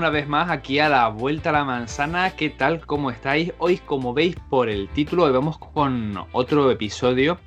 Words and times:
una 0.00 0.08
vez 0.08 0.26
más 0.26 0.48
aquí 0.48 0.78
a 0.78 0.88
la 0.88 1.08
Vuelta 1.08 1.50
a 1.50 1.52
la 1.52 1.62
Manzana. 1.62 2.30
¿Qué 2.30 2.48
tal? 2.48 2.86
¿Cómo 2.86 3.10
estáis? 3.10 3.52
Hoy, 3.58 3.76
como 3.76 4.14
veis 4.14 4.34
por 4.48 4.70
el 4.70 4.88
título, 4.88 5.24
hoy 5.24 5.32
vamos 5.32 5.58
con 5.58 6.16
otro 6.32 6.70
episodio 6.70 7.38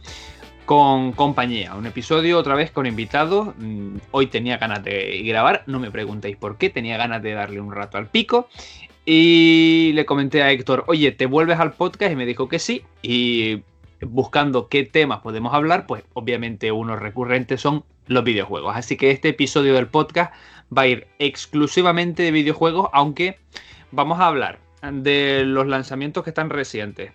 con 0.66 1.14
compañía. 1.14 1.74
Un 1.74 1.88
episodio 1.88 2.38
otra 2.38 2.54
vez 2.54 2.70
con 2.70 2.86
invitados. 2.86 3.56
Mm, 3.58 3.96
hoy 4.12 4.28
tenía 4.28 4.58
ganas 4.58 4.84
de 4.84 5.24
grabar, 5.26 5.64
no 5.66 5.80
me 5.80 5.90
preguntéis 5.90 6.38
por 6.38 6.60
qué, 6.60 6.70
tenía 6.70 6.96
ganas 6.96 7.24
de 7.24 7.34
darle 7.34 7.60
un 7.60 7.72
rato 7.72 7.98
al 7.98 8.06
pico. 8.06 8.48
Y 9.04 9.92
le 9.96 10.06
comenté 10.06 10.44
a 10.44 10.52
Héctor, 10.52 10.84
oye, 10.86 11.12
¿te 11.12 11.26
vuelves 11.26 11.60
al 11.60 11.74
podcast? 11.74 12.12
Y 12.12 12.16
me 12.16 12.28
dijo 12.28 12.50
que 12.50 12.60
sí. 12.60 12.84
Y 13.02 13.64
buscando 14.00 14.68
qué 14.68 14.84
temas 14.84 15.22
podemos 15.22 15.56
hablar, 15.56 15.88
pues 15.88 16.04
obviamente 16.14 16.72
unos 16.72 17.00
recurrentes 17.00 17.62
son 17.62 17.84
los 18.06 18.24
videojuegos. 18.24 18.76
Así 18.76 18.96
que 18.96 19.10
este 19.10 19.30
episodio 19.30 19.74
del 19.74 19.88
podcast 19.88 20.34
va 20.76 20.84
a 20.84 20.88
ir 20.88 21.08
exclusivamente 21.20 22.24
de 22.24 22.32
videojuegos, 22.32 22.90
aunque 22.94 23.40
vamos 23.92 24.20
a 24.20 24.28
hablar 24.28 24.60
de 24.82 25.44
los 25.46 25.68
lanzamientos 25.68 26.24
que 26.24 26.32
están 26.32 26.50
recientes. 26.50 27.12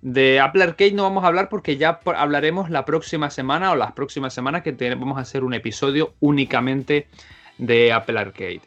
De 0.00 0.40
Apple 0.40 0.64
Arcade 0.64 0.92
no 0.92 1.04
vamos 1.04 1.22
a 1.22 1.28
hablar 1.28 1.48
porque 1.48 1.76
ya 1.76 2.00
hablaremos 2.16 2.70
la 2.70 2.84
próxima 2.84 3.30
semana 3.30 3.70
o 3.70 3.76
las 3.76 3.92
próximas 3.92 4.34
semanas 4.34 4.62
que 4.62 4.72
vamos 4.94 5.18
a 5.18 5.20
hacer 5.20 5.44
un 5.44 5.54
episodio 5.54 6.14
únicamente 6.20 7.06
de 7.58 7.92
Apple 7.92 8.18
Arcade. 8.18 8.62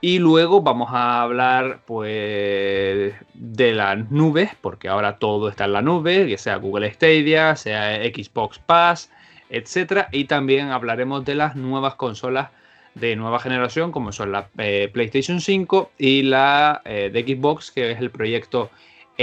Y 0.00 0.18
luego 0.18 0.60
vamos 0.60 0.90
a 0.92 1.22
hablar 1.22 1.80
pues 1.86 3.14
de 3.34 3.72
las 3.72 4.10
nubes, 4.10 4.50
porque 4.60 4.88
ahora 4.88 5.18
todo 5.18 5.48
está 5.48 5.64
en 5.64 5.72
la 5.72 5.82
nube, 5.82 6.26
que 6.28 6.38
sea 6.38 6.56
Google 6.56 6.92
Stadia, 6.92 7.56
sea 7.56 7.96
Xbox 8.04 8.58
Pass, 8.58 9.10
etc. 9.48 10.06
Y 10.12 10.26
también 10.26 10.70
hablaremos 10.70 11.24
de 11.24 11.34
las 11.34 11.56
nuevas 11.56 11.94
consolas 11.94 12.50
de 13.00 13.14
nueva 13.14 13.38
generación, 13.38 13.92
como 13.92 14.10
son 14.10 14.32
la 14.32 14.48
eh, 14.58 14.90
PlayStation 14.92 15.40
5 15.40 15.90
y 15.98 16.22
la 16.22 16.80
eh, 16.84 17.10
de 17.12 17.22
Xbox, 17.22 17.70
que 17.70 17.92
es 17.92 18.00
el 18.00 18.10
proyecto 18.10 18.70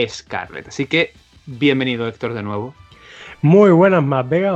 Scarlet. 0.07 0.67
Así 0.67 0.85
que 0.85 1.13
bienvenido 1.45 2.07
Héctor 2.07 2.33
de 2.33 2.43
nuevo. 2.43 2.75
Muy 3.41 3.71
buenas 3.71 4.03
más, 4.03 4.29
Vega. 4.29 4.53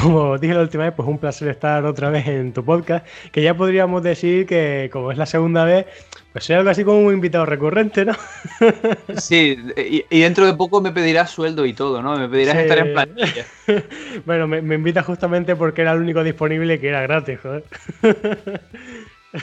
como 0.00 0.38
dije 0.40 0.54
la 0.54 0.62
última 0.62 0.84
vez, 0.84 0.94
pues 0.94 1.06
un 1.06 1.18
placer 1.18 1.48
estar 1.48 1.84
otra 1.84 2.10
vez 2.10 2.26
en 2.26 2.52
tu 2.52 2.64
podcast, 2.64 3.06
que 3.32 3.42
ya 3.42 3.54
podríamos 3.54 4.02
decir 4.02 4.46
que 4.46 4.88
como 4.92 5.12
es 5.12 5.18
la 5.18 5.26
segunda 5.26 5.64
vez, 5.64 5.86
pues 6.32 6.44
soy 6.44 6.56
algo 6.56 6.70
así 6.70 6.84
como 6.84 7.00
un 7.00 7.14
invitado 7.14 7.46
recurrente, 7.46 8.04
¿no? 8.04 8.14
Sí, 9.16 9.58
y, 9.76 10.20
dentro 10.20 10.46
de 10.46 10.54
poco 10.54 10.80
me 10.80 10.92
pedirás 10.92 11.30
sueldo 11.30 11.66
y 11.66 11.72
todo, 11.72 12.02
¿no? 12.02 12.16
Me 12.16 12.28
pedirás 12.28 12.56
estar 12.56 12.78
en 12.78 12.92
plantilla. 12.92 13.46
bueno, 14.26 14.46
me, 14.46 14.62
me 14.62 14.76
invitas 14.76 15.04
justamente 15.04 15.56
porque 15.56 15.82
era 15.82 15.92
el 15.92 16.00
único 16.00 16.22
disponible 16.22 16.78
que 16.78 16.88
era 16.88 17.02
gratis, 17.02 17.40
joder. 17.40 17.64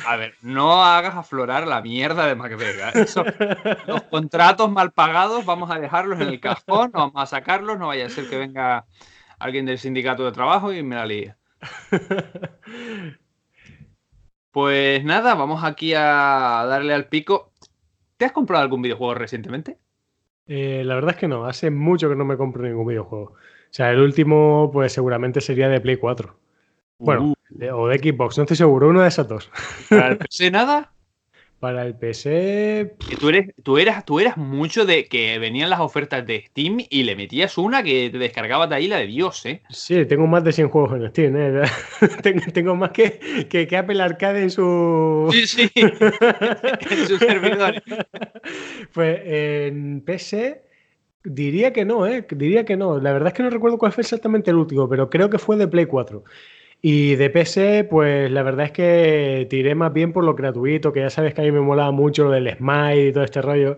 A 0.06 0.18
ver, 0.18 0.36
no 0.42 0.84
hagas 0.84 1.16
aflorar 1.16 1.66
la 1.66 1.82
mierda 1.82 2.26
de 2.28 2.36
MacVega. 2.36 2.92
los 3.88 4.02
contratos 4.04 4.70
mal 4.70 4.92
pagados 4.92 5.46
vamos 5.46 5.72
a 5.72 5.80
dejarlos 5.80 6.20
en 6.20 6.30
el 6.30 6.40
cajón, 6.40 6.92
no 6.94 7.00
vamos 7.00 7.16
a 7.16 7.26
sacarlos, 7.26 7.80
no 7.80 7.88
vaya 7.88 8.08
a 8.08 8.10
ser 8.10 8.30
que 8.30 8.38
venga 8.38 8.86
alguien 9.40 9.66
del 9.66 9.80
sindicato 9.80 10.26
de 10.26 10.32
trabajo 10.32 10.74
y 10.74 10.84
me 10.84 10.96
la 10.96 11.06
líe. 11.06 11.36
Pues 14.58 15.04
nada, 15.04 15.36
vamos 15.36 15.64
aquí 15.64 15.94
a 15.94 16.66
darle 16.68 16.92
al 16.96 17.10
pico. 17.10 17.52
¿Te 18.18 18.26
has 18.26 18.32
comprado 18.32 18.64
algún 18.64 18.82
videojuego 18.82 19.14
recientemente? 19.14 19.78
Eh, 20.48 20.82
la 20.84 20.96
verdad 20.96 21.12
es 21.12 21.18
que 21.18 21.28
no, 21.28 21.46
hace 21.46 21.70
mucho 21.70 22.10
que 22.10 22.16
no 22.16 22.26
me 22.26 22.38
compro 22.38 22.64
ningún 22.64 22.88
videojuego. 22.88 23.34
O 23.34 23.38
sea, 23.70 23.92
el 23.92 24.00
último, 24.00 24.72
pues 24.74 24.94
seguramente 24.94 25.42
sería 25.42 25.70
de 25.70 25.80
Play 25.80 25.98
4. 25.98 26.36
Bueno, 26.98 27.36
uh. 27.52 27.66
o 27.72 27.88
de 27.88 28.00
Xbox, 28.00 28.40
no 28.40 28.46
estoy 28.46 28.58
seguro, 28.58 28.90
uno 28.90 29.04
de 29.04 29.10
esos 29.10 29.28
dos. 29.28 29.52
¿Para 29.92 30.08
el 30.08 30.18
PC 30.18 30.50
nada? 30.50 30.92
Para 31.60 31.84
el 31.86 31.96
PC. 31.96 32.96
Tú, 33.20 33.30
eres, 33.30 33.48
tú, 33.64 33.80
eras, 33.80 34.06
tú 34.06 34.20
eras 34.20 34.38
mucho 34.38 34.86
de 34.86 35.08
que 35.08 35.40
venían 35.40 35.72
las 35.72 35.80
ofertas 35.80 36.26
de 36.26 36.46
Steam 36.48 36.78
y 36.88 37.02
le 37.02 37.16
metías 37.16 37.58
una 37.58 37.82
que 37.82 38.12
te 38.12 38.20
descargabas 38.20 38.70
de 38.70 38.76
ahí 38.76 38.88
la 38.88 38.98
de 38.98 39.08
Dios, 39.08 39.44
¿eh? 39.48 39.64
Sí, 39.72 40.06
tengo 40.06 40.28
más 40.28 40.44
de 40.44 40.52
100 40.52 40.70
juegos 40.70 40.94
en 40.94 41.10
Steam, 41.10 41.36
¿eh? 41.36 41.64
tengo, 42.54 42.76
más 42.76 42.92
que, 42.92 43.48
que, 43.50 43.66
que, 43.66 43.78
Apple 43.78 44.00
Arcade 44.00 44.44
en 44.44 44.52
su. 44.52 45.30
Sí, 45.32 45.48
sí. 45.48 45.72
en 45.76 47.08
sus 47.08 47.18
servidores. 47.18 47.82
Pues 48.94 49.20
en 49.26 50.02
PC. 50.02 50.64
Diría 51.24 51.74
que 51.74 51.84
no, 51.84 52.06
¿eh? 52.06 52.26
Diría 52.30 52.66
que 52.66 52.78
no. 52.78 53.00
La 53.00 53.12
verdad 53.12 53.30
es 53.30 53.34
que 53.34 53.44
no 53.44 53.50
recuerdo 53.50 53.78
cuál 53.80 53.92
fue 53.92 54.02
exactamente 54.02 54.52
el 54.52 54.58
último, 54.58 54.88
pero 54.88 55.10
creo 55.10 55.30
que 55.30 55.40
fue 55.40 55.58
de 55.58 55.68
Play 55.68 55.86
4. 55.86 56.24
Y 56.82 57.16
de 57.16 57.30
PC, 57.30 57.86
pues 57.90 58.30
la 58.32 58.44
verdad 58.44 58.68
es 58.68 58.72
que 58.72 59.48
tiré 59.50 59.74
más 59.74 59.92
bien 59.94 60.14
por 60.14 60.24
lo 60.24 60.36
gratuito, 60.36 60.94
que 60.94 61.00
ya 61.00 61.10
sabes 61.10 61.34
que 61.34 61.42
a 61.42 61.44
mí 61.44 61.52
me 61.52 61.60
molaba 61.60 61.92
mucho 61.92 62.26
lo 62.26 62.32
del 62.32 62.56
Smite 62.56 63.08
y 63.08 63.12
todo 63.12 63.24
este 63.24 63.42
rollo. 63.42 63.78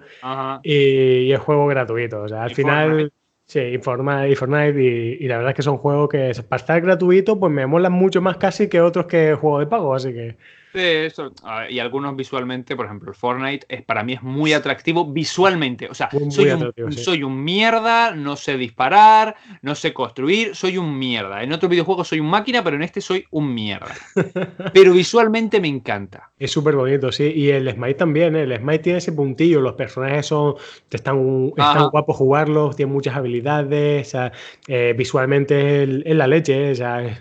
Y, 0.63 1.31
el 1.31 1.37
juego 1.37 1.67
gratuito. 1.67 2.23
O 2.23 2.27
sea, 2.27 2.43
al 2.43 2.53
final, 2.53 3.11
sí, 3.45 3.59
y 3.59 3.77
Fortnite, 3.77 4.81
y, 4.81 5.17
y, 5.23 5.27
la 5.27 5.37
verdad 5.37 5.51
es 5.51 5.55
que 5.55 5.61
son 5.61 5.77
juegos 5.77 6.09
que 6.09 6.31
para 6.47 6.59
estar 6.59 6.81
gratuito, 6.81 7.39
pues 7.39 7.51
me 7.51 7.65
molan 7.65 7.93
mucho 7.93 8.21
más 8.21 8.37
casi 8.37 8.67
que 8.67 8.81
otros 8.81 9.05
que 9.05 9.33
juego 9.33 9.59
de 9.59 9.67
pago, 9.67 9.95
así 9.95 10.13
que. 10.13 10.37
Sí, 10.71 10.79
eso, 10.79 11.31
y 11.67 11.79
algunos 11.79 12.15
visualmente, 12.15 12.75
por 12.75 12.85
ejemplo, 12.85 13.09
el 13.09 13.15
Fortnite 13.15 13.65
es, 13.69 13.81
para 13.81 14.03
mí 14.03 14.13
es 14.13 14.21
muy 14.21 14.53
atractivo 14.53 15.11
visualmente. 15.11 15.87
O 15.89 15.95
sea, 15.95 16.09
soy, 16.29 16.51
un, 16.51 16.91
soy, 16.91 17.23
un, 17.23 17.43
mierda, 17.43 18.11
no 18.11 18.35
sé 18.35 18.55
disparar, 18.55 19.35
no 19.63 19.73
sé 19.73 19.93
construir, 19.93 20.55
soy 20.55 20.77
un 20.77 20.97
mierda. 20.99 21.41
En 21.41 21.53
otro 21.53 21.69
videojuego 21.69 22.03
soy 22.03 22.19
un 22.19 22.27
máquina, 22.27 22.63
pero 22.63 22.75
en 22.75 22.83
este 22.83 23.01
soy 23.01 23.25
un 23.31 23.51
mierda. 23.51 23.95
pero 24.73 24.93
visualmente 24.93 25.59
me 25.59 25.67
encanta. 25.67 26.29
Es 26.37 26.51
súper 26.51 26.75
bonito, 26.75 27.11
sí. 27.11 27.31
Y 27.35 27.49
el 27.49 27.71
Smite 27.71 27.95
también, 27.95 28.35
¿eh? 28.35 28.43
el 28.43 28.55
Smite 28.55 28.79
tiene 28.79 28.99
ese 28.99 29.11
puntillo, 29.11 29.61
los 29.61 29.73
personajes 29.73 30.27
son, 30.27 30.53
están, 30.91 31.51
están 31.57 31.89
guapos 31.89 32.15
jugarlos, 32.15 32.75
tienen 32.75 32.93
muchas 32.93 33.15
habilidades, 33.15 34.07
o 34.07 34.11
sea, 34.11 34.31
eh, 34.67 34.93
visualmente 34.95 35.83
es 35.83 36.15
la 36.15 36.27
leche, 36.27 36.71
o 36.71 36.75
sea, 36.75 37.03
es 37.03 37.17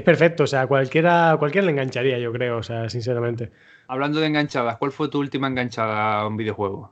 perfecto, 0.00 0.44
o 0.44 0.46
sea, 0.46 0.66
cualquiera, 0.66 1.36
cualquiera 1.38 1.66
le 1.66 1.72
engancharía, 1.72 2.18
yo 2.18 2.32
creo, 2.32 2.56
o 2.56 2.62
sea, 2.62 2.88
sinceramente. 2.88 3.50
Hablando 3.88 4.20
de 4.20 4.26
enganchadas, 4.28 4.78
¿cuál 4.78 4.90
fue 4.90 5.08
tu 5.08 5.18
última 5.18 5.48
enganchada 5.48 6.20
a 6.20 6.26
un 6.26 6.38
videojuego? 6.38 6.90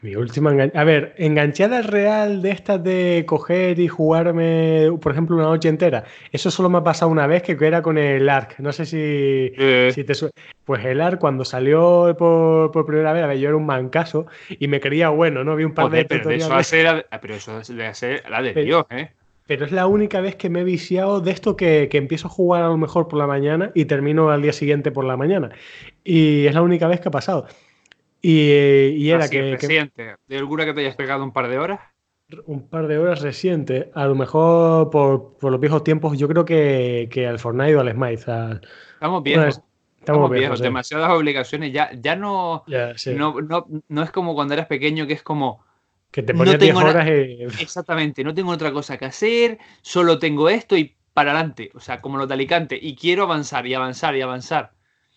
Mi 0.00 0.14
última 0.14 0.52
enganchada. 0.52 0.80
A 0.80 0.84
ver, 0.84 1.14
enganchada 1.18 1.82
real 1.82 2.40
de 2.40 2.50
estas 2.50 2.84
de 2.84 3.24
coger 3.26 3.80
y 3.80 3.88
jugarme, 3.88 4.90
por 5.00 5.10
ejemplo, 5.10 5.34
una 5.34 5.46
noche 5.46 5.68
entera. 5.68 6.04
Eso 6.30 6.52
solo 6.52 6.68
me 6.68 6.78
ha 6.78 6.84
pasado 6.84 7.10
una 7.10 7.26
vez 7.26 7.42
que 7.42 7.56
era 7.60 7.82
con 7.82 7.98
el 7.98 8.28
ARC. 8.28 8.60
No 8.60 8.70
sé 8.72 8.86
si, 8.86 9.52
si 9.92 10.04
te 10.04 10.14
suena. 10.14 10.32
Pues 10.64 10.84
el 10.84 11.00
ARC, 11.00 11.18
cuando 11.18 11.44
salió 11.44 12.14
por, 12.16 12.86
primera 12.86 13.12
vez, 13.12 13.24
a 13.24 13.26
ver, 13.26 13.38
yo 13.38 13.48
era 13.48 13.56
un 13.56 13.66
mancaso 13.66 14.26
y 14.50 14.68
me 14.68 14.78
creía 14.78 15.08
bueno, 15.08 15.42
¿no? 15.42 15.56
Vi 15.56 15.64
un 15.64 15.74
par 15.74 15.90
de 15.90 16.04
pero 16.04 16.30
eso, 16.30 16.48
pero 17.20 17.34
eso 17.34 17.64
ser 17.64 18.22
la 18.28 18.40
de 18.40 18.52
Dios, 18.62 18.84
¿eh? 18.90 19.10
Pero 19.46 19.66
es 19.66 19.72
la 19.72 19.86
única 19.86 20.20
vez 20.20 20.36
que 20.36 20.48
me 20.48 20.60
he 20.60 20.64
viciado 20.64 21.20
de 21.20 21.30
esto 21.30 21.56
que, 21.56 21.88
empiezo 21.92 22.28
a 22.28 22.30
jugar 22.30 22.62
a 22.62 22.68
lo 22.68 22.78
mejor 22.78 23.08
por 23.08 23.18
la 23.18 23.26
mañana 23.26 23.72
y 23.74 23.84
termino 23.84 24.30
al 24.30 24.40
día 24.40 24.54
siguiente 24.54 24.90
por 24.90 25.04
la 25.04 25.18
mañana. 25.18 25.50
Y 26.02 26.46
es 26.46 26.54
la 26.54 26.62
única 26.62 26.88
vez 26.88 27.00
que 27.00 27.08
ha 27.08 27.12
pasado. 27.12 27.46
Y, 28.22 29.10
era 29.10 29.28
que, 29.28 29.52
reciente. 29.52 30.16
¿De 30.26 30.38
alguna 30.38 30.64
que 30.64 30.72
te 30.72 30.80
hayas 30.80 30.96
pegado 30.96 31.22
un 31.22 31.32
par 31.32 31.48
de 31.48 31.58
horas? 31.58 31.80
Un 32.46 32.66
par 32.68 32.86
de 32.86 32.96
horas 32.96 33.20
reciente. 33.20 33.90
A 33.94 34.06
lo 34.06 34.14
mejor 34.14 34.88
por, 34.88 35.36
los 35.42 35.60
viejos 35.60 35.84
tiempos, 35.84 36.16
yo 36.16 36.26
creo 36.26 36.46
que, 36.46 37.26
al 37.28 37.38
Fortnite 37.38 37.76
o 37.76 37.80
al 37.80 37.92
Smite. 37.92 38.14
estamos 38.94 39.22
viejos. 39.22 39.60
estamos, 39.98 40.30
viejos. 40.30 40.60
Demasiadas 40.60 41.10
obligaciones. 41.10 41.70
Ya, 41.70 41.90
ya 41.92 42.16
no, 42.16 42.64
no, 42.66 43.40
no, 43.42 43.66
no 43.88 44.02
es 44.02 44.10
como 44.10 44.34
cuando 44.34 44.54
eras 44.54 44.68
pequeño, 44.68 45.06
que 45.06 45.12
es 45.12 45.22
como 45.22 45.63
que 46.14 46.22
te 46.22 46.32
ponías 46.32 46.60
10 46.60 46.76
horas 46.76 47.08
y... 47.08 47.42
Exactamente, 47.60 48.22
no 48.22 48.32
tengo 48.32 48.52
otra 48.52 48.70
cosa 48.70 48.96
que 48.96 49.04
hacer, 49.04 49.58
solo 49.82 50.20
tengo 50.20 50.48
esto 50.48 50.76
y 50.76 50.94
para 51.12 51.32
adelante, 51.32 51.72
o 51.74 51.80
sea, 51.80 52.00
como 52.00 52.18
los 52.18 52.28
de 52.28 52.34
Alicante, 52.34 52.78
y 52.80 52.94
quiero 52.94 53.24
avanzar 53.24 53.66
y 53.66 53.74
avanzar 53.74 54.14
y 54.14 54.20
avanzar. 54.20 54.70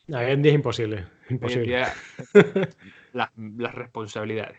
No, 0.08 0.20
en 0.20 0.42
día 0.42 0.54
es 0.54 0.56
imposible, 0.56 1.06
imposible. 1.30 1.86
las, 3.14 3.30
responsabilidades. 3.76 4.58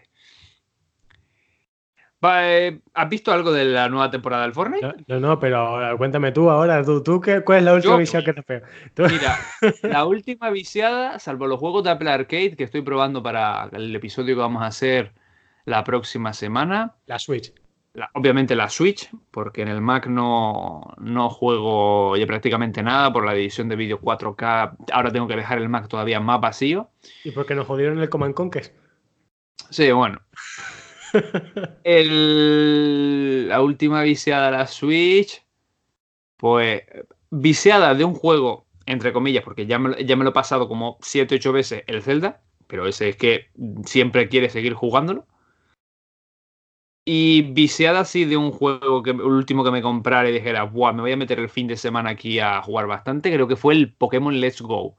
Eh, 2.22 2.78
¿Has 2.94 3.08
visto 3.08 3.32
algo 3.32 3.50
de 3.50 3.64
la 3.64 3.88
nueva 3.88 4.08
temporada 4.08 4.44
del 4.44 4.52
Fortnite? 4.52 4.94
No, 5.08 5.18
no, 5.18 5.40
pero 5.40 5.76
cuéntame 5.98 6.30
tú 6.30 6.50
ahora, 6.50 6.84
tú, 6.84 7.02
tú 7.02 7.20
qué, 7.20 7.40
¿cuál 7.40 7.58
es 7.58 7.64
la 7.64 7.74
última 7.74 7.96
visión 7.96 8.22
que 8.22 8.32
te 8.32 8.44
pega? 8.44 8.68
Mira, 8.96 9.38
la 9.82 10.04
última 10.04 10.50
viciada, 10.50 11.18
salvo 11.18 11.48
los 11.48 11.58
juegos 11.58 11.82
de 11.82 11.90
Apple 11.90 12.10
Arcade 12.10 12.54
que 12.54 12.62
estoy 12.62 12.82
probando 12.82 13.24
para 13.24 13.68
el 13.72 13.92
episodio 13.96 14.36
que 14.36 14.40
vamos 14.40 14.62
a 14.62 14.66
hacer 14.66 15.12
la 15.68 15.84
próxima 15.84 16.32
semana. 16.32 16.96
La 17.06 17.18
Switch. 17.18 17.52
obviamente 18.14 18.56
la 18.56 18.68
Switch, 18.68 19.10
porque 19.30 19.62
en 19.62 19.68
el 19.68 19.80
Mac 19.80 20.06
no, 20.06 20.94
no 20.98 21.30
juego 21.30 22.16
ya 22.16 22.26
prácticamente 22.26 22.82
nada 22.82 23.12
por 23.12 23.24
la 23.24 23.34
división 23.34 23.68
de 23.68 23.76
vídeo 23.76 24.00
4K. 24.00 24.76
Ahora 24.92 25.12
tengo 25.12 25.28
que 25.28 25.36
dejar 25.36 25.58
el 25.58 25.68
Mac 25.68 25.88
todavía 25.88 26.20
más 26.20 26.40
vacío. 26.40 26.90
¿Y 27.24 27.32
porque 27.32 27.54
nos 27.54 27.66
jodieron 27.66 27.98
el 28.00 28.08
Command 28.08 28.34
Conquer? 28.34 28.72
Sí, 29.70 29.90
bueno. 29.92 30.20
la 31.84 33.62
última 33.62 34.02
viciada 34.02 34.46
de 34.46 34.58
la 34.58 34.66
Switch, 34.66 35.44
pues 36.36 36.82
viciada 37.30 37.94
de 37.94 38.04
un 38.04 38.14
juego 38.14 38.66
entre 38.86 39.12
comillas, 39.12 39.44
porque 39.44 39.66
ya 39.66 39.78
me, 39.78 40.02
ya 40.02 40.16
me 40.16 40.24
lo 40.24 40.30
he 40.30 40.32
pasado 40.32 40.66
como 40.66 40.96
7, 41.02 41.34
8 41.34 41.52
veces 41.52 41.84
el 41.86 42.02
Zelda, 42.02 42.40
pero 42.66 42.86
ese 42.86 43.10
es 43.10 43.16
que 43.16 43.48
siempre 43.84 44.30
quiere 44.30 44.48
seguir 44.48 44.72
jugándolo. 44.72 45.26
Y 47.10 47.40
viciada 47.40 48.00
así 48.00 48.26
de 48.26 48.36
un 48.36 48.50
juego 48.52 49.02
que 49.02 49.12
el 49.12 49.22
último 49.22 49.64
que 49.64 49.70
me 49.70 49.80
comprara 49.80 50.28
y 50.28 50.32
dijera, 50.34 50.64
Buah, 50.64 50.92
me 50.92 51.00
voy 51.00 51.12
a 51.12 51.16
meter 51.16 51.38
el 51.38 51.48
fin 51.48 51.66
de 51.66 51.78
semana 51.78 52.10
aquí 52.10 52.38
a 52.38 52.60
jugar 52.60 52.86
bastante, 52.86 53.32
creo 53.32 53.48
que 53.48 53.56
fue 53.56 53.72
el 53.72 53.94
Pokémon 53.94 54.38
Let's 54.38 54.60
Go. 54.60 54.94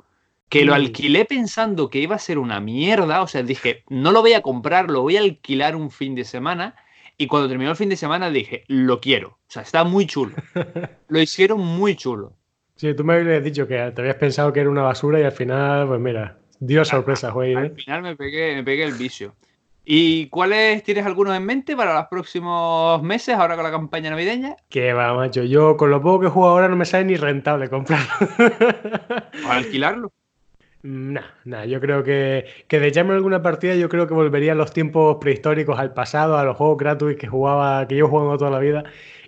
Que 0.50 0.66
lo 0.66 0.72
Mm. 0.72 0.76
alquilé 0.76 1.26
pensando 1.26 1.92
que 1.92 2.00
iba 2.00 2.16
a 2.16 2.20
ser 2.20 2.40
una 2.40 2.60
mierda. 2.60 3.22
O 3.22 3.28
sea, 3.28 3.44
dije, 3.44 3.84
no 3.90 4.12
lo 4.12 4.22
voy 4.22 4.34
a 4.34 4.42
comprar, 4.42 4.90
lo 4.90 5.04
voy 5.04 5.18
a 5.18 5.22
alquilar 5.22 5.76
un 5.76 5.92
fin 5.92 6.16
de 6.16 6.24
semana. 6.26 6.76
Y 7.16 7.28
cuando 7.28 7.48
terminó 7.48 7.70
el 7.70 7.78
fin 7.78 7.90
de 7.90 7.96
semana 7.98 8.32
dije, 8.32 8.64
lo 8.68 9.00
quiero. 9.02 9.30
O 9.30 9.38
sea, 9.52 9.62
está 9.62 9.84
muy 9.84 10.08
chulo. 10.08 10.34
Lo 11.10 11.20
hicieron 11.22 11.60
muy 11.60 11.96
chulo. 11.96 12.34
Sí, 12.76 12.96
tú 12.96 13.04
me 13.04 13.14
habías 13.16 13.44
dicho 13.44 13.68
que 13.68 13.76
te 13.92 14.02
habías 14.02 14.16
pensado 14.16 14.52
que 14.52 14.62
era 14.62 14.70
una 14.72 14.82
basura 14.82 15.20
y 15.20 15.24
al 15.24 15.32
final, 15.32 15.88
pues 15.88 16.00
mira, 16.00 16.40
dio 16.60 16.84
sorpresa, 16.86 17.30
güey. 17.30 17.54
Al 17.54 17.66
¿eh? 17.66 17.70
final 17.76 18.02
me 18.02 18.16
pegué, 18.16 18.56
me 18.56 18.64
pegué 18.64 18.84
el 18.86 18.94
vicio. 18.94 19.36
¿Y 19.86 20.28
cuáles 20.28 20.84
tienes 20.84 21.06
algunos 21.06 21.36
en 21.36 21.46
mente 21.46 21.76
para 21.76 21.94
los 21.94 22.06
próximos 22.08 23.02
meses, 23.02 23.36
ahora 23.36 23.56
con 23.56 23.64
la 23.64 23.72
campaña 23.72 24.10
navideña? 24.12 24.56
Que 24.70 24.94
va, 24.94 25.14
macho. 25.14 25.44
Yo 25.44 25.78
con 25.78 25.90
lo 25.90 26.02
poco 26.02 26.22
que 26.22 26.28
juego 26.28 26.50
ahora 26.50 26.68
no 26.68 26.76
me 26.76 26.86
sale 26.86 27.06
ni 27.06 27.16
rentable 27.16 27.70
comprarlo. 27.70 28.08
¿Para 29.44 29.56
alquilarlo? 29.56 30.12
Nah, 30.82 31.26
nah, 31.44 31.66
yo 31.66 31.82
creo 31.82 32.04
que, 32.04 32.46
que 32.68 32.80
de 32.80 32.88
echarme 32.88 33.14
alguna 33.14 33.42
partida, 33.42 33.76
yo 33.76 33.90
creo 33.90 34.08
que 34.08 34.14
volvería 34.14 34.54
a 34.54 34.56
los 34.56 34.72
tiempos 34.72 35.18
prehistóricos, 35.20 35.78
al 35.78 35.94
pasado, 35.94 36.38
a 36.38 36.46
los 36.46 36.56
juegos 36.56 36.78
gratuitos 36.78 37.20
que 37.20 37.28
jugaba, 37.28 37.86
que 37.88 37.98
yo 37.98 38.08
jugando 38.08 38.38
toda 38.38 38.52
la 38.52 38.60
vida. 38.60 38.84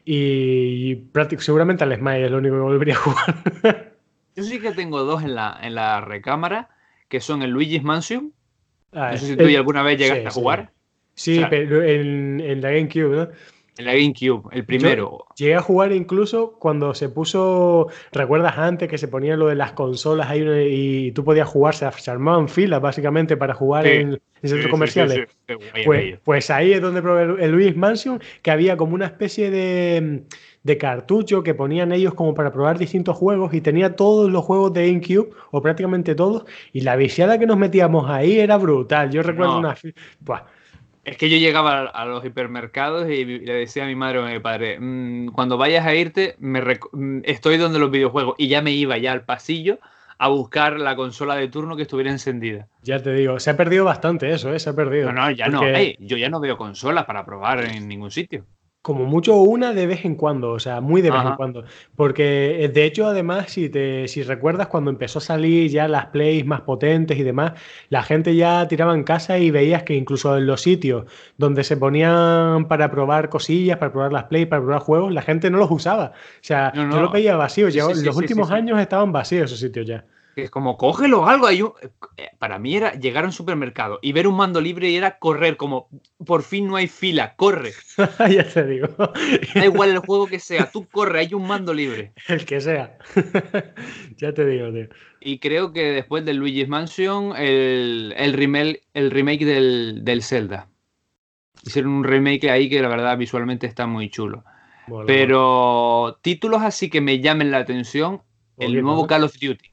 Y, 0.06 0.96
prácticamente, 0.96 1.46
seguramente 1.46 1.84
al 1.84 1.96
Smite 1.96 2.26
es 2.26 2.32
lo 2.32 2.38
único 2.38 2.56
que 2.56 2.62
volvería 2.62 2.94
a 2.96 2.98
jugar. 2.98 3.92
Yo 4.36 4.44
sí 4.44 4.60
que 4.62 4.72
tengo 4.72 5.04
dos 5.04 5.24
en 5.24 5.36
la, 5.36 5.60
en 5.62 5.76
la 5.76 6.00
recámara, 6.00 6.70
que 7.10 7.20
son 7.20 7.42
el 7.42 7.52
Luigi's 7.52 7.84
Mansion. 7.84 8.34
Ah, 8.94 9.12
No 9.12 9.18
sé 9.18 9.26
si 9.28 9.34
eh, 9.34 9.38
tú 9.38 9.46
alguna 9.58 9.84
vez 9.84 9.98
llegaste 9.98 10.22
sí, 10.24 10.28
a 10.28 10.32
jugar. 10.32 10.72
Sí, 11.14 11.38
o 11.38 11.40
sea- 11.42 11.50
pero 11.50 11.84
en, 11.84 12.40
en 12.40 12.62
la 12.62 12.72
GameCube, 12.72 13.16
¿no? 13.16 13.28
En 13.78 13.86
la 13.86 13.94
GameCube, 13.94 14.50
el 14.52 14.66
primero. 14.66 15.26
Llegué 15.38 15.56
a 15.56 15.62
jugar 15.62 15.94
incluso 15.94 16.58
cuando 16.60 16.94
se 16.94 17.08
puso, 17.10 17.88
¿recuerdas 18.12 18.58
antes 18.58 18.90
que 18.90 18.98
se 18.98 19.08
ponía 19.08 19.38
lo 19.38 19.48
de 19.48 19.56
las 19.56 19.72
consolas 19.72 20.30
ahí 20.30 20.44
y 20.70 21.12
tú 21.14 21.24
podías 21.24 21.48
jugar, 21.48 21.74
se, 21.74 22.12
armaban 22.12 22.50
filas 22.50 22.82
básicamente 22.82 23.38
para 23.38 23.54
jugar 23.54 23.86
Sí. 23.86 23.92
en, 23.94 24.22
en 24.42 24.50
centros 24.50 24.70
comerciales? 24.70 25.28
Pues, 25.86 26.20
pues 26.24 26.50
ahí 26.50 26.74
es 26.74 26.82
donde 26.82 27.02
probé 27.02 27.44
el 27.44 27.52
Luis 27.52 27.76
Mansion, 27.76 28.22
que 28.42 28.52
había 28.52 28.76
como 28.76 28.94
una 28.94 29.06
especie 29.06 29.50
de, 29.50 30.24
de 30.64 30.78
cartucho 30.78 31.42
que 31.44 31.54
ponían 31.56 31.92
ellos 31.92 32.14
como 32.14 32.34
para 32.36 32.52
probar 32.52 32.78
distintos 32.78 33.18
juegos 33.18 33.54
y 33.54 33.62
tenía 33.62 33.96
todos 33.96 34.32
los 34.32 34.44
juegos 34.46 34.74
de 34.74 34.88
GameCube, 34.88 35.32
o 35.52 35.62
prácticamente 35.62 36.14
todos, 36.16 36.46
y 36.72 36.82
la 36.82 36.96
viciada 36.96 37.40
que 37.40 37.48
nos 37.48 37.58
metíamos 37.58 38.10
ahí 38.10 38.40
era 38.40 38.58
brutal. 38.58 39.10
Yo 39.12 39.24
recuerdo 39.24 39.54
No. 39.54 39.60
una... 39.60 39.76
Buah, 40.20 40.42
Es 41.04 41.18
que 41.18 41.32
yo 41.32 41.38
llegaba 41.38 41.86
a- 41.86 42.06
los 42.06 42.24
hipermercados 42.24 43.10
y 43.10 43.26
le 43.26 43.54
decía 43.56 43.86
a 43.86 43.88
mi 43.88 43.96
madre 43.96 44.20
o 44.20 44.26
a 44.26 44.30
mi 44.30 44.40
padre, 44.40 44.78
"Mm, 44.80 45.30
cuando 45.32 45.58
vayas 45.58 45.84
a 45.88 45.96
irte, 45.96 46.36
me 46.38 46.62
mm, 46.62 47.22
estoy 47.24 47.58
donde 47.58 47.80
los 47.80 47.90
videojuegos. 47.90 48.36
Y 48.38 48.48
ya 48.50 48.62
me 48.62 48.72
iba 48.72 49.00
ya 49.00 49.12
al 49.12 49.24
pasillo 49.26 49.80
a 50.20 50.28
buscar 50.28 50.80
la 50.80 50.96
consola 50.96 51.34
de 51.36 51.48
turno 51.48 51.76
que 51.76 51.82
estuviera 51.82 52.12
encendida. 52.12 52.68
ya 52.84 53.02
te 53.02 53.12
digo, 53.14 53.40
se 53.40 53.50
ha 53.50 53.58
perdido 53.58 53.84
bastante 53.86 54.32
eso, 54.32 54.54
¿eh? 54.54 54.60
Se 54.60 54.70
ha 54.70 54.76
perdido. 54.76 55.12
No, 55.12 55.22
no, 55.24 55.32
ya 55.32 55.48
no. 55.48 55.62
Yo 55.98 56.18
ya 56.18 56.30
no 56.30 56.40
veo 56.40 56.56
consolas 56.56 57.06
para 57.06 57.26
probar 57.26 57.66
en 57.66 57.88
ningún 57.88 58.12
sitio. 58.12 58.46
Como 58.82 59.06
mucho 59.06 59.36
una 59.36 59.74
de 59.74 59.86
vez 59.86 60.06
en 60.06 60.16
cuando, 60.16 60.52
o 60.52 60.60
sea, 60.60 60.82
muy 60.82 61.02
de 61.02 61.12
vez 61.12 61.22
en 61.24 61.36
cuando. 61.36 61.66
Porque 61.96 62.64
eh, 62.66 62.70
de 62.70 62.86
hecho, 62.86 63.06
además, 63.06 63.52
si 63.52 63.70
te, 63.70 64.08
si 64.08 64.24
recuerdas 64.24 64.68
cuando 64.68 64.90
empezó 64.90 65.20
a 65.20 65.22
salir 65.22 65.70
ya 65.70 65.88
las 65.88 66.08
plays 66.08 66.46
más 66.48 66.62
potentes 66.62 67.20
y 67.20 67.24
demás, 67.24 67.54
la 67.90 68.02
gente 68.02 68.36
ya 68.36 68.68
tiraba 68.68 68.96
en 68.96 69.04
casa 69.04 69.38
y 69.38 69.52
veías 69.52 69.84
que 69.84 69.94
incluso 69.94 70.36
en 70.36 70.48
los 70.48 70.62
sitios 70.62 71.06
donde 71.38 71.64
se 71.64 71.78
ponían 71.78 72.68
para 72.68 72.90
probar 72.90 73.30
cosillas, 73.30 73.78
para 73.78 73.92
probar 73.92 74.12
las 74.12 74.24
plays, 74.24 74.48
para 74.48 74.64
probar 74.64 74.82
juegos, 74.82 75.14
la 75.14 75.22
gente 75.22 75.52
no 75.52 75.60
los 75.60 75.70
usaba. 75.70 76.14
O 76.16 76.44
sea, 76.44 76.72
No, 76.76 76.90
yo 76.92 77.02
los 77.02 77.12
veía 77.12 77.36
vacíos. 77.36 77.74
Sí, 77.74 77.78
ya 77.78 77.86
sí, 77.86 77.96
sí, 77.96 78.06
los 78.06 78.18
últimos 78.18 78.50
años 78.50 78.80
estaban 78.80 79.12
vacíos 79.12 79.46
esos 79.46 79.60
sitios 79.60 79.86
ya. 79.86 80.06
Es 80.36 80.50
como, 80.50 80.78
cógelo 80.78 81.28
algo. 81.28 81.48
Hay 81.48 81.62
un- 81.62 81.74
eh, 82.18 82.30
Para 82.40 82.58
mí 82.58 82.76
era 82.76 82.94
llegar 82.94 83.24
a 83.24 83.28
un 83.28 83.34
supermercado 83.34 84.00
y 84.02 84.14
ver 84.14 84.28
un 84.28 84.36
mando 84.36 84.62
libre 84.62 84.90
y 84.90 84.96
era 84.96 85.20
correr, 85.20 85.58
como 85.58 85.90
por 86.26 86.44
fin 86.44 86.68
no 86.68 86.76
hay 86.78 86.88
fila, 86.88 87.36
corre. 87.36 87.74
ya 88.30 88.48
te 88.48 88.66
digo, 88.66 88.88
Da 89.56 89.66
igual 89.66 89.90
el 89.92 90.00
juego 90.00 90.28
que 90.28 90.40
sea, 90.40 90.70
tú 90.72 90.88
corre, 90.88 91.20
hay 91.20 91.34
un 91.34 91.46
mando 91.48 91.74
libre. 91.74 92.14
el 92.28 92.46
que 92.46 92.62
sea. 92.62 92.98
ya 94.18 94.34
te 94.34 94.46
digo, 94.46 94.72
tío. 94.72 94.88
Y 95.20 95.40
creo 95.40 95.72
que 95.74 95.92
después 95.92 96.26
del 96.26 96.38
Luigi's 96.38 96.68
Mansion, 96.68 97.36
el, 97.38 98.14
el 98.18 98.34
remake, 98.34 98.82
el 98.94 99.12
remake 99.12 99.46
del, 99.46 100.04
del 100.04 100.24
Zelda. 100.24 100.68
Hicieron 101.64 101.92
un 101.92 102.04
remake 102.04 102.50
ahí 102.50 102.70
que 102.70 102.82
la 102.82 102.88
verdad 102.88 103.18
visualmente 103.18 103.68
está 103.68 103.86
muy 103.86 104.10
chulo. 104.10 104.44
Pero 105.06 106.20
títulos 106.22 106.62
así 106.64 106.90
que 106.90 107.02
me 107.02 107.20
llamen 107.20 107.52
la 107.52 107.58
atención, 107.60 108.22
el 108.58 108.82
nuevo. 108.82 109.06
Call 109.08 109.24
of 109.26 109.34
Duty. 109.40 109.71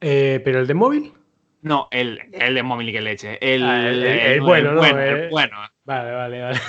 Eh, 0.00 0.40
pero 0.44 0.60
el 0.60 0.66
de 0.66 0.74
móvil. 0.74 1.12
No, 1.60 1.88
el, 1.90 2.20
el 2.32 2.54
de 2.54 2.62
móvil 2.62 2.92
que 2.92 3.00
leche. 3.00 3.36
El, 3.40 3.64
Ah, 3.64 3.88
el- 3.88 4.02
el 4.04 4.18
el 4.20 4.40
bueno, 4.40 4.72
¿no? 4.72 4.78
bueno, 4.78 5.00
Eh. 5.00 5.24
el 5.24 5.30
bueno. 5.30 5.56
Vale, 5.84 6.12
vale, 6.12 6.40
vale. 6.42 6.60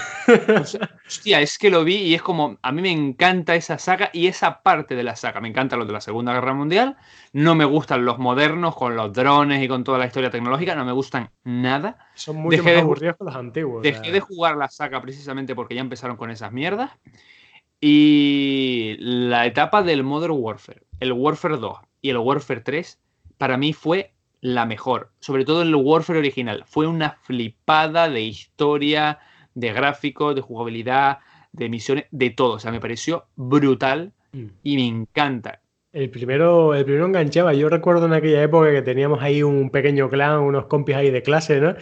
Hostia, 1.05 1.41
es 1.41 1.57
que 1.57 1.69
lo 1.69 1.83
vi 1.83 1.95
y 1.97 2.15
es 2.15 2.21
como, 2.21 2.57
a 2.61 2.71
mí 2.71 2.81
me 2.81 2.89
encanta 2.91 3.53
esa 3.53 3.77
saga 3.77 4.09
y 4.13 4.27
esa 4.27 4.63
parte 4.63 4.95
de 4.95 5.03
la 5.03 5.15
saga. 5.17 5.41
Me 5.41 5.49
encanta 5.49 5.75
lo 5.75 5.85
de 5.85 5.91
la 5.93 5.99
Segunda 6.01 6.33
Guerra 6.33 6.53
Mundial. 6.53 6.95
No 7.33 7.53
me 7.53 7.65
gustan 7.65 8.05
los 8.05 8.17
modernos 8.17 8.75
con 8.75 8.95
los 8.95 9.11
drones 9.13 9.61
y 9.61 9.67
con 9.67 9.83
toda 9.83 9.97
la 9.97 10.05
historia 10.05 10.29
tecnológica. 10.31 10.73
No 10.73 10.85
me 10.85 10.93
gustan 10.93 11.29
nada. 11.43 11.97
Son 12.15 12.37
mucho 12.37 12.57
Dejé 12.57 12.75
más 12.75 12.83
aburridos 12.83 13.17
que 13.17 13.23
los 13.25 13.35
antiguos. 13.35 13.83
Dejé 13.83 14.03
sea. 14.05 14.11
de 14.13 14.19
jugar 14.21 14.55
la 14.57 14.69
saga 14.69 15.01
precisamente 15.01 15.53
porque 15.53 15.75
ya 15.75 15.81
empezaron 15.81 16.15
con 16.15 16.31
esas 16.31 16.51
mierdas. 16.53 16.91
Y 17.81 18.95
la 18.99 19.45
etapa 19.45 19.83
del 19.83 20.03
Modern 20.03 20.33
Warfare, 20.37 20.81
el 20.99 21.13
Warfare 21.13 21.57
2 21.57 21.77
y 22.01 22.09
el 22.09 22.17
Warfare 22.17 22.61
3, 22.61 22.99
para 23.39 23.57
mí 23.57 23.73
fue 23.73 24.13
la 24.41 24.67
mejor. 24.67 25.09
Sobre 25.19 25.43
todo 25.45 25.63
el 25.63 25.73
Warfare 25.73 26.19
original. 26.19 26.63
Fue 26.67 26.85
una 26.85 27.17
flipada 27.23 28.07
de 28.07 28.21
historia, 28.21 29.17
de 29.55 29.73
gráficos, 29.73 30.35
de 30.35 30.41
jugabilidad, 30.41 31.17
de 31.51 31.69
misiones, 31.69 32.05
de 32.11 32.29
todo. 32.29 32.53
O 32.53 32.59
sea, 32.59 32.71
me 32.71 32.79
pareció 32.79 33.25
brutal 33.35 34.13
Mm. 34.31 34.45
y 34.61 34.75
me 34.75 34.85
encanta. 34.87 35.61
El 35.91 36.11
primero, 36.11 36.75
el 36.75 36.85
primero 36.85 37.07
enganchaba. 37.07 37.53
Yo 37.55 37.67
recuerdo 37.67 38.05
en 38.05 38.13
aquella 38.13 38.43
época 38.43 38.71
que 38.71 38.83
teníamos 38.83 39.23
ahí 39.23 39.41
un 39.41 39.71
pequeño 39.71 40.07
clan, 40.07 40.41
unos 40.41 40.67
compis 40.67 40.95
ahí 40.95 41.09
de 41.09 41.23
clase, 41.23 41.59
¿no? 41.59 41.73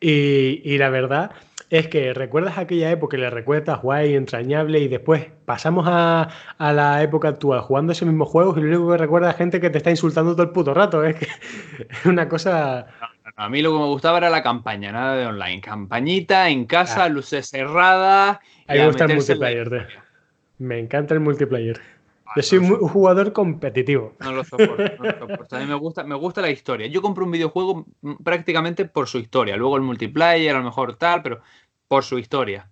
Y, 0.00 0.60
y 0.64 0.78
la 0.78 0.88
verdad 0.90 1.32
es 1.70 1.88
que 1.88 2.14
recuerdas 2.14 2.58
aquella 2.58 2.90
época 2.90 3.16
y 3.16 3.20
le 3.20 3.30
recuerdas 3.30 3.82
guay, 3.82 4.14
entrañable, 4.14 4.78
y 4.80 4.88
después 4.88 5.26
pasamos 5.44 5.86
a, 5.88 6.28
a 6.58 6.72
la 6.72 7.02
época 7.02 7.28
actual 7.28 7.60
jugando 7.60 7.92
ese 7.92 8.04
mismo 8.06 8.24
juego 8.24 8.56
y 8.56 8.62
lo 8.62 8.68
único 8.68 8.92
que 8.92 8.98
recuerda 8.98 9.30
es 9.30 9.36
gente 9.36 9.60
que 9.60 9.70
te 9.70 9.78
está 9.78 9.90
insultando 9.90 10.32
todo 10.32 10.44
el 10.44 10.50
puto 10.50 10.74
rato. 10.74 11.02
Es 11.04 11.16
que 11.16 11.26
es 11.90 12.06
una 12.06 12.28
cosa. 12.28 12.86
A 13.34 13.48
mí 13.48 13.60
lo 13.62 13.72
que 13.72 13.78
me 13.78 13.86
gustaba 13.86 14.18
era 14.18 14.30
la 14.30 14.42
campaña, 14.42 14.92
nada 14.92 15.16
de 15.16 15.26
online. 15.26 15.60
Campañita 15.60 16.48
en 16.48 16.64
casa, 16.66 17.04
Ah. 17.04 17.08
luces 17.08 17.48
cerradas. 17.50 18.38
A 18.68 18.72
mí 18.72 18.78
me 18.78 18.86
gusta 18.86 19.04
el 19.04 19.10
en 19.10 19.16
la 19.16 19.20
multiplayer. 19.22 19.88
Me 20.58 20.78
encanta 20.78 21.14
el 21.14 21.20
multiplayer. 21.20 21.80
Ah, 22.26 22.32
Yo 22.36 22.42
soy 22.42 22.60
no, 22.60 22.66
muy- 22.68 22.78
un 22.80 22.88
jugador 22.88 23.32
competitivo. 23.32 24.12
No 24.20 24.32
lo 24.32 24.44
soporto, 24.44 24.82
no 24.98 25.04
lo 25.04 25.18
soporto. 25.18 25.56
A 25.56 25.60
mí 25.60 25.66
me 25.66 25.74
gusta, 25.74 26.04
me 26.04 26.14
gusta 26.16 26.40
la 26.40 26.50
historia. 26.50 26.86
Yo 26.88 27.00
compro 27.02 27.24
un 27.24 27.30
videojuego 27.30 27.86
mm, 28.02 28.14
prácticamente 28.24 28.84
por 28.84 29.06
su 29.08 29.18
historia. 29.18 29.56
Luego 29.56 29.76
el 29.76 29.82
multiplayer, 29.82 30.54
a 30.54 30.58
lo 30.58 30.64
mejor 30.64 30.96
tal, 30.96 31.22
pero 31.22 31.40
por 31.88 32.02
su 32.04 32.18
historia. 32.18 32.68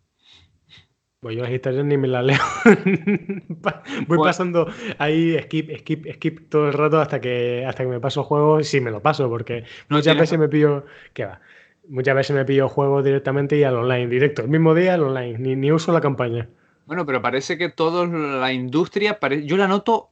Pues 1.20 1.37
yo 1.37 1.42
las 1.42 1.52
historias 1.52 1.87
ni 1.87 1.96
me 1.96 2.06
las 2.08 2.23
leo. 2.25 2.37
Voy 2.64 4.04
Bueno. 4.06 4.25
pasando 4.25 4.66
ahí 4.99 5.38
skip, 5.44 5.70
skip, 5.78 6.06
skip 6.16 6.50
todo 6.50 6.66
el 6.66 6.75
rato 6.75 7.00
hasta 7.00 7.20
que 7.20 7.64
hasta 7.66 7.82
que 7.82 7.88
me 7.88 8.00
paso 8.00 8.20
el 8.20 8.26
juego. 8.26 8.62
Sí, 8.62 8.80
me 8.80 8.90
lo 8.90 9.00
paso, 9.00 9.28
porque 9.30 9.64
No 9.88 9.96
muchas 9.96 10.18
veces 10.18 10.38
me 10.38 10.49
pillo. 10.49 10.84
¿Qué 11.14 11.25
va? 11.25 11.40
Muchas 11.88 12.14
veces 12.14 12.37
me 12.37 12.44
pillo 12.44 12.68
juegos 12.68 13.04
directamente 13.04 13.56
y 13.56 13.62
al 13.62 13.76
online, 13.76 14.08
directo. 14.08 14.42
El 14.42 14.49
mismo 14.49 14.75
día 14.75 14.94
al 14.94 15.02
online. 15.04 15.38
Ni, 15.38 15.56
ni 15.56 15.73
uso 15.73 15.92
la 15.92 16.00
campaña. 16.00 16.49
Bueno, 16.87 17.07
pero 17.07 17.23
parece 17.23 17.57
que 17.57 17.69
toda 17.71 18.07
la 18.07 18.53
industria, 18.53 19.19
yo 19.45 19.57
la 19.57 19.69
noto 19.69 20.11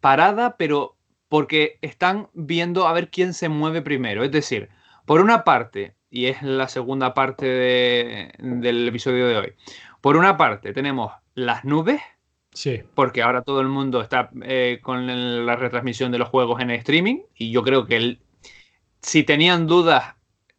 parada, 0.00 0.56
pero 0.56 0.96
porque 1.28 1.78
están 1.82 2.28
viendo 2.34 2.86
a 2.86 2.92
ver 2.92 3.10
quién 3.10 3.32
se 3.34 3.48
mueve 3.48 3.82
primero. 3.82 4.24
Es 4.24 4.30
decir, 4.32 4.68
por 5.06 5.20
una 5.20 5.44
parte, 5.44 5.94
y 6.10 6.26
es 6.26 6.42
la 6.42 6.68
segunda 6.68 7.14
parte 7.14 7.46
de- 7.46 8.32
del 8.38 8.86
episodio 8.88 9.26
de 9.26 9.36
hoy, 9.36 9.52
por 10.00 10.16
una 10.16 10.36
parte 10.36 10.72
tenemos 10.72 11.12
las 11.34 11.64
nubes, 11.64 12.00
Sí. 12.52 12.82
porque 12.94 13.22
ahora 13.22 13.42
todo 13.42 13.60
el 13.60 13.68
mundo 13.68 14.00
está 14.00 14.30
eh, 14.42 14.78
con 14.82 15.10
el- 15.10 15.44
la 15.46 15.56
retransmisión 15.56 16.12
de 16.12 16.18
los 16.18 16.28
juegos 16.28 16.60
en 16.60 16.70
streaming 16.70 17.20
y 17.34 17.50
yo 17.50 17.62
creo 17.62 17.86
que 17.86 17.96
el- 17.96 18.20
si 19.00 19.24
tenían 19.24 19.66
dudas, 19.66 20.14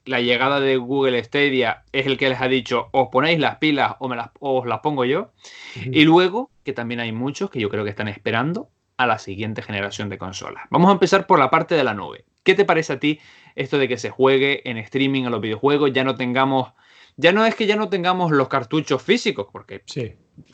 la 0.05 0.21
llegada 0.21 0.59
de 0.59 0.77
Google 0.77 1.23
Stadia 1.23 1.83
es 1.91 2.05
el 2.05 2.17
que 2.17 2.29
les 2.29 2.39
ha 2.39 2.47
dicho 2.47 2.89
os 2.91 3.09
ponéis 3.11 3.39
las 3.39 3.57
pilas 3.57 3.95
o, 3.99 4.07
me 4.07 4.15
las, 4.15 4.29
o 4.39 4.61
os 4.61 4.67
las 4.67 4.79
pongo 4.79 5.05
yo. 5.05 5.31
Y 5.75 6.05
luego, 6.05 6.51
que 6.63 6.73
también 6.73 6.99
hay 6.99 7.11
muchos 7.11 7.49
que 7.49 7.59
yo 7.59 7.69
creo 7.69 7.83
que 7.83 7.89
están 7.89 8.07
esperando, 8.07 8.69
a 8.97 9.05
la 9.05 9.19
siguiente 9.19 9.61
generación 9.61 10.09
de 10.09 10.17
consolas. 10.17 10.63
Vamos 10.69 10.89
a 10.89 10.93
empezar 10.93 11.27
por 11.27 11.39
la 11.39 11.49
parte 11.49 11.75
de 11.75 11.83
la 11.83 11.93
nube. 11.93 12.25
¿Qué 12.43 12.53
te 12.53 12.65
parece 12.65 12.93
a 12.93 12.99
ti 12.99 13.19
esto 13.55 13.77
de 13.77 13.87
que 13.87 13.97
se 13.97 14.09
juegue 14.09 14.69
en 14.69 14.77
streaming 14.77 15.25
a 15.25 15.29
los 15.29 15.41
videojuegos? 15.41 15.91
Ya 15.93 16.03
no 16.03 16.15
tengamos, 16.15 16.71
ya 17.17 17.31
no 17.31 17.45
es 17.45 17.55
que 17.55 17.65
ya 17.65 17.75
no 17.75 17.89
tengamos 17.89 18.31
los 18.31 18.47
cartuchos 18.47 19.01
físicos, 19.01 19.47
porque 19.51 19.83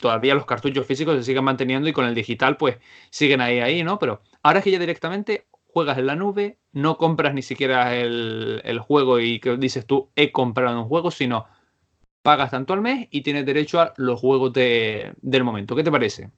todavía 0.00 0.34
los 0.34 0.46
cartuchos 0.46 0.86
físicos 0.86 1.16
se 1.16 1.22
siguen 1.22 1.44
manteniendo 1.44 1.88
y 1.88 1.92
con 1.92 2.06
el 2.06 2.14
digital 2.14 2.56
pues 2.56 2.78
siguen 3.10 3.40
ahí, 3.40 3.60
ahí, 3.60 3.84
¿no? 3.84 3.98
Pero 3.98 4.22
ahora 4.42 4.58
es 4.58 4.64
que 4.64 4.70
ya 4.70 4.78
directamente 4.78 5.46
juegas 5.72 5.98
en 5.98 6.06
la 6.06 6.16
nube, 6.16 6.58
no 6.72 6.98
compras 6.98 7.34
ni 7.34 7.42
siquiera 7.42 7.96
el, 7.96 8.60
el 8.64 8.78
juego 8.78 9.20
y 9.20 9.40
que 9.40 9.56
dices 9.56 9.86
tú 9.86 10.10
he 10.16 10.30
comprado 10.30 10.80
un 10.80 10.88
juego, 10.88 11.10
sino 11.10 11.46
pagas 12.22 12.50
tanto 12.50 12.72
al 12.72 12.80
mes 12.80 13.08
y 13.10 13.22
tienes 13.22 13.44
derecho 13.44 13.80
a 13.80 13.92
los 13.96 14.20
juegos 14.20 14.52
de, 14.52 15.12
del 15.20 15.44
momento. 15.44 15.74
¿Qué 15.74 15.82
te 15.82 15.90
parece? 15.90 16.30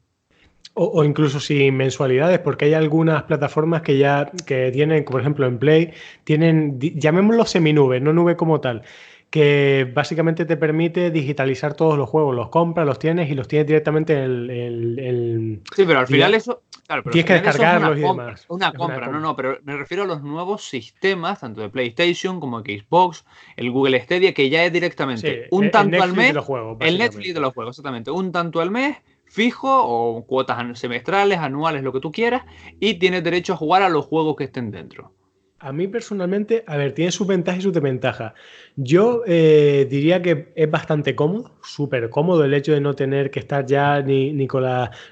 O, 0.77 1.05
incluso 1.05 1.39
sin 1.39 1.77
mensualidades, 1.77 2.41
porque 2.41 2.65
hay 2.65 2.75
algunas 2.75 3.23
plataformas 3.25 3.83
que 3.83 3.97
ya 3.97 4.33
que 4.45 4.73
tienen, 4.73 5.05
por 5.05 5.21
ejemplo 5.21 5.47
en 5.47 5.59
Play, 5.59 5.93
tienen, 6.25 6.81
llamémoslo 6.81 7.45
seminube, 7.45 8.01
no 8.01 8.13
nube 8.13 8.37
como 8.37 8.61
tal, 8.61 8.83
que 9.31 9.91
básicamente 9.93 10.45
te 10.45 10.57
permite 10.57 11.11
digitalizar 11.11 11.75
todos 11.75 11.99
los 11.99 12.09
juegos, 12.09 12.37
los 12.37 12.51
compras, 12.51 12.87
los 12.87 12.99
tienes 12.99 13.31
y 13.31 13.35
los 13.35 13.49
tienes 13.49 13.67
directamente 13.67 14.13
en 14.23 14.51
el... 14.51 15.61
sí, 15.75 15.85
pero 15.85 15.99
al 15.99 16.07
final 16.07 16.35
eso... 16.35 16.63
tienes 17.11 17.25
que 17.25 17.33
descargarlos 17.35 17.99
y 17.99 18.03
demás. 18.03 18.45
Una 18.49 18.73
compra, 18.73 19.09
no, 19.09 19.19
no, 19.19 19.35
pero 19.35 19.59
me 19.65 19.77
refiero 19.77 20.05
a 20.05 20.07
los 20.07 20.23
nuevos 20.23 20.65
sistemas, 20.65 21.41
tanto 21.41 21.63
de 21.63 21.69
PlayStation 21.69 22.39
como 22.39 22.63
de 22.63 22.79
Xbox, 22.79 23.25
el 23.57 23.71
Google 23.71 24.01
Stadia, 24.01 24.33
que 24.33 24.49
ya 24.51 24.65
es 24.65 24.73
directamente 24.73 25.49
un 25.51 25.71
tanto 25.71 26.01
al 26.03 26.13
mes. 26.15 26.37
el 26.81 26.99
Netflix 26.99 27.35
de 27.35 27.41
los 27.41 27.55
juegos, 27.55 27.75
exactamente. 27.75 28.11
Un 28.13 28.31
tanto 28.31 28.61
al 28.61 28.71
mes 28.71 28.99
fijo 29.25 29.69
o 29.69 30.25
cuotas 30.27 30.79
semestrales, 30.79 31.39
anuales, 31.39 31.83
lo 31.83 31.93
que 31.93 31.99
tú 31.99 32.13
quieras, 32.13 32.45
y 32.79 32.95
tienes 32.95 33.25
derecho 33.25 33.55
a 33.55 33.57
jugar 33.57 33.83
a 33.83 33.89
los 33.89 34.07
juegos 34.07 34.37
que 34.37 34.45
estén 34.45 34.71
dentro. 34.71 35.13
A 35.61 35.73
mí 35.73 35.89
personalmente, 35.89 36.63
a 36.67 36.77
ver, 36.77 36.93
tiene 36.93 37.11
sus 37.11 37.27
ventajas 37.27 37.61
y 37.61 37.63
sus 37.63 37.73
desventajas. 37.73 38.35
Yo 38.77 39.23
eh, 39.27 39.87
diría 39.89 40.21
que 40.21 40.53
es 40.57 40.71
bastante 40.71 41.15
cómodo, 41.15 41.53
súper 41.63 42.11
cómodo 42.11 42.45
el 42.45 42.53
hecho 42.53 42.73
de 42.73 42.81
no 42.81 42.95
tener 42.95 43.31
que 43.31 43.41
estar 43.41 43.65
ya 43.65 44.03
ni, 44.03 44.47
con 44.47 44.65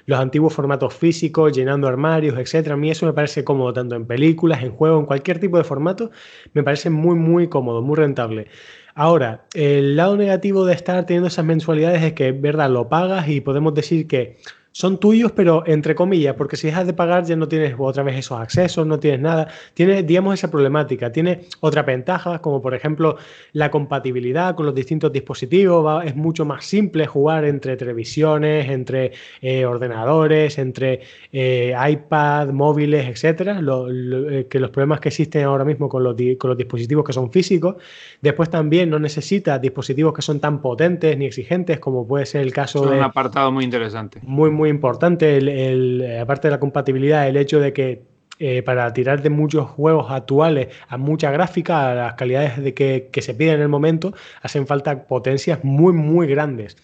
los 0.05 0.19
antiguos 0.19 0.53
formatos 0.53 0.93
físicos, 0.93 1.53
llenando 1.53 1.87
armarios, 1.87 2.37
etc. 2.37 2.71
A 2.71 2.77
mí 2.77 2.91
eso 2.91 3.05
me 3.05 3.13
parece 3.13 3.43
cómodo, 3.43 3.73
tanto 3.73 3.95
en 3.95 4.05
películas, 4.05 4.61
en 4.61 4.71
juegos, 4.73 4.99
en 4.99 5.05
cualquier 5.07 5.39
tipo 5.39 5.57
de 5.57 5.63
formato, 5.63 6.11
me 6.53 6.61
parece 6.61 6.89
muy, 6.91 7.15
muy 7.15 7.47
cómodo, 7.47 7.81
muy 7.81 7.95
rentable. 7.95 8.47
Ahora, 8.95 9.45
el 9.55 9.95
lado 9.95 10.17
negativo 10.17 10.65
de 10.65 10.73
estar 10.73 11.03
teniendo 11.07 11.29
esas 11.29 11.45
mensualidades 11.45 12.03
es 12.03 12.13
que, 12.13 12.31
verdad, 12.31 12.69
lo 12.69 12.89
pagas 12.89 13.27
y 13.27 13.41
podemos 13.41 13.73
decir 13.73 14.07
que 14.07 14.37
son 14.73 14.99
tuyos, 14.99 15.31
pero 15.31 15.63
entre 15.67 15.93
comillas, 15.93 16.33
porque 16.35 16.57
si 16.57 16.65
dejas 16.65 16.87
de 16.87 16.93
pagar 16.93 17.23
ya 17.25 17.35
no 17.35 17.47
tienes 17.47 17.75
otra 17.77 18.01
vez 18.01 18.17
esos 18.17 18.39
accesos, 18.39 18.87
no 18.87 18.99
tienes 18.99 19.21
nada. 19.21 19.47
Tiene, 19.75 20.01
digamos, 20.01 20.33
esa 20.33 20.49
problemática. 20.49 21.11
Tiene 21.11 21.41
otras 21.59 21.85
ventajas, 21.85 22.39
como 22.39 22.59
por 22.59 22.73
ejemplo 22.73 23.17
la 23.51 23.69
compatibilidad 23.69 24.55
con 24.55 24.65
los 24.65 24.73
distintos 24.73 25.13
dispositivos. 25.13 26.03
es 26.03 26.15
mucho 26.15 26.43
más 26.43 26.65
simple 26.65 27.05
jugar 27.05 27.45
entre 27.45 27.77
televisiones, 27.77 28.67
entre 28.67 29.11
eh, 29.43 29.63
ordenadores, 29.63 30.57
entre 30.57 31.01
eh, 31.31 31.75
iPad, 31.89 32.49
móviles, 32.49 33.07
etcétera. 33.07 33.59
Eh, 33.61 34.47
que 34.49 34.59
los 34.59 34.71
problemas 34.71 34.99
que 34.99 35.09
existen 35.09 35.43
ahora 35.43 35.65
mismo 35.65 35.87
con 35.87 36.03
los, 36.03 36.15
con 36.39 36.49
los 36.49 36.57
dispositivos 36.57 37.05
que 37.05 37.13
son 37.13 37.31
físicos. 37.31 37.75
Después 38.21 38.49
también 38.49 38.89
no 38.89 38.97
necesitas 38.97 39.61
dispositivos 39.61 40.15
que 40.15 40.23
son 40.23 40.39
tan 40.39 40.63
potentes 40.63 41.15
ni 41.15 41.25
exigentes 41.25 41.79
como 41.79 42.07
puede 42.07 42.25
ser 42.25 42.41
el 42.41 42.51
caso 42.51 42.87
de. 42.87 42.97
un 42.97 43.03
apartado 43.03 43.51
muy 43.51 43.63
interesante. 43.63 44.19
Muy, 44.23 44.49
muy 44.49 44.62
muy 44.63 44.69
importante, 44.69 45.35
el, 45.35 46.19
aparte 46.21 46.47
de 46.47 46.53
la 46.53 46.59
compatibilidad, 46.61 47.27
el 47.27 47.35
hecho 47.35 47.59
de 47.59 47.73
que 47.73 48.03
eh, 48.39 48.63
para 48.63 48.93
tirar 48.93 49.21
de 49.21 49.29
muchos 49.29 49.69
juegos 49.69 50.09
actuales 50.09 50.69
a 50.87 50.95
mucha 50.95 51.31
gráfica, 51.31 51.91
a 51.91 51.95
las 51.95 52.13
calidades 52.13 52.63
de 52.63 52.73
que, 52.73 53.21
se 53.21 53.33
piden 53.33 53.55
en 53.55 53.61
el 53.63 53.67
momento, 53.67 54.13
hacen 54.41 54.65
falta 54.65 55.05
potencias 55.05 55.65
muy, 55.65 55.91
muy 55.91 56.27
grandes. 56.27 56.77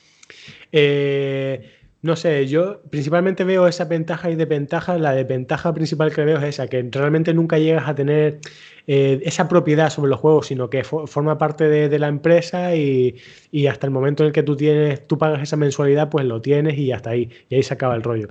Eh, 0.74 1.71
no 2.01 2.15
sé, 2.15 2.48
yo 2.48 2.82
principalmente 2.89 3.44
veo 3.44 3.68
esa 3.68 3.84
ventaja 3.86 4.29
y 4.29 4.36
desventaja. 4.36 4.98
La 4.98 5.13
desventaja 5.13 5.74
principal 5.74 6.13
que 6.13 6.24
veo 6.24 6.38
es 6.38 6.44
esa, 6.44 6.68
que 6.68 6.88
realmente 6.91 7.34
nunca 7.34 7.58
llegas 7.58 7.89
a 7.89 7.96
tener 7.96 8.39
eh, 8.88 9.22
esa 9.25 9.50
propiedad 9.50 9.89
sobre 9.89 10.10
los 10.10 10.20
juegos, 10.20 10.48
sino 10.48 10.70
que 10.70 10.84
forma 10.84 11.38
parte 11.38 11.68
de, 11.68 12.00
la 12.00 12.08
empresa 12.08 12.74
y, 12.74 13.15
hasta 13.70 13.86
el 13.86 13.91
momento 13.91 14.24
en 14.24 14.27
el 14.27 14.34
que 14.34 14.44
tú 14.44 14.56
tienes, 14.56 15.06
tú 15.08 15.18
pagas 15.18 15.41
esa 15.41 15.58
mensualidad, 15.58 16.10
pues 16.10 16.25
lo 16.25 16.41
tienes 16.41 16.77
y 16.77 16.91
hasta 16.94 17.10
ahí, 17.10 17.29
y 17.50 17.56
ahí 17.56 17.63
se 17.63 17.74
acaba 17.74 17.96
el 17.96 18.03
rollo. 18.03 18.29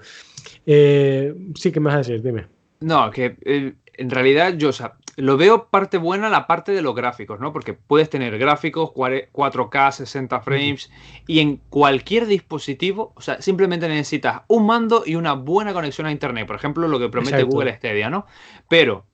Eh, 0.64 1.34
sí, 1.54 1.70
¿qué 1.70 1.80
me 1.80 1.86
vas 1.86 1.94
a 1.94 1.98
decir? 1.98 2.22
Dime. 2.22 2.46
No, 2.80 3.10
que 3.10 3.36
eh, 3.44 3.74
en 3.94 4.10
realidad 4.10 4.54
yo, 4.56 4.70
lo 5.18 5.36
veo 5.36 5.68
parte 5.68 5.98
buena 5.98 6.28
la 6.28 6.46
parte 6.46 6.70
de 6.70 6.80
los 6.80 6.94
gráficos, 6.94 7.40
¿no? 7.40 7.52
Porque 7.52 7.74
puedes 7.74 8.08
tener 8.08 8.38
gráficos 8.38 8.90
4K, 8.90 9.90
60 9.90 10.40
frames 10.42 10.92
y 11.26 11.40
en 11.40 11.56
cualquier 11.56 12.26
dispositivo, 12.26 13.12
o 13.16 13.20
sea, 13.20 13.42
simplemente 13.42 13.88
necesitas 13.88 14.42
un 14.46 14.66
mando 14.66 15.02
y 15.04 15.16
una 15.16 15.32
buena 15.32 15.72
conexión 15.72 16.06
a 16.06 16.12
internet, 16.12 16.46
por 16.46 16.54
ejemplo, 16.54 16.86
lo 16.86 17.00
que 17.00 17.08
promete 17.08 17.42
Google 17.42 17.74
Stadia, 17.74 18.08
¿no? 18.10 18.26
Pero, 18.68 19.06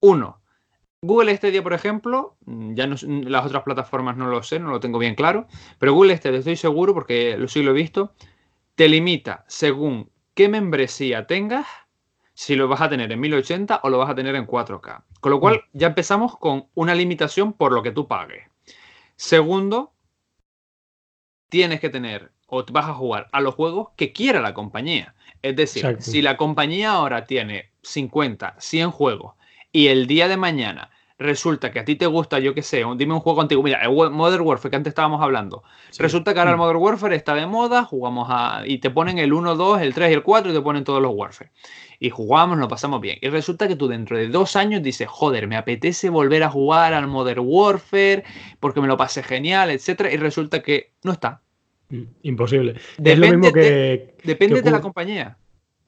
uno, 0.00 0.40
Google 1.02 1.36
Stadia, 1.36 1.62
por 1.62 1.74
ejemplo, 1.74 2.38
ya 2.46 2.86
no, 2.86 2.96
las 3.28 3.44
otras 3.44 3.62
plataformas 3.62 4.16
no 4.16 4.28
lo 4.28 4.42
sé, 4.42 4.60
no 4.60 4.70
lo 4.70 4.80
tengo 4.80 4.98
bien 4.98 5.14
claro, 5.14 5.46
pero 5.78 5.92
Google 5.92 6.16
Stadia 6.16 6.38
estoy 6.38 6.56
seguro 6.56 6.94
porque 6.94 7.36
lo 7.36 7.48
sí 7.48 7.62
lo 7.62 7.72
he 7.72 7.74
visto, 7.74 8.14
te 8.76 8.88
limita 8.88 9.44
según 9.46 10.10
qué 10.32 10.48
membresía 10.48 11.26
tengas 11.26 11.66
si 12.40 12.56
lo 12.56 12.68
vas 12.68 12.80
a 12.80 12.88
tener 12.88 13.12
en 13.12 13.20
1080 13.20 13.80
o 13.82 13.90
lo 13.90 13.98
vas 13.98 14.08
a 14.08 14.14
tener 14.14 14.34
en 14.34 14.46
4K. 14.46 15.02
Con 15.20 15.30
lo 15.30 15.40
cual 15.40 15.56
mm. 15.56 15.78
ya 15.78 15.88
empezamos 15.88 16.38
con 16.38 16.68
una 16.72 16.94
limitación 16.94 17.52
por 17.52 17.70
lo 17.70 17.82
que 17.82 17.90
tú 17.90 18.08
pagues. 18.08 18.48
Segundo, 19.14 19.92
tienes 21.50 21.80
que 21.80 21.90
tener 21.90 22.32
o 22.46 22.64
vas 22.72 22.86
a 22.86 22.94
jugar 22.94 23.28
a 23.32 23.42
los 23.42 23.54
juegos 23.54 23.90
que 23.94 24.14
quiera 24.14 24.40
la 24.40 24.54
compañía. 24.54 25.14
Es 25.42 25.54
decir, 25.54 25.98
si 26.00 26.22
la 26.22 26.38
compañía 26.38 26.92
ahora 26.92 27.26
tiene 27.26 27.72
50, 27.82 28.54
100 28.58 28.90
juegos 28.90 29.34
y 29.70 29.88
el 29.88 30.06
día 30.06 30.26
de 30.26 30.38
mañana 30.38 30.90
resulta 31.20 31.70
que 31.70 31.78
a 31.78 31.84
ti 31.84 31.94
te 31.94 32.06
gusta, 32.06 32.38
yo 32.38 32.54
qué 32.54 32.62
sé, 32.62 32.82
dime 32.96 33.14
un 33.14 33.20
juego 33.20 33.42
antiguo, 33.42 33.62
mira, 33.62 33.80
el 33.82 33.90
Modern 33.90 34.42
Warfare 34.42 34.70
que 34.70 34.76
antes 34.76 34.90
estábamos 34.90 35.22
hablando, 35.22 35.62
resulta 35.98 36.32
que 36.32 36.40
ahora 36.40 36.52
el 36.52 36.56
mm. 36.56 36.60
Modern 36.60 36.78
Warfare 36.78 37.14
está 37.14 37.34
de 37.34 37.46
moda, 37.46 37.84
jugamos 37.84 38.28
a, 38.30 38.62
y 38.64 38.78
te 38.78 38.90
ponen 38.90 39.18
el 39.18 39.32
1, 39.32 39.54
2, 39.54 39.82
el 39.82 39.94
3 39.94 40.10
y 40.10 40.14
el 40.14 40.22
4 40.22 40.50
y 40.50 40.54
te 40.54 40.60
ponen 40.62 40.82
todos 40.82 41.00
los 41.00 41.12
Warfare 41.14 41.52
y 42.02 42.08
jugamos, 42.08 42.56
nos 42.56 42.68
pasamos 42.68 43.02
bien. 43.02 43.18
Y 43.20 43.28
resulta 43.28 43.68
que 43.68 43.76
tú 43.76 43.86
dentro 43.86 44.16
de 44.16 44.28
dos 44.28 44.56
años 44.56 44.82
dices, 44.82 45.06
joder, 45.06 45.46
me 45.46 45.56
apetece 45.56 46.08
volver 46.08 46.42
a 46.42 46.48
jugar 46.48 46.94
al 46.94 47.06
Modern 47.06 47.42
Warfare 47.44 48.24
porque 48.58 48.80
me 48.80 48.88
lo 48.88 48.96
pasé 48.96 49.22
genial, 49.22 49.70
etcétera, 49.70 50.10
y 50.10 50.16
resulta 50.16 50.62
que 50.62 50.92
no 51.02 51.12
está. 51.12 51.42
Mm, 51.90 52.04
imposible. 52.22 52.80
Depende, 52.96 53.12
es 53.12 53.18
lo 53.18 53.38
mismo 53.38 53.52
que, 53.52 54.14
depende 54.24 54.62
de 54.62 54.70
la 54.70 54.80
compañía. 54.80 55.36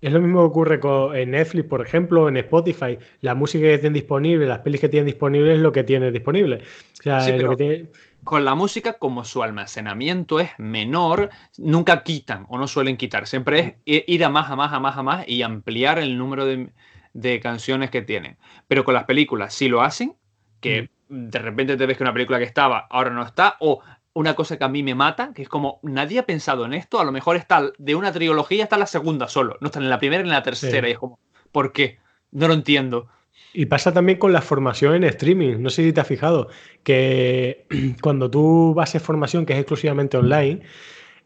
Es 0.03 0.13
lo 0.13 0.21
mismo 0.21 0.41
que 0.41 0.47
ocurre 0.47 0.81
con, 0.81 1.17
en 1.17 1.31
Netflix, 1.31 1.67
por 1.67 1.81
ejemplo, 1.81 2.29
en 2.29 2.37
Spotify. 2.37 2.99
La 3.21 3.35
música 3.35 3.65
que 3.67 3.79
tienen 3.79 3.95
disponible, 3.95 4.47
las 4.47 4.59
pelis 4.59 4.81
que 4.81 4.89
tienen 4.89 5.07
disponible 5.07 5.55
es 5.55 5.61
lo 5.61 5.73
que 5.73 5.85
tiene 5.85 6.11
disponible. 6.11 6.57
O 6.57 7.03
sea, 7.03 7.29
lo 7.39 7.51
que 7.51 7.57
tiene 7.57 7.89
con 8.25 8.45
la 8.45 8.55
música, 8.55 8.95
como 8.95 9.25
su 9.25 9.43
almacenamiento 9.43 10.39
es 10.39 10.51
menor, 10.59 11.31
nunca 11.59 12.03
quitan 12.03 12.47
o 12.49 12.59
no 12.59 12.69
suelen 12.69 12.97
quitar. 12.97 13.27
Siempre 13.27 13.79
es 13.85 14.05
ir 14.07 14.25
a 14.25 14.29
más, 14.29 14.51
a 14.51 14.57
más, 14.57 14.73
a 14.73 14.81
más, 14.81 14.97
a 14.97 15.03
más 15.03 15.29
y 15.29 15.43
ampliar 15.43 15.99
el 15.99 16.17
número 16.17 16.47
de, 16.47 17.41
canciones 17.41 17.91
que 17.91 18.03
tienen. 18.03 18.37
Pero 18.69 18.85
con 18.85 18.95
las 18.95 19.05
películas, 19.05 19.55
si 19.55 19.69
lo 19.69 19.83
hacen, 19.83 20.15
que 20.61 20.91
de 21.09 21.39
repente 21.39 21.77
te 21.77 21.87
ves 21.87 21.97
que 21.97 22.05
una 22.05 22.13
película 22.13 22.39
que 22.39 22.45
estaba 22.45 22.87
ahora 22.91 23.11
no 23.11 23.23
está, 23.23 23.57
o 23.61 23.81
una 24.15 24.35
cosa 24.35 24.59
que 24.59 24.65
a 24.65 24.69
mí 24.69 24.83
me 24.83 24.95
mata, 24.95 25.33
que 25.35 25.43
es 25.43 25.49
como 25.49 25.81
nadie 25.83 26.19
ha 26.19 26.27
pensado 26.27 26.65
en 26.65 26.75
esto, 26.75 27.01
a 27.01 27.05
lo 27.05 27.13
mejor 27.13 27.37
está 27.37 27.73
de 27.79 27.95
una 27.95 28.13
trilogía 28.13 28.65
está 28.65 28.77
la 28.77 28.87
segunda 28.87 29.29
solo, 29.29 29.57
no 29.61 29.67
está 29.67 29.79
en 29.79 29.89
la 29.89 29.99
primera 29.99 30.23
ni 30.23 30.29
en 30.29 30.35
la 30.35 30.43
tercera, 30.43 30.89
y 30.89 30.93
es 30.93 30.99
como, 30.99 31.19
¿por 31.51 31.73
qué? 31.73 31.99
No 32.31 32.49
lo 32.49 32.55
entiendo. 32.55 33.09
Y 33.55 33.67
pasa 33.67 33.93
también 33.93 34.19
con 34.19 34.33
la 34.33 34.41
formación 34.41 34.95
en 34.95 35.05
streaming. 35.05 35.59
No 35.59 35.69
sé 35.69 35.85
si 35.85 35.93
te 35.93 36.01
has 36.01 36.07
fijado 36.07 36.49
que 36.83 37.67
cuando 38.01 38.31
tú 38.31 38.73
vas 38.75 38.95
a 38.95 39.01
formación 39.01 39.45
que 39.45 39.53
es 39.53 39.59
exclusivamente 39.59 40.17
online, 40.17 40.63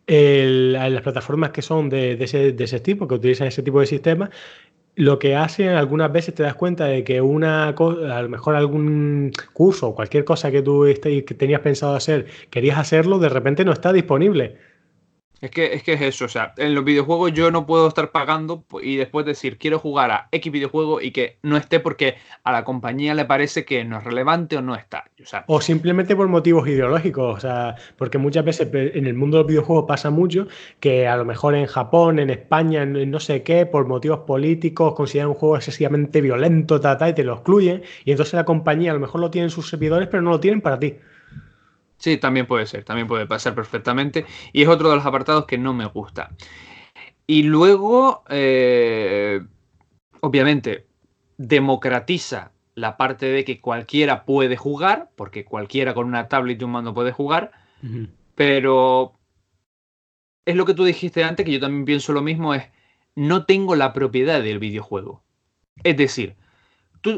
las 0.07 1.02
plataformas 1.02 1.50
que 1.50 1.62
son 1.62 1.88
de, 1.88 2.12
ese, 2.21 2.81
tipo, 2.81 3.09
que 3.09 3.14
utilizan 3.14 3.49
ese 3.49 3.62
tipo 3.62 3.81
de 3.81 3.87
sistemas, 3.87 4.31
lo 4.97 5.19
que 5.19 5.37
hacen 5.37 5.69
algunas 5.71 6.11
veces 6.11 6.35
te 6.35 6.43
das 6.43 6.55
cuenta 6.55 6.87
de 6.87 7.05
que 7.05 7.21
una 7.21 7.69
a 7.69 8.23
lo 8.23 8.29
mejor 8.29 8.57
algún 8.57 9.31
curso 9.53 9.88
o 9.88 9.95
cualquier 9.95 10.25
cosa 10.25 10.50
que 10.50 10.62
tú 10.62 10.87
que 11.03 11.35
tenías 11.35 11.61
pensado 11.61 11.95
hacer, 11.95 12.26
querías 12.50 12.79
hacerlo, 12.79 13.19
de 13.19 13.29
repente 13.29 13.65
no 13.65 13.73
está 13.73 13.93
disponible. 13.93 14.57
Es 15.47 15.53
que, 15.53 15.75
es 15.75 15.85
que 15.85 15.93
es 15.93 16.00
eso, 16.00 16.25
o 16.25 16.29
sea, 16.29 16.55
en 16.57 16.75
los 16.75 16.83
videojuegos 16.83 17.33
yo 17.33 17.53
no 17.53 17.67
puedo 17.67 17.87
estar 17.87 18.11
pagando 18.11 18.65
y 18.83 18.97
después 18.97 19.25
decir 19.25 19.59
quiero 19.59 19.79
jugar 19.79 20.11
a 20.11 20.29
X 20.33 20.50
videojuego 20.50 21.00
y 21.00 21.12
que 21.12 21.38
no 21.43 21.57
esté 21.57 21.79
porque 21.79 22.17
a 22.43 22.50
la 22.50 22.65
compañía 22.65 23.15
le 23.15 23.26
parece 23.26 23.65
que 23.65 23.85
no 23.85 23.99
es 23.99 24.03
relevante 24.03 24.57
o 24.57 24.62
no 24.62 24.75
está. 24.75 25.05
O, 25.47 25.61
simplemente 25.61 26.17
por 26.17 26.26
motivos 26.26 26.67
ideológicos, 26.67 27.37
o 27.37 27.41
sea, 27.41 27.76
porque 27.97 28.19
muchas 28.19 28.45
veces 28.45 28.69
en 28.73 29.07
el 29.07 29.15
mundo 29.15 29.37
de 29.37 29.43
los 29.45 29.49
videojuegos 29.49 29.85
pasa 29.87 30.11
mucho 30.11 30.49
que 30.81 31.07
a 31.07 31.17
lo 31.17 31.25
mejor 31.25 31.55
en 31.55 31.67
Japón, 31.67 32.19
en 32.19 32.31
España, 32.31 32.83
en 32.83 33.09
no 33.09 33.21
sé 33.21 33.45
qué, 33.45 33.67
por 33.67 33.87
motivos 33.87 34.19
políticos 34.26 34.95
consideran 34.95 35.29
un 35.29 35.37
juego 35.37 35.55
excesivamente 35.55 36.21
violento, 36.21 36.81
y 36.81 37.12
te 37.12 37.23
lo 37.23 37.35
excluyen 37.35 37.85
y 38.05 38.11
entonces 38.11 38.35
la 38.35 38.45
compañía 38.45 38.91
a 38.91 38.95
lo 38.95 39.00
mejor 39.00 39.21
lo 39.21 39.31
tiene 39.31 39.45
en 39.45 39.50
sus 39.50 39.69
servidores 39.69 40.09
pero 40.09 40.25
no 40.25 40.31
lo 40.31 40.41
tienen 40.41 40.61
para 40.61 40.81
ti. 40.81 40.97
Sí, 41.99 42.19
también 42.19 42.47
puede 42.47 42.67
ser, 42.67 42.85
también 42.85 43.07
puede 43.07 43.26
pasar 43.26 43.55
perfectamente. 43.55 44.26
Y 44.53 44.62
es 44.62 44.69
otro 44.69 44.91
de 44.91 44.97
los 44.97 45.07
apartados 45.07 45.47
que 45.47 45.59
no 45.59 45.73
me 45.73 45.87
gusta. 45.87 46.31
Y 47.26 47.43
luego, 47.43 48.23
eh, 48.29 49.41
obviamente, 50.21 50.87
democratiza 51.38 52.53
la 52.75 52.97
parte 52.97 53.26
de 53.26 53.45
que 53.45 53.61
cualquiera 53.61 54.25
puede 54.25 54.57
jugar, 54.57 55.11
porque 55.17 55.45
cualquiera 55.45 55.95
con 55.95 56.07
una 56.07 56.29
tablet 56.29 56.61
y 56.61 56.65
un 56.65 56.73
mando 56.73 56.95
puede 56.95 57.12
jugar, 57.12 57.53
pero 58.35 59.15
es 60.45 60.55
lo 60.55 60.67
que 60.67 60.75
tú 60.75 60.85
dijiste 60.85 61.25
antes, 61.25 61.45
que 61.45 61.53
yo 61.53 61.61
también 61.61 61.87
pienso 61.87 62.12
lo 62.12 62.23
mismo, 62.23 62.55
es 62.55 62.65
no 63.15 63.47
tengo 63.47 63.75
la 63.76 63.93
propiedad 63.95 64.43
del 64.43 64.59
videojuego. 64.59 65.25
Es 65.83 65.97
decir, 65.97 66.37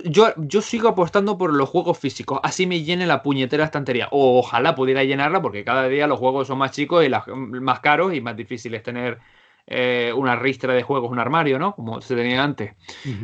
yo, 0.05 0.33
yo 0.37 0.63
sigo 0.63 0.89
apostando 0.89 1.39
por 1.39 1.53
los 1.53 1.69
juegos 1.69 1.99
físicos, 1.99 2.41
así 2.43 2.67
me 2.67 2.83
llene 2.83 3.07
la 3.07 3.23
puñetera 3.23 3.65
estantería. 3.65 4.09
O 4.11 4.39
ojalá 4.39 4.75
pudiera 4.75 5.05
llenarla, 5.05 5.43
porque 5.43 5.65
cada 5.65 5.89
día 5.89 6.07
los 6.07 6.19
juegos 6.19 6.49
son 6.49 6.59
más 6.59 6.73
chicos 6.73 7.05
y 7.05 7.11
más 7.11 7.81
caros 7.81 8.15
y 8.15 8.21
más 8.21 8.37
difíciles 8.37 8.83
tener 8.83 9.19
eh, 9.67 10.13
una 10.17 10.37
ristra 10.37 10.75
de 10.75 10.83
juegos, 10.83 11.11
un 11.11 11.19
armario, 11.19 11.59
¿no? 11.59 11.75
Como 11.75 12.01
se 12.01 12.17
tenía 12.17 12.43
antes. 12.43 12.75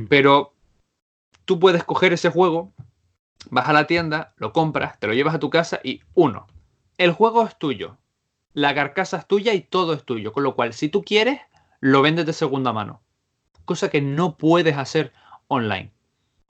Pero 0.09 0.55
tú 1.45 1.59
puedes 1.59 1.85
coger 1.85 2.13
ese 2.13 2.31
juego, 2.31 2.73
vas 3.51 3.69
a 3.69 3.73
la 3.73 3.87
tienda, 3.87 4.35
lo 4.37 4.53
compras, 4.53 4.99
te 4.99 5.07
lo 5.07 5.15
llevas 5.15 5.35
a 5.35 5.41
tu 5.41 5.51
casa 5.51 5.81
y 5.83 6.03
uno, 6.15 6.47
el 6.99 7.13
juego 7.13 7.45
es 7.47 7.59
tuyo, 7.59 7.99
la 8.53 8.75
carcasa 8.75 9.19
es 9.19 9.27
tuya 9.27 9.55
y 9.55 9.63
todo 9.63 9.95
es 9.95 10.05
tuyo. 10.05 10.33
Con 10.33 10.43
lo 10.43 10.55
cual, 10.55 10.73
si 10.75 10.89
tú 10.89 11.03
quieres, 11.03 11.41
lo 11.81 12.03
vendes 12.03 12.27
de 12.27 12.33
segunda 12.33 12.73
mano. 12.73 13.03
Cosa 13.65 13.89
que 13.89 14.03
no 14.03 14.37
puedes 14.37 14.77
hacer 14.77 15.13
online 15.49 15.94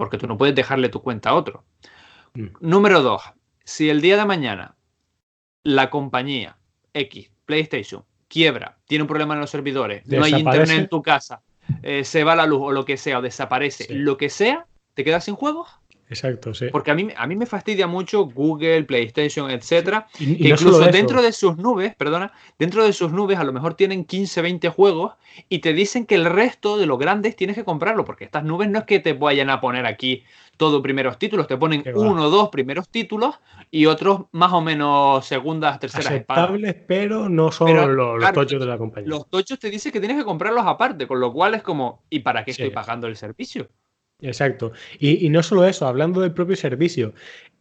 porque 0.05 0.19
tú 0.19 0.27
no 0.27 0.37
puedes 0.37 0.55
dejarle 0.55 0.91
tu 0.91 1.01
cuenta 1.01 1.31
a 1.31 1.35
otro. 1.35 1.65
Mm. 2.35 2.49
Número 2.61 3.01
dos, 3.01 3.23
si 3.65 3.89
el 3.89 4.03
día 4.03 4.19
de 4.19 4.27
mañana 4.27 4.77
la 5.63 5.89
compañía 5.89 6.59
X, 6.93 7.31
PlayStation, 7.47 8.05
quiebra, 8.29 8.77
tiene 8.85 9.03
un 9.03 9.09
problema 9.09 9.33
en 9.33 9.41
los 9.41 9.49
servidores, 9.49 10.07
no 10.07 10.25
hay 10.25 10.35
internet 10.35 10.79
en 10.79 10.89
tu 10.89 11.01
casa, 11.01 11.43
eh, 11.83 12.05
se 12.05 12.23
va 12.23 12.37
la 12.37 12.45
luz 12.45 12.61
o 12.63 12.73
lo 12.73 12.85
que 12.85 12.99
sea, 12.99 13.19
o 13.19 13.23
desaparece, 13.23 13.87
lo 13.95 14.19
que 14.19 14.29
sea, 14.29 14.67
te 14.93 15.05
quedas 15.05 15.25
sin 15.25 15.37
juegos. 15.37 15.71
Exacto, 16.09 16.53
sí. 16.53 16.67
Porque 16.71 16.91
a 16.91 16.95
mí, 16.95 17.09
a 17.17 17.27
mí 17.27 17.35
me 17.35 17.47
fastidia 17.47 17.87
mucho 17.87 18.27
Google, 18.27 18.85
PlayStation, 18.85 19.51
etcétera. 19.51 20.07
incluso 20.19 20.81
dentro 20.81 21.23
de 21.23 21.33
sus 21.33 21.57
nubes, 21.57 21.95
perdona, 21.95 22.33
dentro 22.59 22.85
de 22.85 22.93
sus 22.93 23.11
nubes 23.13 23.39
a 23.39 23.45
lo 23.45 23.53
mejor 23.53 23.75
tienen 23.75 24.05
15, 24.05 24.43
20 24.43 24.69
juegos 24.69 25.15
y 25.49 25.61
te 25.61 25.73
dicen 25.73 26.07
que 26.07 26.15
el 26.15 26.27
resto 26.27 26.77
de 26.77 26.87
los 26.87 26.99
grandes 26.99 27.37
tienes 27.37 27.57
que 27.57 27.65
comprarlo, 27.65 28.05
porque 28.05 28.25
estas 28.25 28.45
nubes 28.45 28.69
no 28.69 28.81
es 28.81 28.85
que 28.85 29.01
te 29.01 29.15
vayan 29.15 29.51
a 29.51 29.61
poner 29.61 29.87
aquí 29.87 30.25
todo 30.57 30.83
primeros 30.83 31.19
títulos, 31.19 31.47
te 31.47 31.57
ponen 31.57 31.83
uno 31.95 32.27
o 32.27 32.31
dos 32.31 32.49
primeros 32.51 32.89
títulos 32.89 33.41
y 33.71 33.87
otros 33.87 34.27
más 34.33 34.53
o 34.53 34.61
menos 34.61 35.27
segundas, 35.27 35.81
terceras 35.81 36.07
Aceptables, 36.07 36.77
pero 36.87 37.29
no 37.29 37.51
son 37.51 37.97
los, 37.97 38.33
tochos 38.33 38.61
de 38.61 38.67
la 38.67 38.79
compañía. 38.79 39.09
Los 39.09 39.29
tochos 39.29 39.59
te 39.59 39.71
dicen 39.71 39.91
que 39.91 40.01
tienes 40.01 40.19
que 40.19 40.25
comprarlos 40.25 40.65
aparte, 40.67 41.07
con 41.07 41.19
lo 41.19 41.33
cual 41.33 41.55
es 41.55 41.63
como, 41.63 42.03
¿y 42.11 42.21
para 42.21 42.45
qué 42.45 42.53
estoy 42.53 42.71
pagando 42.71 43.07
el 43.07 43.17
servicio? 43.17 43.69
Exacto. 44.21 44.73
Y, 44.99 45.29
no 45.31 45.43
solo 45.43 45.67
eso, 45.67 45.87
hablando 45.87 46.21
del 46.21 46.33
propio 46.33 46.57
servicio, 46.57 47.15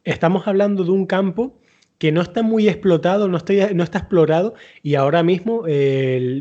estamos 0.04 0.48
hablando 0.48 0.84
de 0.84 0.92
un 0.92 1.06
campo 1.06 1.60
que 1.98 2.12
no 2.12 2.22
está 2.22 2.44
muy 2.44 2.68
explotado, 2.68 3.28
no 3.28 3.38
está, 3.38 3.54
no 3.74 3.84
está 3.84 4.00
explorado 4.00 4.56
y 4.82 4.96
ahora 4.96 5.24
mismo 5.24 5.64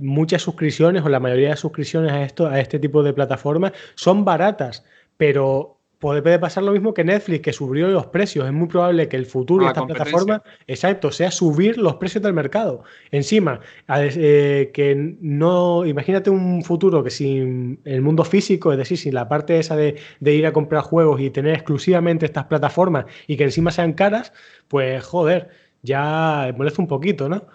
muchas 0.02 0.42
suscripciones 0.42 1.04
o 1.04 1.08
la 1.08 1.20
mayoría 1.20 1.50
de 1.50 1.56
suscripciones 1.56 2.12
a, 2.12 2.22
esto, 2.24 2.46
a 2.46 2.60
este 2.60 2.78
tipo 2.78 3.02
de 3.02 3.12
plataformas 3.12 3.72
son 3.94 4.24
baratas, 4.24 4.84
pero 5.16 5.81
puede 6.02 6.38
pasar 6.40 6.64
lo 6.64 6.72
mismo 6.72 6.92
que 6.92 7.04
Netflix, 7.04 7.42
que 7.42 7.52
subió 7.52 7.86
los 7.86 8.06
precios. 8.06 8.44
Es 8.44 8.52
muy 8.52 8.66
probable 8.66 9.08
que 9.08 9.16
el 9.16 9.24
futuro 9.24 9.64
de 9.64 9.68
esta 9.68 9.86
plataforma, 9.86 10.42
exacto, 10.66 11.12
sea 11.12 11.30
subir 11.30 11.78
los 11.78 11.94
precios 11.94 12.24
del 12.24 12.32
mercado. 12.32 12.82
Encima, 13.12 13.60
eh, 13.88 14.70
que 14.74 15.16
no, 15.20 15.86
imagínate 15.86 16.28
un 16.28 16.64
futuro 16.64 17.04
que 17.04 17.10
sin 17.10 17.78
el 17.84 18.02
mundo 18.02 18.24
físico, 18.24 18.72
es 18.72 18.78
decir, 18.78 18.98
sin 18.98 19.14
la 19.14 19.28
parte 19.28 19.60
esa 19.60 19.76
de, 19.76 19.96
ir 20.20 20.44
a 20.44 20.52
comprar 20.52 20.82
juegos 20.82 21.20
y 21.20 21.30
tener 21.30 21.54
exclusivamente 21.54 22.26
estas 22.26 22.46
plataformas 22.46 23.06
y 23.28 23.36
que 23.36 23.44
encima 23.44 23.70
sean 23.70 23.92
caras, 23.92 24.32
pues 24.66 25.04
joder, 25.04 25.50
ya 25.82 26.52
molesta 26.56 26.82
un 26.82 26.88
poquito, 26.88 27.28
¿no? 27.28 27.46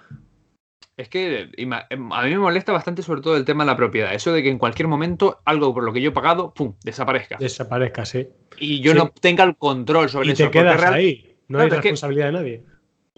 Es 0.97 1.09
que 1.09 1.51
em, 1.57 1.71
a 1.73 2.23
mí 2.23 2.29
me 2.31 2.39
molesta 2.39 2.71
bastante 2.71 3.03
sobre 3.03 3.21
todo 3.21 3.37
el 3.37 3.45
tema 3.45 3.63
de 3.63 3.67
la 3.67 3.77
propiedad. 3.77 4.15
Eso 4.15 4.33
de 4.33 4.41
que 4.41 4.49
en 4.49 4.57
cualquier 4.57 4.87
momento 4.87 5.39
algo 5.45 5.71
por 5.71 5.83
lo 5.83 5.93
que 5.93 6.01
yo 6.01 6.09
he 6.09 6.13
pagado, 6.13 6.55
¡pum!, 6.55 6.73
desaparezca. 6.83 7.37
Desaparezca, 7.37 8.03
sí. 8.03 8.27
Y 8.57 8.81
yo 8.81 8.95
no 8.95 9.09
tenga 9.09 9.43
el 9.43 9.55
control 9.55 10.09
sobre 10.09 10.31
eso. 10.31 10.43
Y 10.43 10.47
te 10.47 10.51
quedas 10.51 10.83
ahí. 10.83 11.37
No 11.47 11.59
hay 11.59 11.69
responsabilidad 11.69 12.25
de 12.25 12.31
nadie. 12.31 12.65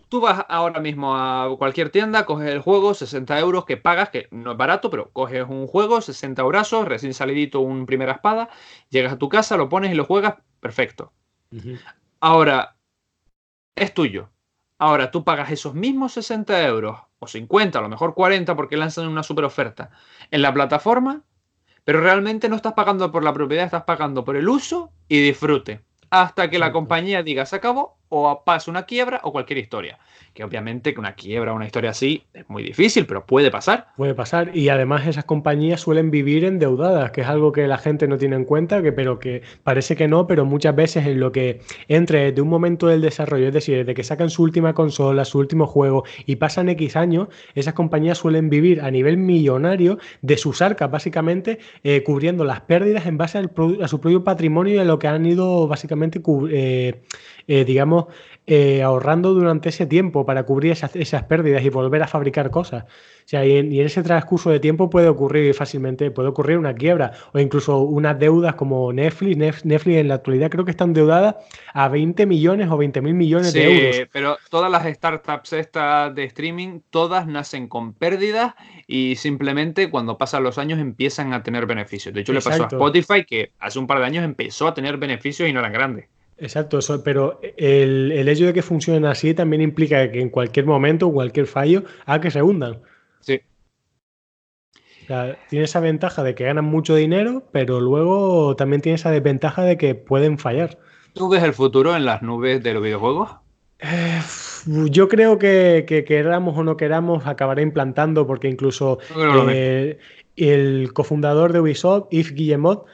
Tú 0.10 0.20
vas 0.20 0.44
ahora 0.50 0.82
mismo 0.82 1.16
a 1.16 1.56
cualquier 1.58 1.90
tienda, 1.90 2.26
coges 2.26 2.50
el 2.50 2.60
juego, 2.60 2.94
60 2.96 3.40
euros 3.40 3.66
que 3.66 3.78
pagas, 3.78 4.10
que 4.10 4.28
no 4.32 4.52
es 4.52 4.58
barato, 4.58 4.90
pero 4.90 5.12
coges 5.12 5.46
un 5.48 5.68
juego, 5.68 6.02
60 6.02 6.42
euros, 6.42 6.86
recién 6.86 7.14
salidito, 7.14 7.62
un 7.62 7.86
primera 7.86 8.14
espada, 8.14 8.50
llegas 8.90 9.14
a 9.14 9.18
tu 9.20 9.30
casa, 9.30 9.56
lo 9.56 9.70
pones 9.70 9.92
y 9.92 9.96
lo 9.96 10.06
juegas, 10.06 10.36
perfecto. 10.60 11.14
Ahora, 12.20 12.76
es 13.76 13.94
tuyo. 13.94 14.32
Ahora 14.80 15.12
tú 15.12 15.26
pagas 15.26 15.52
esos 15.52 15.76
mismos 15.76 16.14
60 16.14 16.66
euros 16.66 16.98
o 17.20 17.28
50, 17.28 17.78
a 17.78 17.82
lo 17.82 17.90
mejor 17.90 18.16
40 18.16 18.56
porque 18.56 18.78
lanzan 18.78 19.08
una 19.08 19.24
super 19.24 19.44
oferta 19.44 19.92
en 20.32 20.42
la 20.42 20.54
plataforma, 20.54 21.24
pero 21.84 22.02
realmente 22.02 22.48
no 22.48 22.56
estás 22.56 22.74
pagando 22.74 23.12
por 23.12 23.24
la 23.24 23.34
propiedad, 23.34 23.66
estás 23.66 23.84
pagando 23.84 24.24
por 24.24 24.38
el 24.38 24.48
uso 24.48 24.94
y 25.10 25.22
disfrute. 25.22 25.84
Hasta 26.10 26.50
que 26.50 26.60
la 26.60 26.72
compañía 26.72 27.22
diga 27.22 27.46
se 27.46 27.58
acabó 27.58 27.99
o 28.10 28.44
pase 28.44 28.70
una 28.70 28.84
quiebra 28.84 29.22
o 29.24 29.32
cualquier 29.32 29.60
historia 29.60 30.00
que 30.34 30.44
obviamente 30.44 30.94
que 30.94 31.00
una 31.00 31.14
quiebra 31.14 31.52
o 31.52 31.56
una 31.56 31.66
historia 31.66 31.90
así 31.92 32.24
es 32.34 32.50
muy 32.50 32.64
difícil, 32.64 33.06
pero 33.06 33.26
puede 33.26 33.52
pasar. 33.52 33.88
Puede 33.98 34.14
pasar 34.14 34.56
y 34.56 34.70
además 34.70 35.08
esas 35.08 35.26
compañías 35.26 35.82
suelen 35.82 36.12
vivir 36.12 36.46
endeudadas, 36.46 37.12
que 37.12 37.22
es 37.22 37.28
algo 37.28 37.52
que 37.52 37.68
la 37.68 37.78
gente 37.78 38.08
no 38.08 38.18
tiene 38.18 38.36
en 38.36 38.46
cuenta, 38.46 38.82
que, 38.82 38.92
pero 38.92 39.20
que 39.20 39.42
parece 39.64 39.96
que 39.96 40.08
no, 40.08 40.28
pero 40.28 40.46
muchas 40.46 40.76
veces 40.76 41.06
en 41.06 41.20
lo 41.20 41.32
que 41.32 41.62
entre 41.88 42.32
de 42.32 42.42
un 42.42 42.48
momento 42.48 42.88
del 42.88 43.02
desarrollo, 43.02 43.48
es 43.48 43.54
decir, 43.54 43.86
de 43.86 43.94
que 43.94 44.04
sacan 44.04 44.30
su 44.30 44.44
última 44.44 44.74
consola, 44.74 45.26
su 45.26 45.40
último 45.40 45.68
juego 45.68 46.04
y 46.26 46.38
pasan 46.38 46.70
X 46.70 46.96
años, 46.96 47.28
esas 47.56 47.74
compañías 47.74 48.18
suelen 48.18 48.50
vivir 48.50 48.82
a 48.82 48.92
nivel 48.92 49.18
millonario 49.18 49.98
de 50.22 50.38
sus 50.38 50.62
arcas, 50.62 50.90
básicamente 50.90 51.60
eh, 51.84 52.04
cubriendo 52.04 52.44
las 52.44 52.62
pérdidas 52.62 53.06
en 53.06 53.18
base 53.18 53.40
a 53.40 53.88
su 53.88 54.00
propio 54.00 54.24
patrimonio 54.24 54.76
y 54.76 54.78
a 54.78 54.84
lo 54.84 55.00
que 55.00 55.08
han 55.08 55.26
ido 55.26 55.68
básicamente, 55.68 56.22
eh, 56.52 57.02
eh, 57.50 57.66
digamos, 57.66 58.06
ahorrando 58.84 59.34
durante 59.34 59.70
ese 59.70 59.86
tiempo 59.86 60.26
para 60.26 60.44
cubrir 60.44 60.72
esas, 60.72 60.96
esas, 60.96 61.24
pérdidas 61.24 61.64
y 61.64 61.70
volver 61.70 62.02
a 62.02 62.08
fabricar 62.08 62.50
cosas. 62.50 62.86
O 63.30 63.30
sea, 63.30 63.46
y 63.46 63.58
en, 63.58 63.72
ese 63.74 64.02
transcurso 64.02 64.50
de 64.50 64.60
tiempo 64.60 64.90
puede 64.90 65.08
ocurrir 65.08 65.54
fácilmente, 65.54 66.10
puede 66.10 66.30
ocurrir 66.30 66.58
una 66.58 66.74
quiebra 66.74 67.12
o 67.32 67.38
incluso 67.38 67.78
unas 67.78 68.18
deudas 68.18 68.56
como 68.56 68.92
Netflix. 68.92 69.38
Netflix 69.66 69.98
en 69.98 70.08
la 70.08 70.16
actualidad 70.16 70.50
creo 70.50 70.66
que 70.66 70.72
está 70.72 70.86
endeudada 70.86 71.38
a 71.72 71.90
20 71.90 72.26
millones 72.26 72.70
o 72.72 72.78
20 72.78 73.02
mil 73.02 73.14
millones 73.14 73.54
de 73.54 73.64
euros. 73.64 74.10
Pero 74.12 74.38
todas 74.50 74.72
las 74.72 74.84
startups 74.92 75.54
estas 75.54 76.16
de 76.16 76.24
streaming, 76.24 76.80
todas 76.90 77.28
nacen 77.28 77.68
con 77.68 77.94
pérdidas 77.94 78.56
y 78.88 79.16
simplemente 79.16 79.92
cuando 79.92 80.18
pasan 80.18 80.42
los 80.42 80.58
años 80.58 80.80
empiezan 80.80 81.32
a 81.34 81.44
tener 81.44 81.68
beneficios. 81.68 82.16
De 82.16 82.22
hecho, 82.22 82.34
le 82.34 82.42
pasó 82.42 82.64
a 82.64 82.68
Spotify 82.68 83.26
que 83.26 83.52
hace 83.60 83.78
un 83.78 83.86
par 83.86 84.00
de 84.00 84.06
años 84.06 84.26
empezó 84.26 84.68
a 84.68 84.74
tener 84.74 84.98
beneficios 84.98 85.48
y 85.48 85.54
no 85.54 85.60
eran 85.60 85.74
grandes. 85.74 86.08
Exacto, 86.42 86.80
pero 87.04 87.40
el, 87.58 88.28
hecho 88.28 88.46
de 88.46 88.54
que 88.54 88.62
funcionen 88.62 89.06
así 89.06 89.34
también 89.34 89.62
implica 89.62 90.10
que 90.12 90.22
en 90.22 90.30
cualquier 90.30 90.66
momento, 90.66 91.12
cualquier 91.12 91.48
fallo, 91.48 91.84
a 92.06 92.22
que 92.22 92.32
se 92.32 92.42
hundan. 92.42 92.80
Sí. 93.20 93.42
O 95.04 95.08
sea, 95.08 95.38
tiene 95.50 95.66
esa 95.66 95.82
ventaja 95.82 96.24
de 96.24 96.36
que 96.36 96.46
ganan 96.46 96.66
mucho 96.66 96.96
dinero, 96.96 97.44
pero 97.52 97.82
luego 97.82 98.56
también 98.56 98.82
tiene 98.82 98.96
esa 98.96 99.12
desventaja 99.12 99.64
de 99.64 99.78
que 99.78 99.96
pueden 99.96 100.38
fallar. 100.38 100.78
¿Tú 101.14 101.28
ves 101.28 101.44
el 101.44 101.54
futuro 101.54 101.96
en 101.96 102.06
las 102.06 102.22
nubes 102.22 102.64
de 102.64 102.74
los 102.74 102.84
videojuegos? 102.84 103.32
Eh, 103.80 104.22
yo 104.66 105.10
creo 105.10 105.40
que, 105.40 106.06
queramos 106.08 106.58
o 106.58 106.64
no 106.64 106.78
queramos, 106.78 107.28
acabará 107.28 107.62
implantando, 107.62 108.28
porque 108.28 108.48
incluso 108.48 109.00
eh, 109.50 109.98
el 110.38 110.94
cofundador 110.94 111.52
de 111.52 111.60
Ubisoft, 111.60 112.08
Yves 112.12 112.34
Guillemot, 112.34 112.86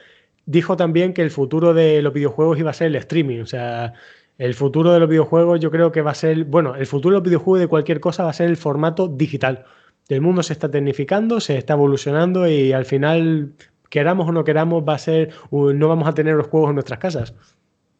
dijo 0.46 0.76
también 0.76 1.12
que 1.12 1.22
el 1.22 1.30
futuro 1.30 1.74
de 1.74 2.00
los 2.00 2.12
videojuegos 2.12 2.58
iba 2.58 2.70
a 2.70 2.74
ser 2.74 2.86
el 2.86 2.96
streaming. 2.96 3.40
O 3.40 3.46
sea, 3.46 3.92
el 4.38 4.54
futuro 4.54 4.92
de 4.92 5.00
los 5.00 5.08
videojuegos 5.08 5.60
yo 5.60 5.70
creo 5.70 5.92
que 5.92 6.02
va 6.02 6.12
a 6.12 6.14
ser, 6.14 6.44
bueno, 6.44 6.74
el 6.76 6.86
futuro 6.86 7.14
de 7.14 7.18
los 7.18 7.24
videojuegos 7.24 7.60
de 7.60 7.68
cualquier 7.68 8.00
cosa 8.00 8.24
va 8.24 8.30
a 8.30 8.34
ser 8.34 8.48
el 8.48 8.56
formato 8.56 9.08
digital. 9.08 9.64
El 10.08 10.20
mundo 10.20 10.42
se 10.42 10.52
está 10.52 10.70
tecnificando, 10.70 11.40
se 11.40 11.58
está 11.58 11.74
evolucionando 11.74 12.48
y 12.48 12.72
al 12.72 12.84
final, 12.84 13.52
queramos 13.90 14.28
o 14.28 14.32
no 14.32 14.44
queramos, 14.44 14.84
va 14.88 14.94
a 14.94 14.98
ser, 14.98 15.34
no 15.50 15.88
vamos 15.88 16.08
a 16.08 16.14
tener 16.14 16.36
los 16.36 16.46
juegos 16.46 16.70
en 16.70 16.76
nuestras 16.76 17.00
casas. 17.00 17.34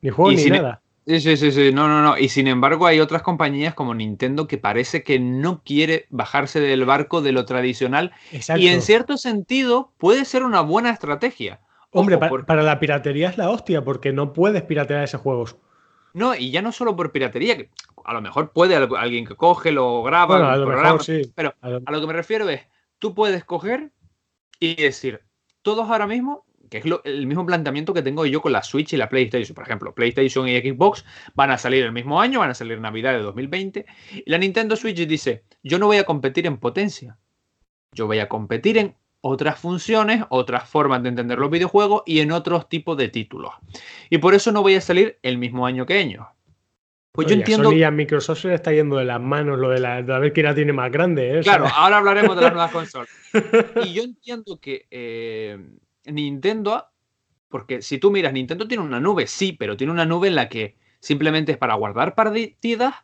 Ni 0.03 0.11
juegos 0.11 0.37
ni 0.37 0.51
nada. 0.51 0.81
Sí, 1.07 1.21
sí, 1.21 1.37
sí, 1.37 1.53
sí, 1.53 1.71
no, 1.73 1.89
no, 1.89 2.03
no. 2.03 2.19
Y 2.19 2.29
sin 2.29 2.49
embargo 2.49 2.87
hay 2.87 2.99
otras 2.99 3.23
compañías 3.23 3.75
como 3.75 3.95
Nintendo 3.95 4.47
que 4.49 4.59
parece 4.59 5.03
que 5.05 5.21
no 5.21 5.63
quiere 5.65 6.07
bajarse 6.11 6.61
del 6.61 6.85
barco 6.85 7.23
de 7.23 7.33
lo 7.33 7.45
tradicional. 7.45 8.13
Y 8.57 8.67
en 8.69 8.83
cierto 8.83 9.17
sentido 9.17 9.93
puede 9.99 10.25
ser 10.25 10.43
una 10.43 10.61
buena 10.61 10.91
estrategia. 10.91 11.61
Hombre, 12.01 12.19
para, 12.19 12.63
la 12.63 12.79
piratería 12.79 13.29
es 13.29 13.39
la 13.39 13.51
hostia, 13.51 13.85
porque 13.85 14.13
no 14.13 14.33
puedes 14.33 14.63
piratear 14.63 15.05
esos 15.05 15.21
juegos. 15.21 15.57
No, 16.15 16.35
y 16.35 16.51
ya 16.51 16.63
no 16.63 16.73
solo 16.73 16.97
por 16.97 17.13
piratería, 17.13 17.57
que 17.57 17.71
a 18.05 18.15
lo 18.15 18.23
mejor 18.23 18.53
puede 18.53 18.75
alguien 18.77 19.27
que 19.27 19.35
coge, 19.35 19.73
lo 19.73 20.03
graba, 20.03 20.53
a 20.53 20.57
lo 20.57 20.67
mejor, 20.67 21.03
sí. 21.03 21.31
pero 21.35 21.55
a 21.61 21.69
lo 21.69 22.01
que 22.01 22.07
me 22.07 22.13
refiero 22.13 22.49
es, 22.49 22.63
tú 22.99 23.15
puedes 23.15 23.45
coger 23.45 23.91
y 24.59 24.77
decir, 24.77 25.21
todos 25.63 25.91
ahora 25.91 26.07
mismo 26.07 26.47
que 26.69 26.79
es 26.79 26.85
el 27.05 27.27
mismo 27.27 27.47
planteamiento 27.47 27.95
que 27.95 28.03
tengo 28.03 28.27
yo 28.27 28.41
con 28.41 28.53
la 28.53 28.63
Switch 28.63 28.93
y 28.93 28.97
la 28.97 29.09
PlayStation. 29.09 29.55
Por 29.55 29.65
ejemplo, 29.65 29.95
PlayStation 29.95 30.49
y 30.49 30.59
Xbox 30.59 31.05
van 31.35 31.51
a 31.51 31.59
salir 31.59 31.85
el 31.85 31.93
mismo 31.93 32.21
año, 32.21 32.41
van 32.41 32.51
a 32.51 32.55
salir 32.55 32.81
Navidad 32.81 33.13
de 33.13 33.21
2020. 33.21 33.87
Y 34.25 34.31
la 34.31 34.39
Nintendo 34.39 34.77
Switch 34.77 35.07
dice, 35.07 35.45
yo 35.63 35.79
no 35.79 35.87
voy 35.87 35.99
a 35.99 36.05
competir 36.05 36.47
en 36.47 36.59
potencia, 36.59 37.19
yo 37.93 38.07
voy 38.07 38.19
a 38.19 38.29
competir 38.29 38.79
en 38.79 38.97
otras 39.21 39.59
funciones, 39.59 40.25
otras 40.29 40.69
formas 40.69 41.03
de 41.03 41.09
entender 41.11 41.39
los 41.39 41.51
videojuegos 41.51 42.03
y 42.07 42.21
en 42.21 42.33
otros 42.33 42.69
tipos 42.69 42.97
de 42.97 43.09
títulos. 43.09 43.53
Y 44.11 44.19
por 44.19 44.35
eso 44.35 44.53
no 44.53 44.63
voy 44.63 44.75
a 44.75 44.81
salir 44.81 45.19
el 45.23 45.39
mismo 45.39 45.67
año 45.67 45.87
que 45.87 46.01
ellos. 46.01 46.27
Pues 47.17 47.29
yo 47.29 47.35
entiendo. 47.35 47.71
A, 47.71 47.91
Microsoft 47.91 48.41
se 48.41 48.49
le 48.49 48.55
está 48.55 48.73
yendo 48.73 48.97
de 48.97 49.07
las 49.07 49.21
manos 49.21 49.59
lo 49.59 49.71
de, 49.71 49.81
la, 49.81 50.03
de 50.03 50.15
a 50.15 50.19
ver 50.19 50.35
quién 50.35 50.45
la 50.45 50.55
tiene 50.55 50.75
más 50.75 50.93
grande. 50.93 51.39
¿eh? 51.39 51.43
Claro, 51.43 51.67
ahora 51.67 51.97
hablaremos 51.97 52.37
de 52.37 52.43
las 52.43 52.53
nuevas 52.53 52.71
consolas. 52.73 53.09
Y 53.85 53.95
yo 53.95 54.03
entiendo 54.03 54.61
que 54.61 54.87
eh, 54.91 55.59
Nintendo, 56.05 56.85
porque 57.49 57.81
si 57.81 57.97
tú 57.99 58.11
miras, 58.11 58.35
Nintendo 58.35 58.69
tiene 58.69 58.85
una 58.85 59.01
nube, 59.01 59.27
sí, 59.27 59.53
pero 59.53 59.79
tiene 59.79 59.95
una 59.95 60.05
nube 60.05 60.29
en 60.29 60.35
la 60.35 60.51
que 60.51 60.77
simplemente 61.01 61.53
es 61.53 61.59
para 61.59 61.75
guardar 61.75 62.15
partidas, 62.15 62.95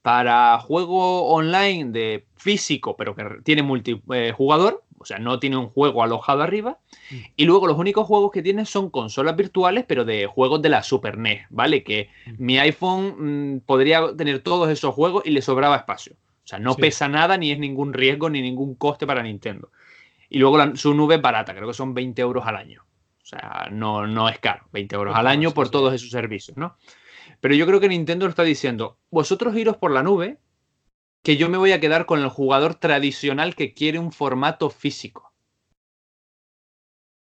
para 0.00 0.58
juego 0.60 1.28
online 1.28 1.90
de 1.92 2.26
físico, 2.36 2.96
pero 2.96 3.14
que 3.14 3.26
tiene 3.44 3.62
multijugador, 3.62 4.82
o 4.98 5.04
sea, 5.04 5.18
no 5.18 5.38
tiene 5.38 5.56
un 5.56 5.68
juego 5.68 6.02
alojado 6.02 6.42
arriba. 6.42 6.78
Mm. 7.10 7.16
Y 7.36 7.44
luego 7.44 7.66
los 7.66 7.78
únicos 7.78 8.06
juegos 8.06 8.30
que 8.32 8.42
tiene 8.42 8.64
son 8.66 8.90
consolas 8.90 9.36
virtuales, 9.36 9.84
pero 9.86 10.04
de 10.04 10.26
juegos 10.26 10.62
de 10.62 10.68
la 10.68 10.82
Super 10.82 11.18
NES, 11.18 11.46
¿vale? 11.50 11.82
Que 11.82 12.10
mm. 12.26 12.30
mi 12.38 12.58
iPhone 12.58 13.54
mm, 13.56 13.60
podría 13.60 14.14
tener 14.16 14.40
todos 14.40 14.68
esos 14.70 14.94
juegos 14.94 15.24
y 15.24 15.30
le 15.30 15.42
sobraba 15.42 15.76
espacio. 15.76 16.14
O 16.44 16.48
sea, 16.48 16.58
no 16.58 16.74
pesa 16.74 17.08
nada, 17.08 17.36
ni 17.36 17.52
es 17.52 17.58
ningún 17.58 17.92
riesgo, 17.92 18.30
ni 18.30 18.40
ningún 18.40 18.74
coste 18.74 19.06
para 19.06 19.22
Nintendo. 19.22 19.70
Y 20.30 20.38
luego 20.38 20.76
su 20.76 20.94
nube 20.94 21.16
es 21.16 21.22
barata, 21.22 21.54
creo 21.54 21.68
que 21.68 21.74
son 21.74 21.92
20 21.92 22.22
euros 22.22 22.46
al 22.46 22.56
año. 22.56 22.84
O 23.22 23.26
sea, 23.26 23.68
no, 23.70 24.06
no 24.06 24.28
es 24.30 24.38
caro, 24.38 24.66
20 24.72 24.94
euros 24.96 25.14
al 25.14 25.26
año 25.26 25.52
por 25.52 25.68
todos 25.68 25.92
esos 25.92 26.10
servicios, 26.10 26.56
¿no? 26.56 26.76
Pero 27.40 27.54
yo 27.54 27.66
creo 27.66 27.80
que 27.80 27.88
Nintendo 27.88 28.24
lo 28.24 28.30
está 28.30 28.42
diciendo, 28.42 28.96
vosotros 29.10 29.54
iros 29.56 29.76
por 29.76 29.90
la 29.90 30.02
nube, 30.02 30.38
que 31.22 31.36
yo 31.36 31.48
me 31.48 31.58
voy 31.58 31.72
a 31.72 31.80
quedar 31.80 32.06
con 32.06 32.20
el 32.20 32.28
jugador 32.28 32.74
tradicional 32.74 33.54
que 33.54 33.74
quiere 33.74 33.98
un 33.98 34.12
formato 34.12 34.70
físico. 34.70 35.32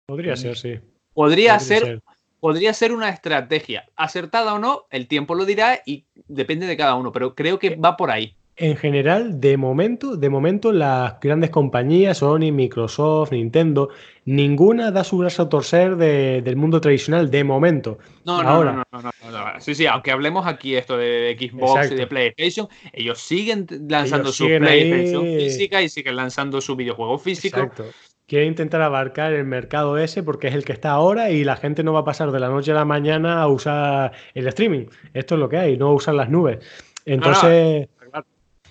Podría 0.06 0.36
ser, 0.36 0.56
sí. 0.56 0.80
Podría, 1.12 1.58
ser, 1.60 2.02
podría 2.40 2.74
ser 2.74 2.92
una 2.92 3.08
estrategia. 3.08 3.88
Acertada 3.96 4.54
o 4.54 4.58
no, 4.58 4.86
el 4.90 5.06
tiempo 5.06 5.34
lo 5.34 5.44
dirá 5.44 5.82
y 5.86 6.06
depende 6.26 6.66
de 6.66 6.76
cada 6.76 6.94
uno, 6.94 7.12
pero 7.12 7.34
creo 7.34 7.58
que 7.58 7.68
eh, 7.68 7.76
va 7.76 7.96
por 7.96 8.10
ahí 8.10 8.36
en 8.60 8.76
general, 8.76 9.40
de 9.40 9.56
momento, 9.56 10.16
de 10.16 10.28
momento, 10.28 10.70
las 10.70 11.18
grandes 11.18 11.48
compañías, 11.48 12.18
Sony, 12.18 12.52
Microsoft, 12.52 13.32
Nintendo, 13.32 13.88
ninguna 14.30 14.92
da 14.92 15.02
su 15.02 15.18
brazo 15.18 15.42
a 15.42 15.48
torcer 15.48 15.96
del 15.96 16.56
mundo 16.56 16.80
tradicional 16.80 17.30
de 17.30 17.42
momento. 17.42 17.98
No, 18.24 18.42
no, 18.42 18.62
no, 18.62 18.72
no, 18.72 18.84
no, 19.02 19.60
Sí, 19.60 19.74
sí, 19.74 19.86
aunque 19.86 20.12
hablemos 20.12 20.46
aquí 20.46 20.76
esto 20.76 20.96
de 20.96 21.36
Xbox 21.38 21.90
y 21.90 21.96
de 21.96 22.06
PlayStation, 22.06 22.68
ellos 22.92 23.18
siguen 23.18 23.66
lanzando 23.88 24.32
su 24.32 24.46
PlayStation 24.46 25.24
física 25.24 25.82
y 25.82 25.88
siguen 25.88 26.14
lanzando 26.14 26.60
su 26.60 26.76
videojuego 26.76 27.18
físico. 27.18 27.58
Exacto. 27.58 27.86
Quiere 28.26 28.46
intentar 28.46 28.80
abarcar 28.82 29.32
el 29.32 29.44
mercado 29.44 29.98
ese 29.98 30.22
porque 30.22 30.46
es 30.46 30.54
el 30.54 30.64
que 30.64 30.72
está 30.72 30.92
ahora 30.92 31.30
y 31.30 31.42
la 31.42 31.56
gente 31.56 31.82
no 31.82 31.92
va 31.92 32.00
a 32.00 32.04
pasar 32.04 32.30
de 32.30 32.38
la 32.38 32.48
noche 32.48 32.70
a 32.70 32.74
la 32.74 32.84
mañana 32.84 33.42
a 33.42 33.48
usar 33.48 34.12
el 34.34 34.46
streaming. 34.46 34.86
Esto 35.12 35.34
es 35.34 35.40
lo 35.40 35.48
que 35.48 35.56
hay, 35.56 35.76
no 35.76 35.92
usar 35.92 36.14
las 36.14 36.30
nubes. 36.30 36.58
Entonces. 37.04 37.88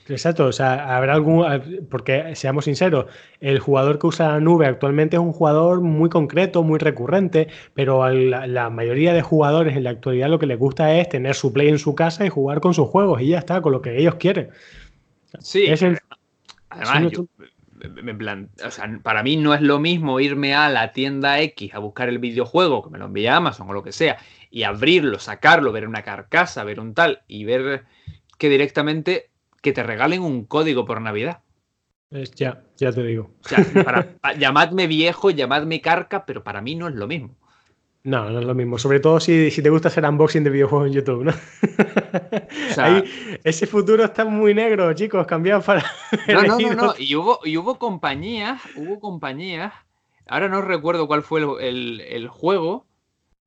Exacto, 0.09 0.47
o 0.47 0.51
sea, 0.51 0.95
habrá 0.95 1.13
algún, 1.13 1.45
porque 1.89 2.35
seamos 2.35 2.65
sinceros, 2.65 3.05
el 3.39 3.59
jugador 3.59 3.99
que 3.99 4.07
usa 4.07 4.29
la 4.29 4.39
nube 4.39 4.65
actualmente 4.65 5.17
es 5.17 5.21
un 5.21 5.31
jugador 5.31 5.81
muy 5.81 6.09
concreto, 6.09 6.63
muy 6.63 6.79
recurrente, 6.79 7.47
pero 7.75 8.03
a 8.03 8.11
la, 8.11 8.69
mayoría 8.69 9.13
de 9.13 9.21
jugadores 9.21 9.77
en 9.77 9.83
la 9.83 9.91
actualidad 9.91 10.29
lo 10.29 10.39
que 10.39 10.47
les 10.47 10.57
gusta 10.57 10.95
es 10.95 11.09
tener 11.09 11.35
su 11.35 11.53
play 11.53 11.69
en 11.69 11.79
su 11.79 11.93
casa 11.93 12.25
y 12.25 12.29
jugar 12.29 12.59
con 12.59 12.73
sus 12.73 12.87
juegos 12.87 13.21
y 13.21 13.27
ya 13.27 13.39
está, 13.39 13.61
con 13.61 13.71
lo 13.71 13.81
que 13.81 13.97
ellos 13.97 14.15
quieren. 14.15 14.49
Sí, 15.39 15.67
además, 15.67 16.01
para 19.03 19.23
mí 19.23 19.37
no 19.37 19.53
es 19.53 19.61
lo 19.61 19.79
mismo 19.79 20.19
irme 20.19 20.55
a 20.55 20.69
la 20.69 20.91
tienda 20.91 21.39
X 21.41 21.73
a 21.75 21.79
buscar 21.79 22.09
el 22.09 22.17
videojuego, 22.17 22.83
que 22.83 22.89
me 22.89 22.97
lo 22.97 23.05
envía 23.05 23.35
Amazon 23.35 23.69
o 23.69 23.73
lo 23.73 23.83
que 23.83 23.91
sea, 23.91 24.17
y 24.49 24.63
abrirlo, 24.63 25.19
sacarlo, 25.19 25.71
ver 25.71 25.87
una 25.87 26.01
carcasa, 26.01 26.63
ver 26.63 26.79
un 26.79 26.95
tal, 26.95 27.21
y 27.27 27.43
ver 27.43 27.85
que 28.39 28.49
directamente 28.49 29.28
que 29.61 29.73
te 29.73 29.83
regalen 29.83 30.21
un 30.21 30.45
código 30.45 30.85
por 30.85 31.01
Navidad. 31.01 31.41
ya, 32.35 32.63
ya 32.77 32.91
te 32.91 33.03
digo. 33.03 33.31
llamadme 34.37 34.87
viejo, 34.87 35.29
llamadme 35.29 35.81
carca, 35.81 36.25
pero 36.25 36.43
para 36.43 36.61
mí 36.61 36.75
no 36.75 36.87
es 36.87 36.95
lo 36.95 37.07
mismo. 37.07 37.35
No, 38.03 38.29
no 38.29 38.39
es 38.39 38.45
lo 38.45 38.55
mismo. 38.55 38.77
Sobre 38.77 38.99
todo 38.99 39.19
si, 39.19 39.51
te 39.51 39.69
gusta 39.69 39.89
hacer 39.89 40.05
unboxing 40.05 40.43
de 40.43 40.49
videojuegos 40.49 40.87
en 40.87 40.93
YouTube, 40.93 41.25
¿no? 41.25 41.33
ese 43.43 43.67
futuro 43.67 44.05
está 44.05 44.23
muy 44.23 44.53
negro, 44.53 44.93
chicos, 44.93 45.27
cambiado 45.27 45.61
para. 45.61 45.83
No, 46.27 46.43
no, 46.43 46.59
no, 46.59 46.73
no, 46.73 46.93
Y 46.97 47.15
hubo, 47.15 47.39
y 47.43 47.57
hubo 47.57 47.77
compañías, 47.77 48.61
hubo 48.75 48.99
compañías. 48.99 49.73
Ahora 50.27 50.47
no 50.47 50.61
recuerdo 50.61 51.07
cuál 51.07 51.23
fue 51.23 51.41
el, 51.41 52.01
el 52.01 52.27
juego. 52.29 52.85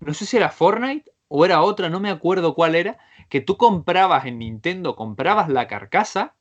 No 0.01 0.13
sé 0.15 0.27
si 0.27 0.37
era 0.37 0.51
Fortnite 0.51 1.11
o 1.29 1.47
era 1.47 1.63
otra, 1.63 1.89
no 1.89 1.99
me 1.99 2.11
acuerdo 2.11 2.55
cuál 2.55 2.75
era 2.75 2.99
que 3.33 3.41
tú 3.41 3.57
comprabas 3.57 4.27
en 4.27 4.41
Nintendo, 4.41 4.95
comprabas 4.95 5.49
la 5.49 5.67
carcasa 5.67 6.35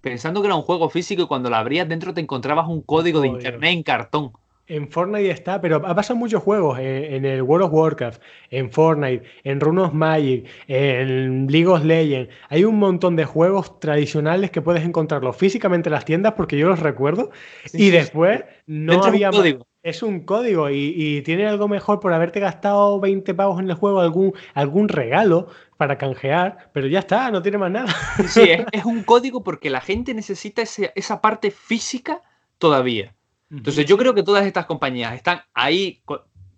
pensando 0.00 0.40
que 0.40 0.46
era 0.46 0.54
un 0.54 0.62
juego 0.62 0.88
físico 0.88 1.22
y 1.22 1.26
cuando 1.26 1.50
la 1.50 1.58
abrías 1.58 1.88
dentro 1.88 2.14
te 2.14 2.20
encontrabas 2.20 2.68
un 2.68 2.82
código 2.82 3.20
de 3.20 3.26
internet 3.26 3.72
en 3.72 3.82
cartón. 3.82 4.32
En 4.68 4.88
Fortnite 4.88 5.28
está, 5.28 5.60
pero 5.60 5.84
ha 5.84 5.92
pasado 5.96 6.16
muchos 6.20 6.40
juegos. 6.40 6.78
En, 6.78 7.24
el 7.24 7.42
World 7.42 7.66
of 7.66 7.72
Warcraft, 7.72 8.22
en 8.50 8.70
Fortnite, 8.70 9.24
en 9.42 9.58
Rune 9.58 9.82
of 9.82 9.92
Magic, 9.92 10.46
en 10.68 11.48
League 11.48 11.66
of 11.66 11.84
Legends. 11.84 12.32
Hay 12.48 12.62
un 12.62 12.78
montón 12.78 13.16
de 13.16 13.24
juegos 13.24 13.80
tradicionales 13.80 14.52
que 14.52 14.62
puedes 14.62 14.84
encontrarlos 14.84 15.36
físicamente 15.36 15.88
en 15.88 15.94
las 15.94 16.04
tiendas 16.04 16.34
porque 16.34 16.56
yo 16.56 16.68
los 16.68 16.78
recuerdo. 16.78 17.32
y 17.72 17.90
después 17.90 18.44
no 18.66 19.02
había. 19.02 19.32
Código. 19.32 19.66
Es 19.82 20.02
un 20.02 20.20
código 20.26 20.68
y, 20.68 21.22
tiene 21.22 21.46
algo 21.46 21.66
mejor 21.66 22.00
por 22.00 22.12
haberte 22.12 22.38
gastado 22.38 23.00
20 23.00 23.32
pavos 23.34 23.60
en 23.60 23.70
el 23.70 23.76
juego, 23.76 24.00
algún, 24.00 24.34
algún 24.52 24.88
regalo 24.88 25.48
para 25.78 25.96
canjear, 25.96 26.70
pero 26.74 26.86
ya 26.86 26.98
está, 26.98 27.30
no 27.30 27.40
tiene 27.40 27.56
más 27.56 27.70
nada. 27.70 27.94
Sí, 28.28 28.42
es, 28.72 28.84
un 28.84 29.02
código 29.04 29.42
porque 29.42 29.70
la 29.70 29.80
gente 29.80 30.12
necesita 30.12 30.62
esa 30.62 31.20
parte 31.22 31.50
física 31.50 32.20
todavía. 32.58 33.14
Entonces 33.50 33.86
yo 33.86 33.96
creo 33.96 34.14
que 34.14 34.22
todas 34.22 34.44
estas 34.46 34.66
compañías 34.66 35.14
están 35.14 35.42
ahí 35.54 36.02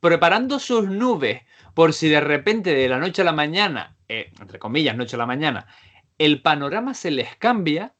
preparando 0.01 0.59
sus 0.59 0.89
nubes 0.89 1.43
por 1.75 1.93
si 1.93 2.09
de 2.09 2.21
repente 2.21 2.75
de 2.75 2.89
la 2.89 2.99
noche 2.99 3.23
a 3.23 3.25
la 3.25 3.33
mañana, 3.33 3.97
eh, 4.09 4.33
entre 4.41 4.59
comillas, 4.59 4.97
noche 4.97 5.17
a 5.17 5.19
la 5.21 5.27
mañana, 5.27 5.67
el 6.19 6.43
panorama 6.43 6.93
se 6.93 7.13
les 7.13 7.37
cambia 7.37 7.95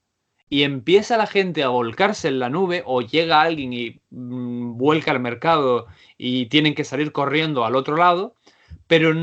y 0.53 0.65
empieza 0.65 1.17
la 1.17 1.27
gente 1.27 1.63
a 1.63 1.69
volcarse 1.69 2.29
en 2.29 2.39
la 2.39 2.51
nube 2.51 2.83
o 2.85 3.01
llega 3.01 3.41
alguien 3.41 3.73
y 3.73 4.03
mm, 4.11 4.77
vuelca 4.77 5.11
al 5.11 5.19
mercado 5.19 5.87
y 6.19 6.45
tienen 6.51 6.75
que 6.75 6.85
salir 6.85 7.11
corriendo 7.11 7.65
al 7.65 7.75
otro 7.75 7.97
lado, 7.97 8.35
pero 8.87 9.15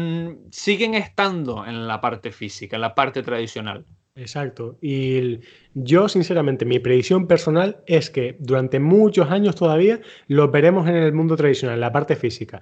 siguen 0.50 0.96
estando 0.96 1.68
en 1.68 1.86
la 1.86 2.02
parte 2.02 2.32
física, 2.32 2.78
en 2.78 2.82
la 2.82 2.96
parte 2.96 3.22
tradicional. 3.22 3.86
Exacto. 4.15 4.80
Y 4.82 5.42
yo, 5.76 6.10
sinceramente, 6.10 6.65
mi 6.65 6.80
predicción 6.80 7.28
personal 7.28 7.84
es 7.86 8.10
que 8.10 8.36
durante 8.39 8.80
muchos 8.80 9.30
años 9.30 9.56
todavía 9.56 10.02
lo 10.26 10.50
veremos 10.50 10.89
en 10.89 10.96
el 10.96 11.13
mundo 11.13 11.36
tradicional, 11.36 11.76
en 11.76 11.82
la 11.82 11.92
parte 11.92 12.15
física. 12.15 12.60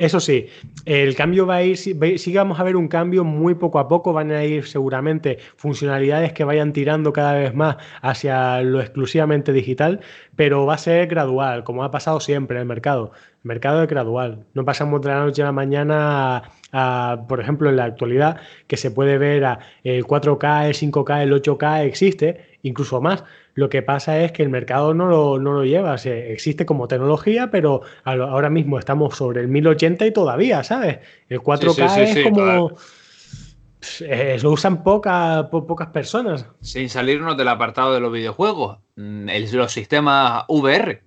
Eso 0.00 0.18
sí, 0.18 0.46
el 0.86 1.14
cambio 1.14 1.46
va 1.46 1.56
a 1.56 1.62
ir, 1.62 1.76
sí 1.76 2.34
vamos 2.34 2.58
a 2.58 2.62
ver 2.62 2.74
un 2.74 2.88
cambio 2.88 3.22
muy 3.22 3.54
poco 3.54 3.78
a 3.78 3.86
poco, 3.86 4.14
van 4.14 4.30
a 4.30 4.42
ir 4.42 4.66
seguramente 4.66 5.36
funcionalidades 5.56 6.32
que 6.32 6.42
vayan 6.42 6.72
tirando 6.72 7.12
cada 7.12 7.34
vez 7.34 7.54
más 7.54 7.76
hacia 8.00 8.62
lo 8.62 8.80
exclusivamente 8.80 9.52
digital, 9.52 10.00
pero 10.36 10.64
va 10.64 10.72
a 10.76 10.78
ser 10.78 11.06
gradual, 11.06 11.64
como 11.64 11.84
ha 11.84 11.90
pasado 11.90 12.18
siempre 12.18 12.56
en 12.56 12.62
el 12.62 12.66
mercado. 12.66 13.12
El 13.44 13.48
mercado 13.48 13.82
es 13.82 13.90
gradual, 13.90 14.46
no 14.54 14.64
pasamos 14.64 15.02
de 15.02 15.10
la 15.10 15.20
noche 15.20 15.42
a 15.42 15.44
la 15.46 15.52
mañana 15.52 16.44
a, 16.72 17.24
por 17.28 17.42
ejemplo, 17.42 17.68
en 17.68 17.76
la 17.76 17.84
actualidad, 17.84 18.40
que 18.68 18.78
se 18.78 18.90
puede 18.90 19.18
ver 19.18 19.44
a 19.44 19.58
el 19.84 20.06
4K, 20.06 20.66
el 20.66 20.74
5K, 20.74 21.24
el 21.24 21.32
8K 21.34 21.84
existe, 21.84 22.58
incluso 22.62 23.02
más, 23.02 23.22
Lo 23.54 23.68
que 23.68 23.82
pasa 23.82 24.20
es 24.20 24.32
que 24.32 24.42
el 24.42 24.48
mercado 24.48 24.94
no 24.94 25.06
lo, 25.06 25.38
no 25.38 25.52
lo 25.52 25.64
lleva. 25.64 25.94
existe 25.94 26.66
como 26.66 26.88
tecnología, 26.88 27.50
pero 27.50 27.82
ahora 28.04 28.50
mismo 28.50 28.78
estamos 28.78 29.16
sobre 29.16 29.40
el 29.40 29.48
1080 29.48 30.06
y 30.06 30.12
todavía, 30.12 30.62
¿sabes? 30.62 30.98
El 31.28 31.40
4K 31.40 31.98
es 31.98 32.24
como. 32.24 32.72
Eh, 34.00 34.38
lo 34.42 34.50
usan 34.50 34.82
pocas 34.82 35.88
personas. 35.92 36.46
Sin 36.60 36.88
salirnos 36.90 37.36
del 37.36 37.48
apartado 37.48 37.94
de 37.94 38.00
los 38.00 38.12
videojuegos, 38.12 38.78
mm, 38.96 39.28
los 39.52 39.72
sistemas 39.72 40.44
VR. 40.48 41.02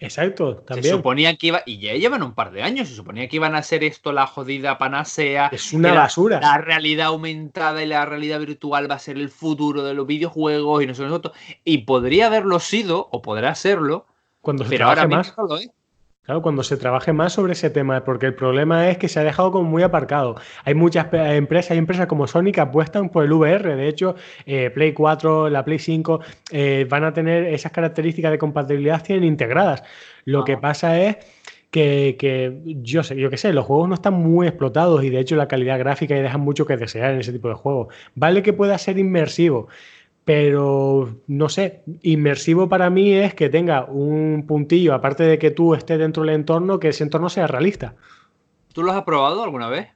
Exacto, 0.00 0.56
también. 0.56 0.84
Se 0.84 0.90
suponía 0.90 1.36
que 1.36 1.48
iba, 1.48 1.62
y 1.66 1.78
ya 1.78 1.92
llevan 1.94 2.22
un 2.22 2.34
par 2.34 2.52
de 2.52 2.62
años, 2.62 2.88
se 2.88 2.94
suponía 2.94 3.28
que 3.28 3.36
iban 3.36 3.54
a 3.54 3.58
hacer 3.58 3.84
esto 3.84 4.12
la 4.12 4.26
jodida 4.26 4.78
panacea. 4.78 5.50
Es 5.52 5.74
una 5.74 5.92
basura. 5.92 6.40
La, 6.40 6.56
realidad 6.56 7.08
aumentada 7.08 7.82
y 7.82 7.86
la 7.86 8.06
realidad 8.06 8.40
virtual 8.40 8.90
va 8.90 8.94
a 8.94 8.98
ser 8.98 9.18
el 9.18 9.28
futuro 9.28 9.82
de 9.84 9.92
los 9.92 10.06
videojuegos 10.06 10.82
y 10.82 10.86
no 10.86 10.94
sé 10.94 11.02
nosotros. 11.02 11.36
Y 11.64 11.78
podría 11.78 12.26
haberlo 12.26 12.60
sido, 12.60 13.08
o 13.12 13.20
podrá 13.20 13.54
serlo, 13.54 14.06
cuando 14.40 14.64
se 14.64 14.70
pero 14.70 14.86
ahora 14.86 15.06
más. 15.06 15.36
Mismo 15.36 15.79
Claro, 16.22 16.42
cuando 16.42 16.62
se 16.62 16.76
trabaje 16.76 17.12
más 17.12 17.32
sobre 17.32 17.54
ese 17.54 17.70
tema, 17.70 18.04
porque 18.04 18.26
el 18.26 18.34
problema 18.34 18.88
es 18.90 18.98
que 18.98 19.08
se 19.08 19.18
ha 19.18 19.24
dejado 19.24 19.50
como 19.50 19.68
muy 19.68 19.82
aparcado. 19.82 20.36
Hay 20.64 20.74
muchas 20.74 21.08
empresas, 21.12 21.72
hay 21.72 21.78
empresas 21.78 22.06
como 22.06 22.26
Sony 22.26 22.52
que 22.52 22.60
apuestan 22.60 23.08
por 23.08 23.24
el 23.24 23.32
VR. 23.32 23.74
De 23.74 23.88
hecho, 23.88 24.14
eh, 24.44 24.70
Play 24.70 24.92
4, 24.92 25.48
la 25.48 25.64
Play 25.64 25.78
5 25.78 26.20
eh, 26.52 26.86
van 26.88 27.04
a 27.04 27.12
tener 27.14 27.46
esas 27.46 27.72
características 27.72 28.30
de 28.30 28.38
compatibilidad 28.38 29.02
tienen 29.02 29.24
integradas. 29.24 29.82
Lo 30.24 30.44
que 30.44 30.56
pasa 30.58 31.00
es 31.00 31.16
que, 31.70 32.60
yo 32.82 33.02
sé, 33.02 33.16
yo 33.16 33.30
qué 33.30 33.36
sé, 33.36 33.52
los 33.52 33.64
juegos 33.64 33.88
no 33.88 33.94
están 33.94 34.14
muy 34.14 34.46
explotados 34.46 35.02
y 35.04 35.10
de 35.10 35.20
hecho 35.20 35.36
la 35.36 35.48
calidad 35.48 35.78
gráfica 35.78 36.16
y 36.16 36.20
dejan 36.22 36.40
mucho 36.40 36.66
que 36.66 36.76
desear 36.76 37.12
en 37.12 37.20
ese 37.20 37.32
tipo 37.32 37.48
de 37.48 37.54
juegos. 37.54 37.94
Vale 38.14 38.42
que 38.42 38.52
pueda 38.52 38.76
ser 38.78 38.98
inmersivo, 38.98 39.68
pero 40.24 41.16
no 41.26 41.48
sé, 41.48 41.82
inmersivo 42.02 42.68
para 42.68 42.90
mí 42.90 43.12
es 43.12 43.34
que 43.34 43.48
tenga 43.48 43.84
un 43.84 44.44
puntillo, 44.46 44.94
aparte 44.94 45.24
de 45.24 45.38
que 45.38 45.50
tú 45.50 45.74
estés 45.74 45.98
dentro 45.98 46.22
del 46.22 46.34
entorno, 46.34 46.78
que 46.78 46.88
ese 46.88 47.04
entorno 47.04 47.28
sea 47.28 47.46
realista. 47.46 47.94
¿Tú 48.72 48.82
lo 48.82 48.92
has 48.92 49.02
probado 49.02 49.42
alguna 49.42 49.68
vez? 49.68 49.88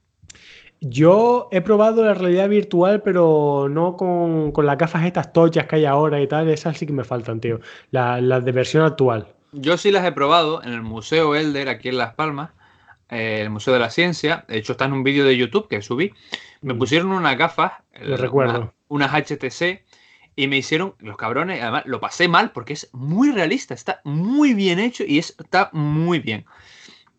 Yo 0.80 1.48
he 1.50 1.62
probado 1.62 2.04
la 2.04 2.12
realidad 2.12 2.48
virtual, 2.48 3.00
pero 3.02 3.68
no 3.70 3.96
con, 3.96 4.52
las 4.66 4.76
gafas 4.76 5.06
estas 5.06 5.32
tochas 5.32 5.66
que 5.66 5.76
hay 5.76 5.84
ahora 5.87 6.20
y 6.20 6.26
tal. 6.26 6.48
Esas 6.48 6.76
sí 6.76 6.87
que 6.87 6.92
me 6.92 7.04
faltan, 7.04 7.40
tío. 7.40 7.60
Las 7.90 8.44
de 8.44 8.52
versión 8.52 8.84
actual. 8.84 9.28
Yo 9.52 9.78
sí 9.78 9.90
las 9.90 10.04
he 10.04 10.12
probado 10.12 10.62
en 10.62 10.72
el 10.72 10.82
Museo 10.82 11.34
Elder, 11.34 11.68
aquí 11.68 11.88
en 11.88 11.96
Las 11.96 12.14
Palmas, 12.14 12.50
eh, 13.08 13.40
el 13.40 13.50
Museo 13.50 13.72
de 13.72 13.80
la 13.80 13.88
Ciencia. 13.88 14.44
De 14.46 14.58
hecho, 14.58 14.72
está 14.72 14.84
en 14.84 14.92
un 14.92 15.04
vídeo 15.04 15.24
de 15.24 15.37
YouTube 15.37 15.68
que 15.68 15.80
subí. 15.80 16.12
Me 16.60 16.74
mm. 16.74 16.78
pusieron 16.78 17.12
unas 17.12 17.38
gafas. 17.38 17.72
Lo 18.02 18.16
recuerdo. 18.16 18.74
unas 18.88 19.12
HTC 19.12 19.84
y 20.37 20.49
me 20.49 20.57
hicieron, 20.57 20.94
los 20.99 21.16
cabrones, 21.16 21.62
además 21.62 21.85
lo 21.87 22.01
pasé 22.01 22.29
mal 22.29 22.53
porque 22.53 22.73
es 22.73 22.90
muy 22.92 23.31
realista, 23.31 23.75
está 23.75 24.01
muy 24.05 24.55
bien 24.55 24.79
hecho 24.79 25.05
y 25.07 25.18
está 25.18 25.70
muy 25.73 26.18
bien. 26.18 26.44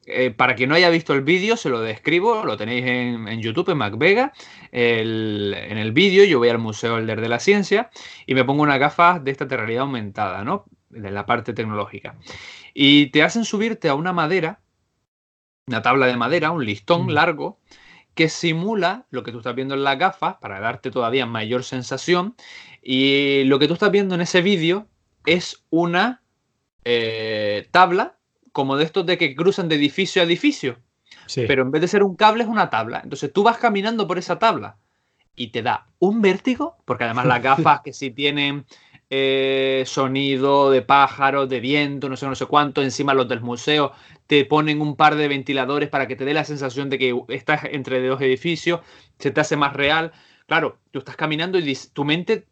Eh, 0.08 0.30
para 0.30 0.56
quien 0.56 0.69
no 0.69 0.75
haya 0.75 0.89
visto 0.89 1.13
el 1.13 1.21
vídeo, 1.21 1.58
se 1.58 1.69
lo 1.69 1.82
describo, 1.82 2.43
lo 2.45 2.58
tenéis 2.58 2.86
en, 2.86 3.41
YouTube, 3.41 3.69
en 3.69 3.78
MacVega. 3.78 4.34
en 4.71 5.78
el 5.78 5.91
vídeo 5.93 6.25
yo 6.25 6.38
voy 6.38 6.49
al 6.49 6.60
Museo 6.60 6.97
Elder 6.97 7.21
de 7.21 7.30
la 7.30 7.39
Ciencia 7.39 7.89
y 8.28 8.36
me 8.36 8.43
pongo 8.43 8.62
una 8.62 8.78
gafas 8.78 9.23
de 9.23 9.32
esta 9.32 9.45
realidad 9.45 9.82
aumentada, 9.82 10.43
¿no? 10.43 10.65
De 10.89 11.10
la 11.10 11.25
parte 11.25 11.54
tecnológica. 11.54 12.17
Y 12.73 13.08
te 13.08 13.23
hacen 13.23 13.45
subirte 13.45 13.89
a 13.89 13.95
una 13.95 14.13
madera, 14.13 14.60
una 15.67 15.82
tabla 15.82 16.06
de 16.06 16.17
madera, 16.17 16.51
un 16.51 16.65
listón 16.65 17.13
largo, 17.13 17.60
que 18.13 18.30
simula 18.30 19.08
lo 19.10 19.23
que 19.23 19.32
tú 19.32 19.39
estás 19.39 19.56
viendo 19.56 19.73
en 19.73 19.84
las 19.84 19.97
gafas 19.99 20.38
para 20.38 20.60
darte 20.60 20.89
todavía 20.89 21.25
mayor 21.25 21.63
sensación 21.63 22.36
y 22.88 23.45
lo 23.45 23.58
que 23.58 23.67
tú 23.67 23.74
estás 23.74 23.89
viendo 23.89 24.13
en 24.13 24.21
ese 24.21 24.43
vídeo 24.43 24.88
es 25.26 25.65
una 25.71 26.21
eh, 26.84 27.67
tabla 27.71 28.19
como 28.52 28.78
de 28.78 28.84
estos 28.84 29.08
de 29.08 29.17
que 29.17 29.36
cruzan 29.36 29.67
de 29.67 29.76
edificio 29.76 30.21
a 30.21 30.26
edificio. 30.26 30.78
Pero 31.36 31.63
en 31.63 31.71
vez 31.71 31.82
de 31.82 31.88
ser 31.88 32.04
un 32.04 32.15
cable 32.15 32.43
es 32.43 32.50
una 32.50 32.69
tabla. 32.69 33.02
Entonces 33.04 33.34
tú 33.34 33.41
vas 33.41 33.58
caminando 33.58 34.08
por 34.08 34.19
esa 34.19 34.38
tabla 34.38 34.78
y 35.36 35.48
te 35.48 35.63
da 35.63 35.88
un 35.98 36.21
vértigo, 36.21 36.78
porque 36.86 37.06
además 37.06 37.26
las 37.26 37.41
gafas 37.41 37.82
que 37.84 37.91
sí 37.91 38.12
tienen 38.12 38.67
eh, 39.10 39.82
sonido 39.88 40.69
de 40.69 40.84
pájaros, 40.84 41.50
de 41.50 41.62
viento, 41.62 42.08
no 42.08 42.15
sé, 42.15 42.28
no 42.28 42.36
sé 42.36 42.45
cuánto, 42.45 42.84
encima 42.84 43.15
los 43.15 43.28
del 43.28 43.41
museo 43.41 43.93
te 44.28 44.45
ponen 44.45 44.80
un 44.80 44.95
par 44.95 45.15
de 45.15 45.28
ventiladores 45.28 45.89
para 45.89 46.08
que 46.08 46.15
te 46.15 46.24
dé 46.24 46.36
la 46.36 46.45
sensación 46.45 46.91
de 46.91 47.00
que 47.00 47.19
estás 47.30 47.63
entre 47.63 48.06
dos 48.08 48.21
edificios, 48.21 48.82
se 49.17 49.32
te 49.32 49.41
hace 49.41 49.58
más 49.58 49.74
real. 49.74 50.12
Claro, 50.45 50.78
tú 50.91 51.00
estás 51.00 51.15
caminando 51.15 51.58
y 51.58 51.76
tu 51.91 52.06
mente 52.06 52.45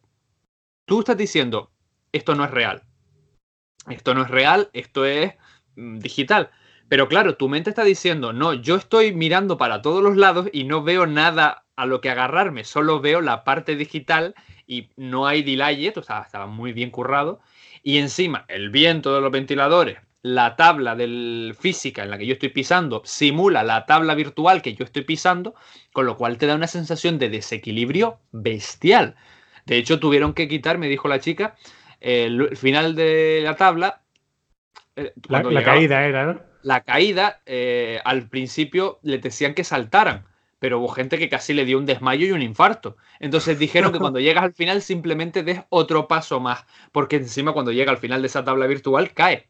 tú 0.85 0.99
estás 0.99 1.17
diciendo, 1.17 1.71
esto 2.11 2.35
no 2.35 2.45
es 2.45 2.51
real. 2.51 2.83
Esto 3.89 4.13
no 4.13 4.23
es 4.23 4.29
real, 4.29 4.69
esto 4.73 5.05
es 5.05 5.33
mm, 5.75 5.99
digital. 5.99 6.51
Pero 6.89 7.07
claro, 7.07 7.35
tu 7.37 7.49
mente 7.49 7.69
está 7.69 7.83
diciendo, 7.83 8.33
no, 8.33 8.53
yo 8.53 8.75
estoy 8.75 9.13
mirando 9.13 9.57
para 9.57 9.81
todos 9.81 10.03
los 10.03 10.15
lados 10.15 10.47
y 10.53 10.63
no 10.63 10.83
veo 10.83 11.07
nada 11.07 11.65
a 11.75 11.85
lo 11.85 12.01
que 12.01 12.09
agarrarme, 12.09 12.63
solo 12.65 13.01
veo 13.01 13.21
la 13.21 13.43
parte 13.43 13.75
digital 13.75 14.35
y 14.67 14.89
no 14.95 15.25
hay 15.25 15.41
delay, 15.43 15.91
o 15.95 16.03
sea, 16.03 16.21
estaba 16.21 16.45
muy 16.45 16.71
bien 16.71 16.91
currado. 16.91 17.41
Y 17.81 17.97
encima, 17.97 18.45
el 18.47 18.69
viento 18.69 19.13
de 19.15 19.21
los 19.21 19.31
ventiladores, 19.31 19.97
la 20.21 20.55
tabla 20.55 20.95
del 20.95 21.55
física 21.59 22.03
en 22.03 22.09
la 22.09 22.17
que 22.17 22.25
yo 22.25 22.33
estoy 22.33 22.49
pisando 22.49 23.01
simula 23.05 23.63
la 23.63 23.85
tabla 23.85 24.15
virtual 24.15 24.61
que 24.61 24.73
yo 24.73 24.85
estoy 24.85 25.03
pisando, 25.03 25.53
con 25.91 26.05
lo 26.05 26.15
cual 26.15 26.37
te 26.37 26.45
da 26.45 26.55
una 26.55 26.67
sensación 26.67 27.19
de 27.19 27.29
desequilibrio 27.29 28.19
bestial. 28.31 29.15
De 29.65 29.77
hecho, 29.77 29.99
tuvieron 29.99 30.33
que 30.33 30.47
quitar, 30.47 30.77
me 30.77 30.89
dijo 30.89 31.07
la 31.07 31.19
chica, 31.19 31.55
el 31.99 32.55
final 32.57 32.95
de 32.95 33.41
la 33.43 33.55
tabla. 33.55 34.01
Eh, 34.95 35.13
la, 35.29 35.63
caída 35.63 36.05
era, 36.05 36.25
¿no? 36.25 36.41
La 36.61 36.81
caída, 36.81 37.41
eh, 37.45 37.99
al 38.03 38.27
principio 38.29 38.99
le 39.01 39.17
decían 39.17 39.53
que 39.53 39.63
saltaran, 39.63 40.25
pero 40.59 40.79
hubo 40.79 40.89
gente 40.89 41.17
que 41.17 41.29
casi 41.29 41.53
le 41.53 41.65
dio 41.65 41.77
un 41.77 41.85
desmayo 41.85 42.27
y 42.27 42.31
un 42.31 42.41
infarto. 42.41 42.97
Entonces 43.19 43.57
dijeron 43.57 43.91
que 43.91 43.99
cuando 43.99 44.19
llegas 44.19 44.43
al 44.43 44.53
final 44.53 44.81
simplemente 44.81 45.43
des 45.43 45.61
otro 45.69 46.07
paso 46.07 46.39
más, 46.39 46.65
porque 46.91 47.15
encima 47.15 47.53
cuando 47.53 47.71
llega 47.71 47.91
al 47.91 47.97
final 47.97 48.21
de 48.21 48.27
esa 48.27 48.43
tabla 48.43 48.67
virtual 48.67 49.13
cae. 49.13 49.49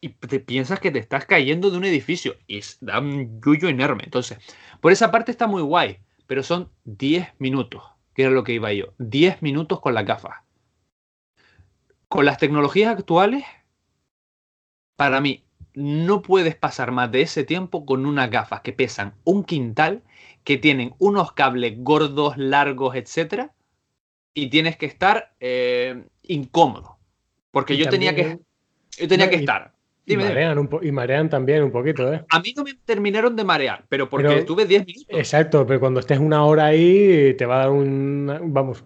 Y 0.00 0.10
te 0.10 0.38
piensas 0.38 0.78
que 0.78 0.92
te 0.92 1.00
estás 1.00 1.24
cayendo 1.26 1.70
de 1.70 1.76
un 1.76 1.84
edificio 1.84 2.36
y 2.46 2.60
da 2.80 3.00
un 3.00 3.40
yuyo 3.40 3.68
enorme. 3.68 4.04
Entonces, 4.04 4.38
por 4.80 4.92
esa 4.92 5.10
parte 5.10 5.32
está 5.32 5.48
muy 5.48 5.62
guay, 5.62 5.98
pero 6.28 6.44
son 6.44 6.70
10 6.84 7.34
minutos 7.40 7.82
que 8.18 8.24
era 8.24 8.32
lo 8.32 8.42
que 8.42 8.54
iba 8.54 8.72
yo. 8.72 8.94
10 8.98 9.42
minutos 9.42 9.78
con 9.78 9.94
la 9.94 10.02
gafas. 10.02 10.38
Con 12.08 12.24
las 12.24 12.36
tecnologías 12.36 12.90
actuales, 12.90 13.44
para 14.96 15.20
mí, 15.20 15.44
no 15.72 16.20
puedes 16.20 16.56
pasar 16.56 16.90
más 16.90 17.12
de 17.12 17.20
ese 17.22 17.44
tiempo 17.44 17.86
con 17.86 18.06
unas 18.06 18.28
gafas 18.28 18.62
que 18.62 18.72
pesan 18.72 19.14
un 19.22 19.44
quintal, 19.44 20.02
que 20.42 20.56
tienen 20.56 20.96
unos 20.98 21.30
cables 21.30 21.74
gordos, 21.76 22.36
largos, 22.36 22.96
etc. 22.96 23.52
Y 24.34 24.50
tienes 24.50 24.76
que 24.76 24.86
estar 24.86 25.36
eh, 25.38 26.02
incómodo. 26.24 26.98
Porque 27.52 27.76
yo, 27.76 27.88
tenía 27.88 28.16
que, 28.16 28.40
yo 28.98 29.06
tenía 29.06 29.30
que 29.30 29.36
estar 29.36 29.77
y, 30.08 30.92
marean 30.92 31.28
también 31.28 31.62
un 31.62 31.70
poquito, 31.70 32.12
¿eh? 32.12 32.24
A 32.30 32.40
mí 32.40 32.54
no 32.56 32.64
me 32.64 32.74
terminaron 32.74 33.36
de 33.36 33.44
marear, 33.44 33.84
pero 33.88 34.08
porque 34.08 34.38
estuve 34.38 34.64
10 34.64 34.86
minutos. 34.86 35.18
Exacto, 35.18 35.66
pero 35.66 35.80
cuando 35.80 36.00
estés 36.00 36.18
una 36.18 36.44
hora 36.44 36.66
ahí 36.66 37.34
te 37.34 37.46
va 37.46 37.56
a 37.56 37.58
dar 37.58 37.70
un... 37.70 38.38
Vamos. 38.46 38.84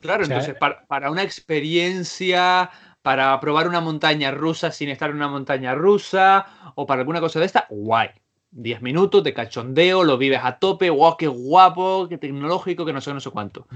Claro, 0.00 0.24
entonces 0.24 0.54
para, 0.54 1.10
una 1.10 1.22
experiencia, 1.22 2.70
para 3.02 3.38
probar 3.40 3.68
una 3.68 3.80
montaña 3.80 4.30
rusa 4.30 4.70
sin 4.70 4.88
estar 4.88 5.10
en 5.10 5.16
una 5.16 5.28
montaña 5.28 5.74
rusa 5.74 6.46
o 6.74 6.86
para 6.86 7.00
alguna 7.00 7.20
cosa 7.20 7.40
de 7.40 7.46
esta, 7.46 7.66
guay. 7.68 8.10
10 8.52 8.82
minutos 8.82 9.22
de 9.22 9.32
cachondeo, 9.32 10.02
lo 10.02 10.18
vives 10.18 10.40
a 10.42 10.58
tope, 10.58 10.90
wow, 10.90 11.16
qué 11.16 11.28
guapo, 11.28 12.08
qué 12.08 12.18
tecnológico, 12.18 12.84
que 12.84 12.92
no 12.92 13.00
sé, 13.00 13.14
no 13.14 13.20
sé 13.20 13.30
cuánto. 13.30 13.66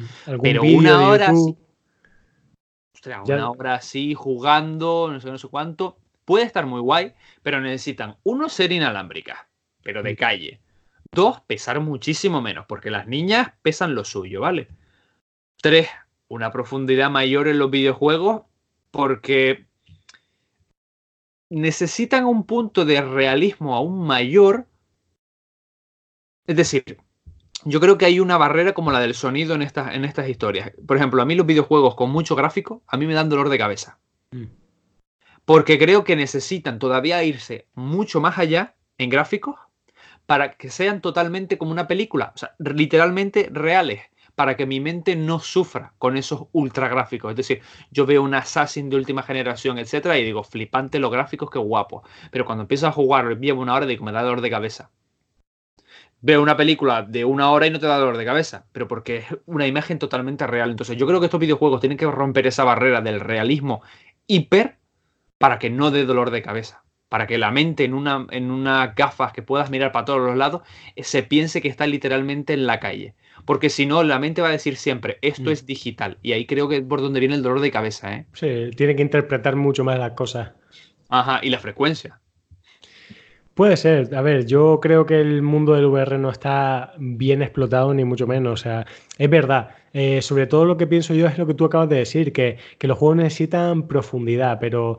Pero 0.43 0.63
una 0.63 1.09
hora... 1.09 1.33
una 3.25 3.51
hora 3.51 3.75
así 3.75 4.15
jugando, 4.15 5.11
no 5.13 5.21
sé, 5.21 5.31
no 5.31 5.39
sé 5.39 5.49
cuánto 5.49 5.99
Puede 6.25 6.45
estar 6.45 6.67
muy 6.67 6.81
guay, 6.81 7.13
pero 7.43 7.61
necesitan, 7.61 8.17
uno, 8.23 8.49
ser 8.49 8.73
inalámbricas, 8.73 9.39
pero 9.83 10.03
de 10.03 10.15
mm. 10.15 10.17
calle. 10.17 10.61
Dos, 11.13 11.41
pesar 11.43 11.81
muchísimo 11.81 12.41
menos, 12.41 12.67
porque 12.67 12.91
las 12.91 13.07
niñas 13.07 13.53
pesan 13.63 13.95
lo 13.95 14.05
suyo, 14.05 14.41
¿vale? 14.41 14.69
Tres, 15.61 15.89
una 16.29 16.51
profundidad 16.51 17.11
mayor 17.11 17.49
en 17.49 17.59
los 17.59 17.71
videojuegos, 17.71 18.43
porque 18.91 19.67
necesitan 21.51 22.25
un 22.25 22.45
punto 22.45 22.85
de 22.85 23.01
realismo 23.03 23.75
aún 23.75 24.07
mayor. 24.07 24.67
Es 26.47 26.57
decir, 26.57 26.99
yo 27.65 27.81
creo 27.81 27.99
que 27.99 28.07
hay 28.07 28.19
una 28.19 28.39
barrera 28.39 28.73
como 28.73 28.91
la 28.91 29.01
del 29.01 29.15
sonido 29.15 29.55
en 29.55 29.63
estas, 29.63 29.95
en 29.95 30.05
estas 30.05 30.29
historias. 30.29 30.73
Por 30.87 30.97
ejemplo, 30.97 31.23
a 31.23 31.27
mí 31.27 31.35
los 31.35 31.47
videojuegos 31.47 31.95
con 31.95 32.11
mucho 32.11 32.35
gráfico, 32.35 32.83
a 32.87 32.97
mí 32.97 33.07
me 33.07 33.15
dan 33.15 33.29
dolor 33.29 33.51
de 33.51 33.59
cabeza. 33.59 33.99
Mm 34.33 34.64
porque 35.45 35.79
creo 35.79 36.05
que 36.05 36.17
necesitan 36.17 36.79
todavía 36.79 37.23
irse 37.25 37.69
mucho 37.75 38.21
más 38.21 38.39
allá 38.39 38.77
en 38.99 39.11
gráficos 39.11 39.57
para 40.27 40.53
que 40.53 40.71
sean 40.71 41.01
totalmente 41.03 41.59
como 41.59 41.73
una 41.73 41.87
película, 41.87 42.33
o 42.35 42.39
sea, 42.39 42.55
literalmente 42.59 43.49
reales. 43.53 44.03
para 44.35 44.57
que 44.57 44.67
mi 44.67 44.81
mente 44.81 45.17
no 45.17 45.39
sufra 45.41 45.95
con 45.99 46.17
esos 46.17 46.47
ultra 46.53 46.89
gráficos. 46.89 47.31
Es 47.31 47.37
decir, 47.37 47.63
yo 47.91 48.07
veo 48.07 48.23
un 48.23 48.35
Assassin 48.35 48.91
de 48.91 48.97
última 48.97 49.23
generación, 49.23 49.79
etcétera, 49.79 50.19
y 50.19 50.25
digo, 50.25 50.43
flipante 50.45 50.99
los 50.99 51.11
gráficos, 51.11 51.51
qué 51.51 51.59
guapo. 51.59 52.03
Pero 52.31 52.45
cuando 52.45 52.63
empiezo 52.63 52.87
a 52.87 52.93
jugar, 52.93 53.39
llevo 53.41 53.63
una 53.63 53.75
hora, 53.75 53.87
digo, 53.87 54.05
me 54.05 54.13
da 54.13 54.23
dolor 54.23 54.41
de 54.41 54.51
cabeza. 54.51 54.91
Veo 56.21 56.43
una 56.43 56.57
película 56.57 57.03
de 57.03 57.25
una 57.25 57.51
hora 57.51 57.67
y 57.67 57.71
no 57.71 57.79
te 57.79 57.87
da 57.87 57.99
dolor 57.99 58.17
de 58.17 58.25
cabeza, 58.25 58.67
pero 58.73 58.89
porque 58.89 59.19
es 59.19 59.27
una 59.47 59.67
imagen 59.67 59.99
totalmente 59.99 60.47
real. 60.47 60.71
Entonces, 60.71 60.97
yo 60.97 61.07
creo 61.07 61.21
que 61.21 61.27
estos 61.27 61.41
videojuegos 61.41 61.81
tienen 61.81 61.99
que 61.99 62.11
romper 62.11 62.47
esa 62.47 62.65
barrera 62.65 63.01
del 63.03 63.21
realismo 63.21 63.83
hiper 64.27 64.79
para 65.39 65.59
que 65.59 65.71
no 65.71 65.91
dé 65.91 66.05
dolor 66.05 66.31
de 66.31 66.43
cabeza 66.43 66.85
para 67.15 67.29
que 67.29 67.39
la 67.39 67.53
mente 67.53 67.85
en 67.85 67.95
una, 67.95 68.27
en 68.31 68.51
unas 68.51 68.93
gafas 68.97 69.33
que 69.33 69.41
puedas 69.41 69.71
mirar 69.71 69.93
para 69.93 70.05
todos 70.05 70.21
los 70.21 70.37
lados 70.37 70.63
se 70.97 71.23
piense 71.23 71.63
que 71.63 71.69
está 71.69 71.87
literalmente 71.87 72.55
en 72.55 72.67
la 72.67 72.81
calle. 72.81 73.15
Porque 73.45 73.71
si 73.71 73.87
no, 73.87 74.03
la 74.03 74.19
mente 74.19 74.43
va 74.43 74.49
a 74.49 74.51
decir 74.51 74.75
siempre, 74.75 75.19
esto 75.23 75.51
mm. 75.51 75.53
es 75.53 75.65
digital. 75.65 76.19
Y 76.23 76.33
ahí 76.33 76.45
creo 76.45 76.69
que 76.69 76.79
es 76.79 76.83
por 76.83 77.01
donde 77.01 77.21
viene 77.21 77.37
el 77.37 77.43
dolor 77.45 77.61
de 77.61 77.71
cabeza. 77.71 78.17
¿eh? 78.17 78.27
Sí, 78.33 78.71
tiene 78.77 78.97
que 78.97 79.03
interpretar 79.03 79.55
mucho 79.55 79.85
más 79.85 79.97
las 79.97 80.11
cosas. 80.15 80.55
Ajá, 81.09 81.39
y 81.41 81.51
la 81.51 81.61
frecuencia. 81.61 82.21
Puede 83.55 83.77
ser. 83.77 84.13
A 84.17 84.21
ver, 84.21 84.47
yo 84.47 84.81
creo 84.83 85.07
que 85.07 85.21
el 85.21 85.41
mundo 85.43 85.75
del 85.75 85.85
VR 85.85 86.19
no 86.19 86.31
está 86.31 86.95
bien 86.99 87.43
explotado, 87.43 87.95
ni 87.95 88.05
mucho 88.05 88.27
menos. 88.27 88.61
O 88.61 88.63
sea, 88.63 88.87
es 89.17 89.31
verdad. 89.31 89.69
Eh, 89.93 90.21
sobre 90.23 90.49
todo 90.49 90.65
lo 90.65 90.77
que 90.77 90.89
pienso 90.89 91.15
yo 91.15 91.29
es 91.29 91.39
lo 91.39 91.47
que 91.47 91.55
tú 91.55 91.65
acabas 91.67 91.89
de 91.89 91.99
decir, 91.99 92.33
que, 92.33 92.59
que 92.79 92.89
los 92.89 92.99
juegos 92.99 93.19
necesitan 93.19 93.87
profundidad, 93.87 94.59
pero 94.61 94.99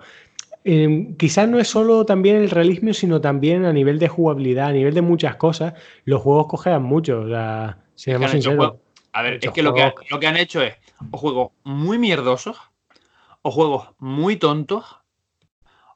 Em, 0.68 1.16
quizás 1.16 1.48
no 1.48 1.60
es 1.60 1.68
solo 1.68 2.08
también 2.08 2.38
el 2.38 2.50
realismo, 2.50 2.92
sino 2.92 3.22
también 3.22 3.66
a 3.66 3.72
nivel 3.72 4.00
de 4.00 4.08
jugabilidad, 4.08 4.70
a 4.70 4.72
nivel 4.72 4.96
de 4.96 5.04
muchas 5.04 5.36
cosas, 5.36 5.76
los 6.06 6.24
juegos 6.24 6.48
cojean 6.48 6.82
mucho. 6.82 7.22
O 7.22 7.28
sea, 7.28 7.78
seamos 7.94 8.32
sinceros. 8.32 8.74
A 9.14 9.22
ver, 9.22 9.40
es 9.42 9.52
que 9.52 9.62
lo, 9.62 9.76
que 9.76 9.94
lo 10.10 10.20
que 10.20 10.28
han 10.28 10.38
hecho 10.38 10.64
es 10.64 10.74
o 11.12 11.18
juegos 11.18 11.52
muy 11.64 12.00
mierdosos, 12.00 12.58
o 13.44 13.52
juegos 13.52 13.90
muy 14.00 14.38
tontos, 14.38 14.84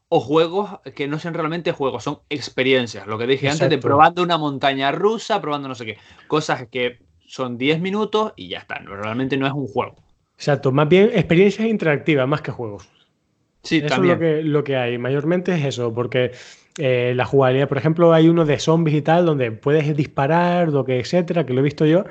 o 0.08 0.20
juegos 0.20 0.80
que 0.96 1.08
no 1.08 1.18
sean 1.18 1.34
realmente 1.34 1.72
juegos, 1.72 2.04
son 2.04 2.20
experiencias. 2.30 3.08
Lo 3.08 3.18
que 3.18 3.26
dije 3.26 3.50
antes 3.50 3.72
de 3.72 3.80
probando 3.80 4.22
una 4.22 4.38
montaña 4.38 4.92
rusa, 4.92 5.42
probando 5.42 5.68
no 5.68 5.74
sé 5.74 5.86
qué. 5.88 5.98
Cosas 6.28 6.68
que 6.68 7.00
son 7.26 7.58
10 7.58 7.82
minutos 7.82 8.34
y 8.36 8.50
ya 8.50 8.60
está. 8.60 8.76
Realmente 8.76 9.36
no 9.36 9.48
es 9.48 9.54
un 9.54 9.68
juego. 9.68 9.96
Exacto, 10.36 10.72
más 10.72 10.88
bien 10.88 11.10
experiencias 11.12 11.68
interactivas 11.68 12.28
más 12.28 12.42
que 12.42 12.52
juegos. 12.52 12.88
Sí, 13.64 13.78
eso 13.78 13.88
también. 13.88 14.14
es 14.14 14.20
lo 14.20 14.26
que, 14.26 14.44
lo 14.44 14.64
que 14.64 14.78
hay. 14.78 14.98
Mayormente 14.98 15.54
es 15.54 15.66
eso, 15.66 15.94
porque 15.94 16.32
eh, 16.78 17.14
la 17.16 17.26
jugabilidad, 17.26 17.68
por 17.68 17.78
ejemplo, 17.78 18.14
hay 18.14 18.30
uno 18.30 18.46
de 18.46 18.58
zombies 18.58 18.98
y 18.98 19.02
tal, 19.02 19.26
donde 19.26 19.52
puedes 19.52 19.96
disparar, 19.96 20.70
lo 20.70 20.86
que 20.86 21.00
etcétera, 21.00 21.46
que 21.46 21.54
lo 21.54 21.60
he 21.60 21.64
visto 21.64 21.86
yo, 21.86 22.06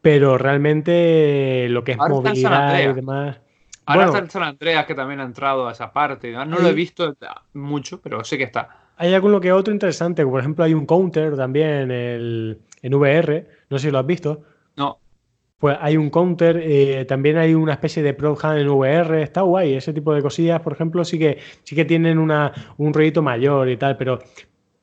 pero 0.00 0.38
realmente 0.38 1.66
lo 1.68 1.84
que 1.84 1.92
es 1.92 1.98
movilidad 1.98 2.80
y 2.80 2.92
demás. 2.94 3.38
Ahora 3.84 4.06
está 4.06 4.18
el 4.18 4.30
San 4.30 4.42
Andreas 4.42 4.86
que 4.86 4.94
también 4.94 5.20
ha 5.20 5.24
entrado 5.24 5.66
a 5.66 5.72
esa 5.72 5.92
parte. 5.92 6.32
No, 6.32 6.44
lo 6.44 6.68
he 6.68 6.74
visto 6.74 7.14
mucho, 7.54 8.00
pero 8.00 8.22
sé 8.24 8.36
que 8.36 8.44
está. 8.44 8.68
Hay 8.96 9.14
alguno 9.14 9.40
que 9.40 9.52
otro 9.52 9.72
interesante, 9.72 10.24
por 10.26 10.40
ejemplo 10.40 10.64
hay 10.64 10.74
un 10.74 10.84
counter 10.84 11.36
también 11.36 11.90
en, 11.90 12.58
en 12.82 12.94
VR, 12.94 13.46
no 13.70 13.78
sé 13.78 13.86
si 13.86 13.90
lo 13.90 13.98
has 13.98 14.06
visto. 14.06 14.42
Pues 15.58 15.76
hay 15.80 15.96
un 15.96 16.08
counter, 16.10 16.60
eh, 16.62 17.04
también 17.04 17.36
hay 17.36 17.54
una 17.54 17.72
especie 17.72 18.02
de 18.02 18.14
Pro 18.14 18.38
en 18.54 18.68
VR, 18.68 19.22
está 19.22 19.42
guay, 19.42 19.74
ese 19.74 19.92
tipo 19.92 20.14
de 20.14 20.22
cosillas, 20.22 20.60
por 20.60 20.72
ejemplo, 20.72 21.04
sí 21.04 21.18
que, 21.18 21.38
sí 21.64 21.74
que 21.74 21.84
tienen 21.84 22.18
una, 22.18 22.52
un 22.76 22.94
rollito 22.94 23.22
mayor 23.22 23.68
y 23.68 23.76
tal, 23.76 23.96
pero 23.96 24.20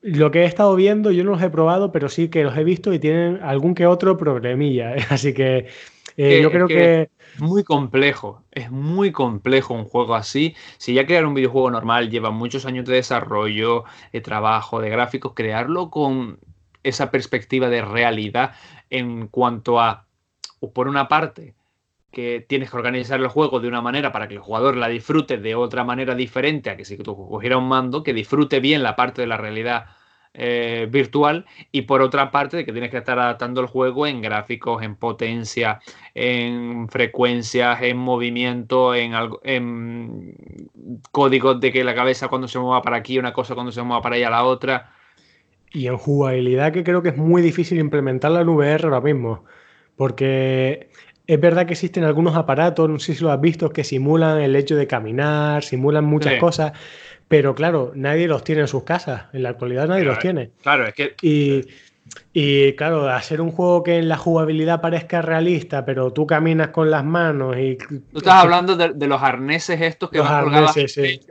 lo 0.02 0.30
que 0.30 0.42
he 0.42 0.44
estado 0.44 0.76
viendo, 0.76 1.10
yo 1.10 1.24
no 1.24 1.30
los 1.30 1.42
he 1.42 1.48
probado, 1.48 1.92
pero 1.92 2.10
sí 2.10 2.28
que 2.28 2.44
los 2.44 2.56
he 2.58 2.62
visto 2.62 2.92
y 2.92 2.98
tienen 2.98 3.40
algún 3.42 3.74
que 3.74 3.86
otro 3.86 4.18
problemilla, 4.18 4.94
así 5.08 5.32
que 5.32 5.66
eh, 6.16 6.40
yo 6.42 6.50
creo 6.50 6.68
que, 6.68 7.10
Es 7.34 7.40
muy 7.40 7.62
complejo, 7.64 8.42
es 8.50 8.70
muy 8.70 9.12
complejo 9.12 9.74
un 9.74 9.84
juego 9.84 10.14
así. 10.14 10.54
Si 10.78 10.94
ya 10.94 11.06
crear 11.06 11.26
un 11.26 11.34
videojuego 11.34 11.70
normal 11.70 12.10
lleva 12.10 12.30
muchos 12.30 12.64
años 12.64 12.86
de 12.86 12.94
desarrollo, 12.94 13.84
de 14.12 14.20
trabajo, 14.20 14.80
de 14.80 14.88
gráficos, 14.88 15.34
crearlo 15.34 15.90
con 15.90 16.38
esa 16.82 17.10
perspectiva 17.10 17.68
de 17.68 17.82
realidad 17.82 18.52
en 18.88 19.26
cuanto 19.26 19.80
a 19.80 20.05
por 20.60 20.88
una 20.88 21.08
parte, 21.08 21.54
que 22.10 22.44
tienes 22.48 22.70
que 22.70 22.76
organizar 22.76 23.20
el 23.20 23.28
juego 23.28 23.60
de 23.60 23.68
una 23.68 23.82
manera 23.82 24.12
para 24.12 24.28
que 24.28 24.34
el 24.34 24.40
jugador 24.40 24.76
la 24.76 24.88
disfrute 24.88 25.38
de 25.38 25.54
otra 25.54 25.84
manera 25.84 26.14
diferente 26.14 26.70
a 26.70 26.76
que 26.76 26.84
si 26.84 26.96
tú 26.96 27.14
cogieras 27.14 27.58
un 27.58 27.68
mando, 27.68 28.02
que 28.02 28.14
disfrute 28.14 28.60
bien 28.60 28.82
la 28.82 28.96
parte 28.96 29.20
de 29.20 29.26
la 29.26 29.36
realidad 29.36 29.86
eh, 30.38 30.86
virtual 30.90 31.46
y 31.72 31.82
por 31.82 32.02
otra 32.02 32.30
parte 32.30 32.58
de 32.58 32.64
que 32.66 32.72
tienes 32.72 32.90
que 32.90 32.98
estar 32.98 33.18
adaptando 33.18 33.60
el 33.62 33.66
juego 33.66 34.06
en 34.06 34.20
gráficos, 34.20 34.82
en 34.82 34.94
potencia, 34.96 35.80
en 36.14 36.88
frecuencias, 36.88 37.80
en 37.82 37.96
movimiento, 37.96 38.94
en, 38.94 39.14
en 39.44 40.36
códigos 41.10 41.58
de 41.60 41.72
que 41.72 41.84
la 41.84 41.94
cabeza 41.94 42.28
cuando 42.28 42.48
se 42.48 42.58
mueva 42.58 42.82
para 42.82 42.98
aquí, 42.98 43.18
una 43.18 43.32
cosa 43.32 43.54
cuando 43.54 43.72
se 43.72 43.82
mueva 43.82 44.02
para 44.02 44.16
allá 44.16 44.28
la 44.28 44.44
otra. 44.44 44.92
Y 45.72 45.86
en 45.86 45.96
jugabilidad 45.96 46.72
que 46.72 46.84
creo 46.84 47.02
que 47.02 47.10
es 47.10 47.16
muy 47.16 47.40
difícil 47.40 47.78
implementarla 47.78 48.42
en 48.42 48.48
VR 48.50 48.84
ahora 48.84 49.00
mismo. 49.00 49.44
Porque 49.96 50.88
es 51.26 51.40
verdad 51.40 51.66
que 51.66 51.72
existen 51.72 52.04
algunos 52.04 52.36
aparatos, 52.36 52.88
no 52.88 52.98
sé 52.98 53.14
si 53.14 53.24
lo 53.24 53.32
has 53.32 53.40
visto, 53.40 53.70
que 53.70 53.84
simulan 53.84 54.40
el 54.40 54.54
hecho 54.54 54.76
de 54.76 54.86
caminar, 54.86 55.64
simulan 55.64 56.04
muchas 56.04 56.38
cosas, 56.38 56.72
pero 57.28 57.54
claro, 57.54 57.92
nadie 57.94 58.28
los 58.28 58.44
tiene 58.44 58.62
en 58.62 58.68
sus 58.68 58.84
casas. 58.84 59.24
En 59.32 59.42
la 59.42 59.50
actualidad 59.50 59.88
nadie 59.88 60.04
los 60.04 60.18
tiene. 60.18 60.50
Claro, 60.62 60.86
es 60.86 60.94
que. 60.94 61.14
Y, 61.22 61.66
y 62.32 62.74
claro, 62.74 63.08
hacer 63.08 63.40
un 63.40 63.50
juego 63.50 63.82
que 63.82 63.96
en 63.96 64.08
la 64.08 64.18
jugabilidad 64.18 64.82
parezca 64.82 65.22
realista, 65.22 65.86
pero 65.86 66.12
tú 66.12 66.26
caminas 66.26 66.68
con 66.68 66.90
las 66.90 67.02
manos 67.02 67.56
y... 67.56 67.76
Tú 67.76 68.18
estás 68.18 68.44
hablando 68.44 68.76
de, 68.76 69.06
los 69.06 69.22
arneses 69.22 69.80
estos 69.80 70.10
que 70.10 70.20
van 70.20 70.44
colgados 70.44 70.76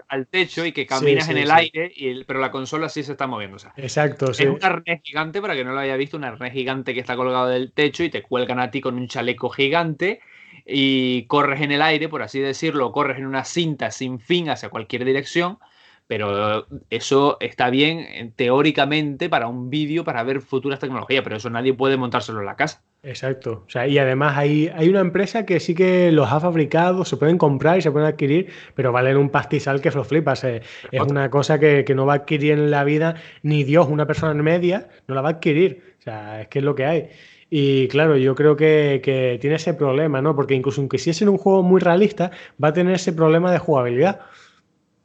al, 0.08 0.26
techo, 0.26 0.66
y 0.66 0.72
que 0.72 0.88
caminas 0.88 1.30
en 1.30 1.38
el 1.38 1.52
aire, 1.52 1.92
y 1.96 2.24
pero 2.24 2.40
la 2.40 2.50
consola 2.50 2.90
sí 2.90 3.04
se 3.04 3.12
está 3.12 3.28
moviendo. 3.28 3.58
Exacto, 3.78 4.32
Es 4.32 4.40
un 4.40 4.58
arnés 4.64 5.02
gigante, 5.04 5.42
para 5.42 5.54
que 5.56 5.64
no 5.64 5.74
lo 5.74 5.80
haya 5.80 5.96
visto, 5.96 6.18
un 6.18 6.24
arnés 6.24 6.54
gigante 6.54 6.96
que 6.96 7.02
está 7.02 7.16
colgado 7.16 7.50
del 7.50 7.72
techo 7.72 8.04
y 8.04 8.10
te 8.10 8.24
cuelgan 8.24 8.60
a 8.60 8.72
ti 8.72 8.82
con 8.82 8.96
un 8.96 9.08
chaleco 9.08 9.50
gigante 9.50 10.22
y 10.66 11.26
corres 11.28 11.62
en 11.62 11.72
el 11.72 11.84
aire, 11.84 12.10
por 12.10 12.24
así 12.24 12.40
decirlo, 12.40 12.92
corres 12.92 13.20
en 13.20 13.28
una 13.28 13.46
cinta 13.46 13.92
sin 13.92 14.20
fin 14.20 14.50
hacia 14.50 14.70
cualquier 14.70 15.06
dirección 15.06 15.60
pero 16.08 16.68
eso 16.90 17.38
está 17.40 17.70
bien 17.70 18.00
eh, 18.00 18.32
teóricamente 18.36 19.30
para 19.30 19.48
un 19.48 19.70
vídeo, 19.70 20.04
para 20.04 20.24
ver 20.24 20.42
futuras 20.42 20.80
tecnologías, 20.80 21.24
pero 21.24 21.38
eso 21.38 21.50
nadie 21.50 21.74
puede 21.74 21.98
montárselo 21.98 22.40
en 22.40 22.46
la 22.46 22.56
casa. 22.56 22.84
Exacto. 23.02 23.64
O 23.68 23.70
sea, 23.70 23.88
y 23.88 23.98
además 23.98 24.38
hay, 24.38 24.70
hay 24.76 24.90
una 24.90 25.00
empresa 25.00 25.46
que 25.46 25.60
sí 25.60 25.76
que 25.76 26.12
los 26.12 26.32
ha 26.32 26.40
fabricado, 26.40 27.06
se 27.06 27.18
pueden 27.18 27.38
comprar 27.38 27.78
y 27.78 27.82
se 27.82 27.92
pueden 27.92 28.08
adquirir, 28.08 28.52
pero 28.74 28.92
valen 28.92 29.18
un 29.18 29.30
pastizal 29.30 29.82
que 29.82 29.92
los 29.92 30.08
flipas. 30.08 30.44
Eh, 30.44 30.62
es 30.92 31.02
una 31.02 31.30
cosa 31.30 31.60
que, 31.60 31.86
no 31.96 32.06
va 32.06 32.14
a 32.14 32.16
adquirir 32.18 32.54
en 32.54 32.72
la 32.72 32.84
vida 32.84 33.16
ni 33.44 33.64
Dios, 33.64 33.88
una 33.88 34.06
persona 34.06 34.32
en 34.32 34.44
media, 34.44 34.90
no 35.08 35.16
la 35.16 35.22
va 35.22 35.30
a 35.30 35.32
adquirir. 35.34 35.96
O 36.00 36.02
sea, 36.02 36.42
es 36.42 36.48
que 36.48 36.60
es 36.60 36.66
lo 36.66 36.76
que 36.76 36.86
hay. 36.86 37.10
Y 37.50 37.88
claro, 37.88 38.18
yo 38.18 38.34
creo 38.36 38.56
que, 38.56 39.02
que 39.04 39.38
tiene 39.40 39.58
ese 39.58 39.76
problema, 39.76 40.22
¿no? 40.22 40.36
Porque 40.36 40.56
incluso 40.56 40.82
aunque 40.82 40.98
si 40.98 41.12
es 41.12 41.22
en 41.22 41.30
un 41.30 41.38
juego 41.38 41.62
muy 41.64 41.80
realista, 41.80 42.32
va 42.62 42.70
a 42.70 42.74
tener 42.74 42.96
ese 42.96 43.14
problema 43.14 43.52
de 43.52 43.60
jugabilidad. 43.60 44.22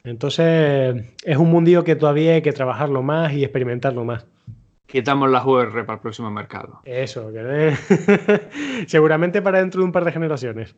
Entonces, 0.04 1.04
es 1.24 1.36
un 1.36 1.50
mundillo 1.50 1.84
que 1.84 1.96
todavía 1.96 2.34
hay 2.34 2.42
que 2.42 2.52
trabajarlo 2.52 3.02
más 3.02 3.32
y 3.32 3.44
experimentarlo 3.44 4.04
más. 4.04 4.26
Quitamos 4.86 5.30
la 5.30 5.44
VR 5.44 5.84
para 5.84 5.94
el 5.94 6.00
próximo 6.00 6.30
mercado. 6.30 6.80
Eso, 6.84 7.30
seguramente 8.86 9.40
para 9.40 9.60
dentro 9.60 9.80
de 9.80 9.84
un 9.84 9.92
par 9.92 10.04
de 10.04 10.12
generaciones. 10.12 10.74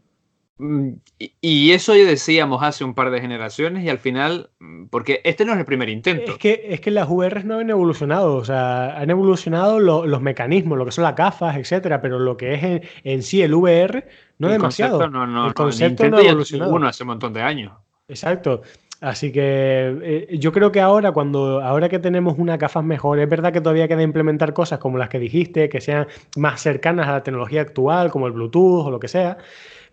Mm, 0.58 0.90
y 1.40 1.70
eso 1.72 1.96
ya 1.96 2.04
decíamos 2.04 2.62
hace 2.62 2.84
un 2.84 2.94
par 2.94 3.10
de 3.10 3.20
generaciones 3.20 3.84
y 3.84 3.88
al 3.88 3.98
final, 3.98 4.50
mm, 4.60 4.86
porque 4.86 5.22
este 5.24 5.46
no 5.46 5.52
es 5.54 5.58
el 5.58 5.64
primer 5.64 5.88
intento. 5.88 6.32
Es 6.32 6.38
que, 6.38 6.66
es 6.68 6.80
que 6.80 6.90
las 6.90 7.08
VRs 7.08 7.44
no 7.46 7.58
han 7.58 7.70
evolucionado, 7.70 8.36
o 8.36 8.44
sea, 8.44 8.98
han 8.98 9.08
evolucionado 9.08 9.80
los 9.80 10.20
mecanismos, 10.20 10.76
lo 10.76 10.84
que 10.84 10.92
son 10.92 11.04
las 11.04 11.16
gafas, 11.16 11.56
etcétera, 11.56 12.02
pero 12.02 12.18
lo 12.18 12.36
que 12.36 12.54
es 12.54 12.82
en, 13.02 13.22
sí 13.22 13.40
el 13.40 13.54
VR 13.54 14.06
no 14.38 14.48
el 14.48 14.54
demasiado. 14.54 14.98
Concepto 14.98 15.18
no, 15.18 15.26
no, 15.26 15.46
el 15.46 15.54
concepto 15.54 16.08
no, 16.08 16.18
ha 16.18 16.22
evolucionado. 16.22 16.74
Uno 16.74 16.86
hace 16.86 17.02
un 17.02 17.08
montón 17.08 17.32
de 17.32 17.40
años. 17.40 17.72
Exacto. 18.08 18.62
Así 19.02 19.32
que 19.32 19.98
eh, 20.30 20.38
yo 20.38 20.52
creo 20.52 20.70
que 20.70 20.80
ahora, 20.80 21.10
cuando, 21.10 21.60
ahora 21.60 21.88
que 21.88 21.98
tenemos 21.98 22.38
unas 22.38 22.56
gafas 22.56 22.84
mejores, 22.84 23.24
es 23.24 23.28
verdad 23.28 23.52
que 23.52 23.60
todavía 23.60 23.88
queda 23.88 24.02
implementar 24.02 24.52
cosas 24.54 24.78
como 24.78 24.96
las 24.96 25.08
que 25.08 25.18
dijiste, 25.18 25.68
que 25.68 25.80
sean 25.80 26.06
más 26.36 26.60
cercanas 26.60 27.08
a 27.08 27.12
la 27.12 27.22
tecnología 27.24 27.62
actual, 27.62 28.12
como 28.12 28.28
el 28.28 28.32
Bluetooth 28.32 28.86
o 28.86 28.90
lo 28.92 29.00
que 29.00 29.08
sea. 29.08 29.38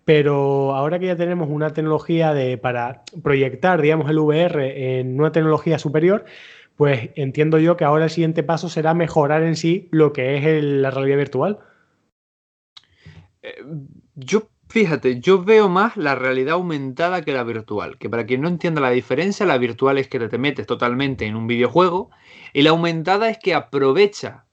Pero 0.05 0.76
ahora 0.76 0.99
que 0.99 1.07
ya 1.07 1.16
tenemos 1.16 1.49
una 1.49 1.72
tecnología 1.72 2.36
de, 2.36 2.60
para 2.60 3.03
proyectar, 3.24 3.82
digamos, 3.82 4.07
el 4.12 4.20
VR 4.20 4.99
en 4.99 5.20
una 5.20 5.32
tecnología 5.32 5.80
superior, 5.80 6.26
pues 6.76 7.10
entiendo 7.16 7.57
yo 7.57 7.78
que 7.78 7.86
ahora 7.86 8.05
el 8.05 8.12
siguiente 8.12 8.43
paso 8.43 8.70
será 8.70 8.93
mejorar 8.93 9.41
en 9.41 9.55
sí 9.55 9.89
lo 9.91 10.14
que 10.14 10.38
es 10.38 10.64
la 10.64 10.91
realidad 10.91 11.18
virtual. 11.18 11.60
Eh, 13.41 13.64
yo 14.16 14.49
Fíjate, 14.72 15.20
yo 15.20 15.43
veo 15.43 15.67
más 15.67 15.97
la 15.97 16.13
realidad 16.13 16.53
aumentada 16.53 17.24
que 17.24 17.34
la 17.34 17.43
virtual, 17.43 17.97
que 17.97 18.07
para 18.07 18.28
quien 18.28 18.41
no 18.41 18.47
entienda 18.47 18.82
la 18.82 18.91
diferencia, 18.91 19.43
la 19.47 19.57
virtual 19.57 19.97
es 19.97 20.07
que 20.07 20.20
te 20.20 20.38
metes 20.38 20.67
totalmente 20.67 21.26
en 21.26 21.36
un 21.36 21.47
videojuego 21.47 22.11
y 22.53 22.61
la 22.61 22.70
aumentada 22.70 23.30
es 23.32 23.39
que 23.39 23.55
aprovecha 23.55 24.45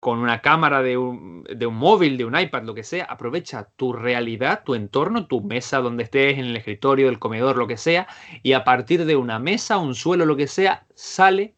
con 0.00 0.18
una 0.18 0.42
cámara 0.42 0.82
de 0.82 0.98
un, 0.98 1.44
de 1.44 1.64
un, 1.64 1.76
móvil, 1.76 2.18
de 2.18 2.24
un 2.24 2.36
iPad, 2.36 2.64
lo 2.64 2.74
que 2.74 2.82
sea, 2.82 3.04
aprovecha 3.04 3.70
tu 3.76 3.92
realidad, 3.92 4.64
tu 4.64 4.74
entorno, 4.74 5.28
tu 5.28 5.42
mesa 5.42 5.78
donde 5.78 6.02
estés, 6.02 6.36
en 6.36 6.46
el 6.46 6.56
escritorio, 6.56 7.08
el 7.08 7.20
comedor, 7.20 7.56
lo 7.56 7.68
que 7.68 7.76
sea, 7.76 8.08
y 8.42 8.52
a 8.52 8.64
partir 8.64 9.04
de 9.04 9.14
una 9.14 9.38
mesa, 9.38 9.78
un 9.78 9.94
suelo, 9.94 10.26
lo 10.26 10.36
que 10.36 10.48
sea, 10.48 10.86
sale 10.94 11.54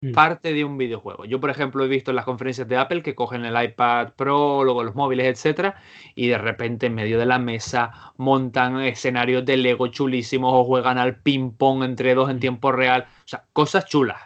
mm. 0.00 0.12
parte 0.12 0.52
de 0.52 0.64
un 0.64 0.78
videojuego. 0.78 1.24
Yo, 1.24 1.40
por 1.40 1.50
ejemplo, 1.50 1.84
he 1.84 1.88
visto 1.88 2.10
en 2.10 2.16
las 2.16 2.24
conferencias 2.24 2.68
de 2.68 2.76
Apple 2.76 3.02
que 3.02 3.14
cogen 3.14 3.44
el 3.44 3.62
iPad 3.62 4.12
Pro, 4.16 4.64
luego 4.64 4.84
los 4.84 4.94
móviles, 4.94 5.26
etcétera, 5.26 5.76
y 6.14 6.28
de 6.28 6.38
repente 6.38 6.86
en 6.86 6.94
medio 6.94 7.18
de 7.18 7.26
la 7.26 7.38
mesa 7.38 8.12
montan 8.16 8.80
escenarios 8.80 9.44
de 9.44 9.56
Lego 9.56 9.88
chulísimos 9.88 10.52
o 10.54 10.64
juegan 10.64 10.98
al 10.98 11.16
ping-pong 11.16 11.82
entre 11.82 12.14
dos 12.14 12.30
en 12.30 12.36
mm. 12.36 12.40
tiempo 12.40 12.72
real. 12.72 13.06
O 13.24 13.28
sea, 13.28 13.44
cosas 13.52 13.86
chulas. 13.86 14.18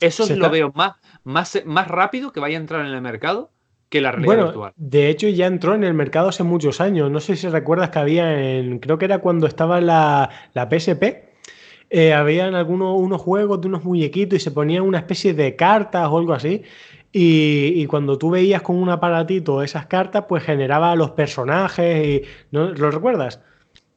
Eso 0.00 0.26
lo 0.34 0.50
veo 0.50 0.72
más, 0.74 0.96
más, 1.22 1.62
más 1.64 1.86
rápido 1.86 2.32
que 2.32 2.40
vaya 2.40 2.58
a 2.58 2.60
entrar 2.60 2.84
en 2.84 2.92
el 2.92 3.00
mercado 3.00 3.52
que 3.92 4.00
la 4.00 4.10
realidad 4.10 4.26
bueno, 4.26 4.44
virtual. 4.46 4.72
De 4.76 5.10
hecho, 5.10 5.28
ya 5.28 5.46
entró 5.46 5.74
en 5.74 5.84
el 5.84 5.94
mercado 5.94 6.30
hace 6.30 6.42
muchos 6.42 6.80
años. 6.80 7.10
No 7.10 7.20
sé 7.20 7.36
si 7.36 7.46
recuerdas 7.48 7.90
que 7.90 7.98
había 7.98 8.56
en. 8.56 8.78
Creo 8.78 8.98
que 8.98 9.04
era 9.04 9.18
cuando 9.18 9.46
estaba 9.46 9.80
la, 9.80 10.30
la 10.54 10.68
PSP. 10.68 11.31
Eh, 11.94 12.14
habían 12.14 12.54
algunos 12.54 12.98
unos 12.98 13.20
juegos 13.20 13.60
de 13.60 13.68
unos 13.68 13.84
muñequitos 13.84 14.38
y 14.38 14.40
se 14.40 14.50
ponían 14.50 14.82
una 14.82 14.96
especie 14.96 15.34
de 15.34 15.56
cartas 15.56 16.08
o 16.08 16.16
algo 16.16 16.32
así. 16.32 16.62
Y, 17.12 17.84
cuando 17.84 18.16
tú 18.16 18.30
veías 18.30 18.62
con 18.62 18.76
un 18.76 18.88
aparatito 18.88 19.62
esas 19.62 19.84
cartas, 19.84 20.24
pues 20.26 20.42
generaba 20.42 20.96
los 20.96 21.10
personajes 21.10 22.06
y. 22.06 22.22
¿no? 22.50 22.70
¿Lo 22.70 22.90
recuerdas? 22.90 23.42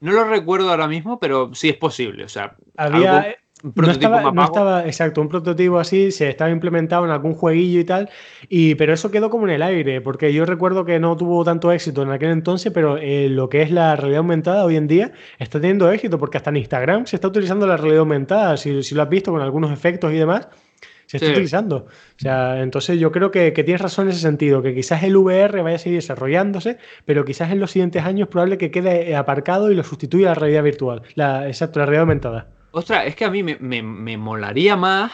No 0.02 0.12
lo 0.12 0.26
recuerdo 0.26 0.70
ahora 0.72 0.90
mismo, 0.90 1.20
pero 1.22 1.56
sí 1.56 1.70
es 1.70 1.78
posible. 1.78 2.26
O 2.26 2.28
sea, 2.28 2.58
había 2.76 3.38
no 3.74 4.44
estaba, 4.44 4.86
exacto, 4.86 5.22
un 5.22 5.30
prototipo 5.30 5.80
así 5.80 6.12
se 6.12 6.30
estaba 6.30 6.52
implementado 6.52 7.06
en 7.06 7.12
algún 7.12 7.34
jueguillo 7.34 7.80
y 7.80 7.84
tal, 7.84 8.10
y, 8.48 8.76
pero 8.76 8.94
eso 8.94 9.10
quedó 9.10 9.30
como 9.30 9.48
en 9.48 9.54
el 9.54 9.62
aire, 9.64 10.02
porque 10.02 10.34
yo 10.34 10.46
recuerdo 10.46 10.86
que 10.86 11.00
no 11.00 11.18
tuvo 11.18 11.44
tanto 11.44 11.72
éxito 11.72 12.04
en 12.04 12.12
aquel 12.12 12.30
entonces, 12.30 12.72
pero 12.72 12.98
eh, 12.98 13.28
lo 13.30 13.50
que 13.50 13.62
es 13.62 13.72
la 13.72 13.96
realidad 13.96 14.20
aumentada 14.20 14.66
hoy 14.66 14.76
en 14.76 14.88
día 14.88 15.12
está 15.40 15.60
teniendo 15.60 15.92
éxito, 15.92 16.20
porque 16.20 16.38
hasta 16.38 16.52
en 16.52 16.58
Instagram 16.58 17.06
se 17.08 17.16
está 17.16 17.28
utilizando 17.28 17.66
la 17.66 17.78
realidad 17.78 18.02
aumentada, 18.02 18.58
si, 18.58 18.84
si 18.84 18.94
lo 18.94 19.02
has 19.02 19.10
visto 19.10 19.32
con 19.32 19.42
algunos 19.42 19.72
efectos 19.72 20.14
y 20.14 20.18
demás, 20.18 20.48
se 21.08 21.18
está 21.18 21.30
utilizando. 21.30 21.78
O 21.78 22.20
sea, 22.20 22.62
entonces 22.62 23.00
yo 23.00 23.12
creo 23.12 23.32
que, 23.32 23.54
que, 23.54 23.64
tienes 23.64 23.82
razón 23.82 24.08
en 24.08 24.12
ese 24.12 24.22
sentido, 24.22 24.62
que 24.62 24.74
quizás 24.74 25.04
el 25.04 25.16
VR 25.16 25.62
vaya 25.62 25.76
a 25.76 25.80
seguir 25.80 26.00
desarrollándose, 26.00 26.78
pero 27.06 27.26
quizás 27.26 27.52
en 27.52 27.60
los 27.60 27.72
siguientes 27.72 28.04
años 28.04 28.28
probable 28.28 28.58
que 28.58 28.72
quede 28.72 29.16
aparcado 29.16 29.72
y 29.72 29.76
lo 29.76 29.84
sustituya 29.84 30.30
la 30.30 30.36
realidad 30.36 30.64
virtual, 30.64 31.02
la, 31.16 31.48
exacto, 31.48 31.80
la 31.80 31.86
realidad 31.86 32.02
aumentada. 32.02 32.55
Ostras, 32.78 33.06
es 33.08 33.16
que 33.16 33.24
a 33.24 33.30
mí 33.30 33.42
me, 33.42 34.18
molaría 34.18 34.76
más, 34.76 35.10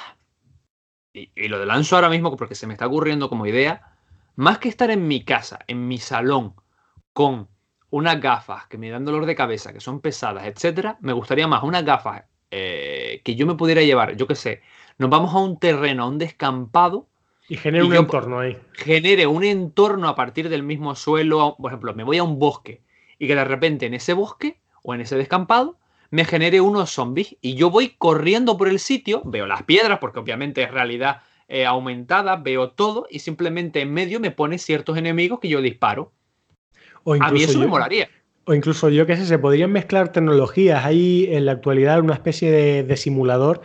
y, 1.13 1.47
lo 1.47 1.63
lanzo 1.63 1.95
ahora 1.95 2.09
mismo 2.09 2.35
porque 2.35 2.55
se 2.55 2.65
me 2.65 2.73
está 2.73 2.87
ocurriendo 2.87 3.29
como 3.29 3.45
idea, 3.45 3.93
más 4.35 4.57
que 4.57 4.67
estar 4.67 4.89
en 4.89 5.07
mi 5.07 5.23
casa, 5.23 5.59
en 5.67 5.87
mi 5.87 5.99
salón, 5.99 6.55
con 7.13 7.49
unas 7.91 8.19
gafas 8.19 8.65
que 8.65 8.79
me 8.79 8.89
dan 8.89 9.05
dolor 9.05 9.27
de 9.27 9.35
cabeza, 9.35 9.73
que 9.73 9.79
son 9.79 10.01
pesadas, 10.01 10.47
etcétera, 10.47 10.97
me 11.01 11.13
gustaría 11.13 11.47
más 11.47 11.61
unas 11.61 11.85
gafas 11.85 12.23
eh, 12.49 13.21
que 13.23 13.35
yo 13.35 13.45
me 13.45 13.53
pudiera 13.53 13.83
llevar, 13.83 14.15
yo 14.15 14.25
qué 14.25 14.33
sé, 14.33 14.63
nos 14.97 15.11
vamos 15.11 15.31
a 15.35 15.37
un 15.37 15.59
terreno, 15.59 16.05
a 16.05 16.07
un 16.07 16.17
descampado. 16.17 17.09
Y 17.47 17.57
genere 17.57 17.83
un 17.83 17.93
entorno 17.93 18.39
ahí. 18.39 18.57
Genere 18.73 19.27
un 19.27 19.43
entorno 19.43 20.07
a 20.07 20.15
partir 20.15 20.49
del 20.49 20.63
mismo 20.63 20.95
suelo. 20.95 21.57
Por 21.59 21.71
ejemplo, 21.71 21.93
me 21.93 22.03
voy 22.03 22.17
a 22.17 22.23
un 22.23 22.39
bosque 22.39 22.81
y 23.19 23.27
que 23.27 23.35
de 23.35 23.45
repente 23.45 23.85
en 23.85 23.93
ese 23.93 24.13
bosque 24.13 24.59
o 24.81 24.95
en 24.95 25.01
ese 25.01 25.15
descampado 25.15 25.77
me 26.11 26.25
genere 26.25 26.61
unos 26.61 26.91
zombies 26.91 27.37
y 27.41 27.55
yo 27.55 27.71
voy 27.71 27.95
corriendo 27.97 28.57
por 28.57 28.67
el 28.67 28.79
sitio, 28.79 29.21
veo 29.25 29.47
las 29.47 29.63
piedras 29.63 29.99
porque 29.99 30.19
obviamente 30.19 30.61
es 30.61 30.71
realidad 30.71 31.21
eh, 31.47 31.65
aumentada, 31.65 32.35
veo 32.35 32.69
todo 32.71 33.07
y 33.09 33.19
simplemente 33.19 33.81
en 33.81 33.93
medio 33.93 34.19
me 34.19 34.31
pone 34.31 34.57
ciertos 34.57 34.97
enemigos 34.97 35.39
que 35.39 35.47
yo 35.47 35.61
disparo. 35.61 36.11
O 37.03 37.15
A 37.19 37.31
mí 37.31 37.43
eso 37.43 37.57
me 37.57 37.67
molaría. 37.67 38.09
O 38.45 38.53
incluso 38.53 38.89
yo 38.89 39.05
qué 39.05 39.15
sé, 39.15 39.25
se 39.25 39.39
podrían 39.39 39.71
mezclar 39.71 40.11
tecnologías. 40.11 40.83
Hay 40.85 41.27
en 41.29 41.45
la 41.45 41.53
actualidad 41.53 41.99
una 42.01 42.13
especie 42.13 42.51
de, 42.51 42.83
de 42.83 42.97
simulador 42.97 43.61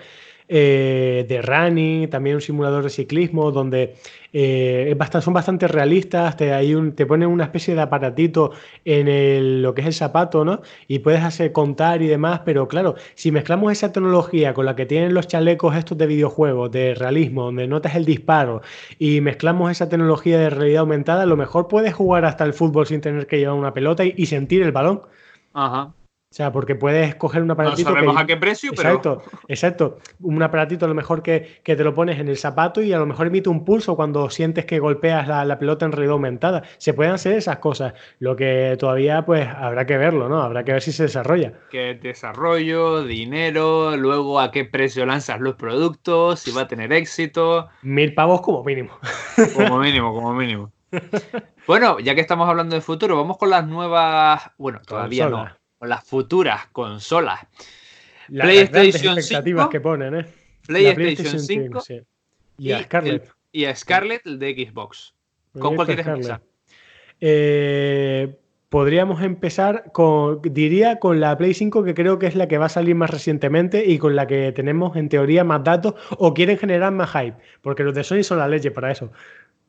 eh, 0.49 1.27
de 1.29 1.43
running, 1.43 2.09
también 2.09 2.37
un 2.37 2.41
simulador 2.41 2.85
de 2.85 2.91
ciclismo 2.91 3.51
donde 3.51 3.97
eh, 4.33 4.97
son 5.21 5.35
bastante 5.35 5.67
realistas, 5.67 6.37
te, 6.37 6.53
hay 6.53 6.75
un, 6.75 6.93
te 6.93 7.07
ponen 7.07 7.29
una 7.29 7.45
especie 7.45 7.75
de 7.75 7.81
aparatito 7.81 8.53
en 8.85 9.63
lo 9.63 9.75
que 9.75 9.81
es 9.81 9.87
el 9.89 9.95
zapato, 9.95 10.45
¿no? 10.45 10.61
Y 10.87 11.01
puedes 11.01 11.23
hacer 11.23 11.53
contar 11.53 12.03
y 12.03 12.07
demás, 12.07 12.43
pero 12.45 12.69
claro, 12.69 12.95
si 13.15 13.33
mezclamos 13.33 13.73
esa 13.73 13.93
tecnología 13.93 14.55
con 14.55 14.67
la 14.67 14.77
que 14.77 14.87
tienen 14.87 15.15
los 15.15 15.27
chalecos 15.27 15.75
estos 15.75 15.99
de 15.99 16.07
videojuegos, 16.07 16.71
de 16.71 16.95
realismo, 16.95 17.45
donde 17.45 17.67
notas 17.67 17.97
el 17.97 18.05
disparo, 18.05 18.63
y 18.99 19.21
mezclamos 19.21 19.71
esa 19.73 19.89
tecnología 19.89 20.39
de 20.39 20.51
realidad 20.51 20.81
aumentada, 20.81 21.23
a 21.23 21.27
lo 21.27 21.37
mejor 21.37 21.69
puedes 21.69 21.95
jugar 21.95 22.25
hasta 22.25 22.45
el 22.45 22.53
fútbol 22.53 22.87
sin 22.87 23.01
tener 23.01 23.27
que 23.27 23.39
llevar 23.39 23.57
una 23.57 23.75
pelota 23.75 24.05
y 24.05 24.27
sentir 24.27 24.63
el 24.63 24.73
balón. 24.73 25.03
Ajá. 25.55 25.93
O 26.37 26.43
sea, 26.45 26.53
porque 26.53 26.75
puedes 26.75 27.15
coger 27.15 27.41
un 27.41 27.51
aparatito. 27.51 27.89
No 27.89 27.95
sabemos 27.95 28.19
a 28.19 28.27
qué 28.27 28.37
precio, 28.37 28.71
pero. 28.77 28.91
Exacto, 28.91 29.23
exacto. 29.49 29.99
Un 30.21 30.43
aparatito 30.43 30.85
a 30.85 30.89
lo 30.89 30.95
mejor 30.95 31.23
que, 31.23 31.63
te 31.65 31.83
lo 31.83 31.95
pones 31.95 32.21
en 32.21 32.29
el 32.29 32.37
zapato 32.37 32.83
y 32.83 32.93
a 32.93 32.99
lo 32.99 33.07
mejor 33.07 33.29
emite 33.29 33.49
un 33.49 33.65
pulso 33.65 33.97
cuando 33.97 34.29
sientes 34.29 34.67
que 34.67 34.79
golpeas 34.79 35.27
la, 35.29 35.59
pelota 35.59 35.87
en 35.87 35.93
realidad 35.93 36.13
aumentada. 36.13 36.63
Se 36.77 36.93
pueden 36.93 37.15
hacer 37.15 37.33
esas 37.33 37.57
cosas. 37.61 37.95
Lo 38.19 38.37
que 38.37 38.77
todavía, 38.79 39.25
pues, 39.25 39.49
habrá 39.49 39.87
que 39.87 39.97
verlo, 39.97 40.29
¿no? 40.29 40.43
Habrá 40.43 40.63
que 40.63 40.73
ver 40.73 40.83
si 40.83 40.93
se 40.93 41.05
desarrolla. 41.05 41.55
¿Qué 41.71 41.95
desarrollo, 41.95 43.03
dinero, 43.05 43.97
luego 43.97 44.39
a 44.39 44.51
qué 44.51 44.67
precio 44.67 45.07
lanzas 45.07 45.41
los 45.41 45.55
productos, 45.55 46.41
si 46.41 46.51
va 46.51 46.61
a 46.61 46.69
tener 46.69 46.93
éxito. 46.93 47.71
Mil 47.81 48.13
pavos 48.13 48.43
como 48.43 48.63
mínimo. 48.63 48.99
Como 49.55 49.79
mínimo, 49.79 50.13
como 50.13 50.35
mínimo. 50.35 50.71
Bueno, 51.67 51.99
ya 51.99 52.15
que 52.15 52.21
estamos 52.21 52.49
hablando 52.49 52.77
de 52.77 52.81
futuro, 52.81 53.17
vamos 53.17 53.39
con 53.39 53.51
las 53.51 53.67
nuevas. 53.67 54.53
Bueno, 54.57 54.81
todavía 54.87 55.29
no 55.29 55.49
con 55.79 55.89
las 55.89 56.05
futuras 56.05 56.67
consolas. 56.69 57.41
PlayStation 58.29 59.23
5 59.23 59.69
que 59.69 59.81
ponen, 59.81 60.15
¿eh? 60.15 60.27
PlayStation, 60.67 61.39
5, 61.39 61.83
y, 62.59 62.73
a 62.73 62.83
Scarlett. 62.83 63.31
y 63.53 63.65
a 63.67 63.77
Scarlett 63.77 64.25
de 64.25 64.67
Xbox. 64.67 65.15
¿Con 65.59 65.77
cuál 65.77 65.87
quieres 65.87 66.07
empezar? 66.07 66.43
Eh, 67.21 68.37
podríamos 68.69 69.23
empezar 69.23 69.91
con, 69.93 70.43
diría, 70.43 70.99
con 70.99 71.21
la 71.21 71.37
Play 71.39 71.55
5, 71.55 71.85
que 71.85 71.95
creo 71.95 72.19
que 72.19 72.27
es 72.27 72.35
la 72.35 72.49
que 72.49 72.59
va 72.59 72.67
a 72.67 72.71
salir 72.71 72.95
más 72.95 73.11
recientemente 73.11 73.87
y 73.87 73.99
con 73.99 74.17
la 74.17 74.27
que 74.27 74.53
tenemos 74.53 74.97
en 74.97 75.09
teoría 75.09 75.45
más 75.45 75.63
datos 75.63 75.95
o 76.19 76.35
quieren 76.35 76.59
generar 76.59 76.93
más 76.93 77.11
hype, 77.13 77.37
porque 77.63 77.85
los 77.85 77.95
de 77.95 78.05
Sony 78.05 78.23
son 78.23 78.39
la 78.39 78.49
leche 78.49 78.71
para 78.71 78.91
eso. 78.91 79.13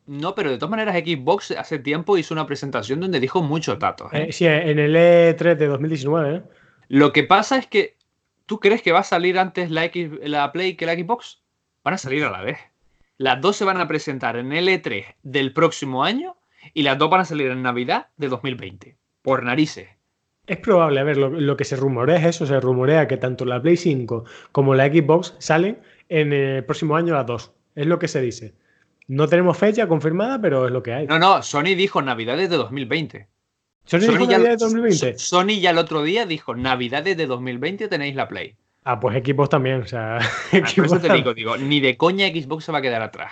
No, 0.07 0.35
pero 0.35 0.49
de 0.49 0.57
todas 0.57 0.71
maneras 0.71 0.95
Xbox 0.95 1.51
hace 1.51 1.79
tiempo 1.79 2.17
hizo 2.17 2.33
una 2.33 2.47
presentación 2.47 3.01
donde 3.01 3.19
dijo 3.19 3.43
muchos 3.43 3.77
datos. 3.77 4.11
¿eh? 4.13 4.27
Eh, 4.29 4.31
sí, 4.31 4.45
en 4.45 4.79
el 4.79 4.95
E3 4.95 5.55
de 5.55 5.67
2019. 5.67 6.35
¿eh? 6.35 6.41
Lo 6.87 7.11
que 7.11 7.23
pasa 7.23 7.57
es 7.57 7.67
que, 7.67 7.97
¿tú 8.45 8.61
crees 8.61 8.81
que 8.81 8.93
va 8.93 8.99
a 8.99 9.03
salir 9.03 9.37
antes 9.37 9.69
la, 9.69 9.83
X, 9.85 10.11
la 10.23 10.51
Play 10.53 10.75
que 10.75 10.85
la 10.85 10.95
Xbox? 10.95 11.41
Van 11.83 11.93
a 11.93 11.97
salir 11.97 12.23
a 12.23 12.31
la 12.31 12.41
vez. 12.41 12.57
Las 13.17 13.41
dos 13.41 13.57
se 13.57 13.65
van 13.65 13.81
a 13.81 13.87
presentar 13.89 14.37
en 14.37 14.53
el 14.53 14.69
E3 14.69 15.15
del 15.23 15.51
próximo 15.51 16.05
año 16.05 16.37
y 16.73 16.83
las 16.83 16.97
dos 16.97 17.09
van 17.09 17.21
a 17.21 17.25
salir 17.25 17.51
en 17.51 17.61
Navidad 17.61 18.07
de 18.15 18.29
2020. 18.29 18.95
Por 19.21 19.43
narices. 19.43 19.89
Es 20.45 20.57
probable, 20.57 21.01
a 21.01 21.03
ver, 21.03 21.17
lo, 21.17 21.29
lo, 21.29 21.57
que 21.57 21.65
se 21.65 21.75
rumorea 21.75 22.15
es 22.15 22.23
eso, 22.23 22.45
se 22.45 22.57
rumorea 22.61 23.09
que 23.09 23.17
tanto 23.17 23.43
la 23.43 23.61
Play 23.61 23.75
5 23.75 24.23
como 24.53 24.73
la 24.73 24.87
Xbox 24.87 25.35
salen 25.39 25.79
en 26.07 26.31
el 26.31 26.63
próximo 26.63 26.95
año 26.95 27.13
las 27.13 27.25
dos. 27.25 27.51
Es 27.75 27.85
lo 27.87 27.99
que 27.99 28.07
se 28.07 28.21
dice. 28.21 28.53
No 29.07 29.27
tenemos 29.27 29.57
fecha 29.57 29.87
confirmada, 29.87 30.39
pero 30.39 30.65
es 30.65 30.71
lo 30.71 30.83
que 30.83 30.93
hay. 30.93 31.07
No, 31.07 31.17
no, 31.17 31.41
Sony 31.41 31.75
dijo 31.75 32.01
Navidades 32.01 32.49
de 32.49 32.57
2020. 32.57 33.27
¿Sony, 33.85 33.99
dijo 33.99 34.13
Navidades 34.13 34.59
de 34.59 34.65
2020? 34.65 35.17
Sony 35.17 35.59
ya 35.61 35.69
el 35.69 35.77
otro 35.77 36.03
día 36.03 36.25
dijo 36.25 36.55
Navidades 36.55 37.15
de 37.15 37.25
2020 37.25 37.87
tenéis 37.87 38.15
la 38.15 38.27
Play. 38.27 38.55
Ah, 38.83 38.99
pues 38.99 39.21
Xbox 39.23 39.49
también, 39.49 39.81
o 39.81 39.87
sea... 39.87 40.17
Ah, 40.17 40.29
eso 40.51 40.99
te 40.99 41.13
digo, 41.13 41.33
digo, 41.33 41.57
ni 41.57 41.79
de 41.79 41.97
coña 41.97 42.27
Xbox 42.27 42.65
se 42.65 42.71
va 42.71 42.79
a 42.79 42.81
quedar 42.81 43.01
atrás. 43.01 43.31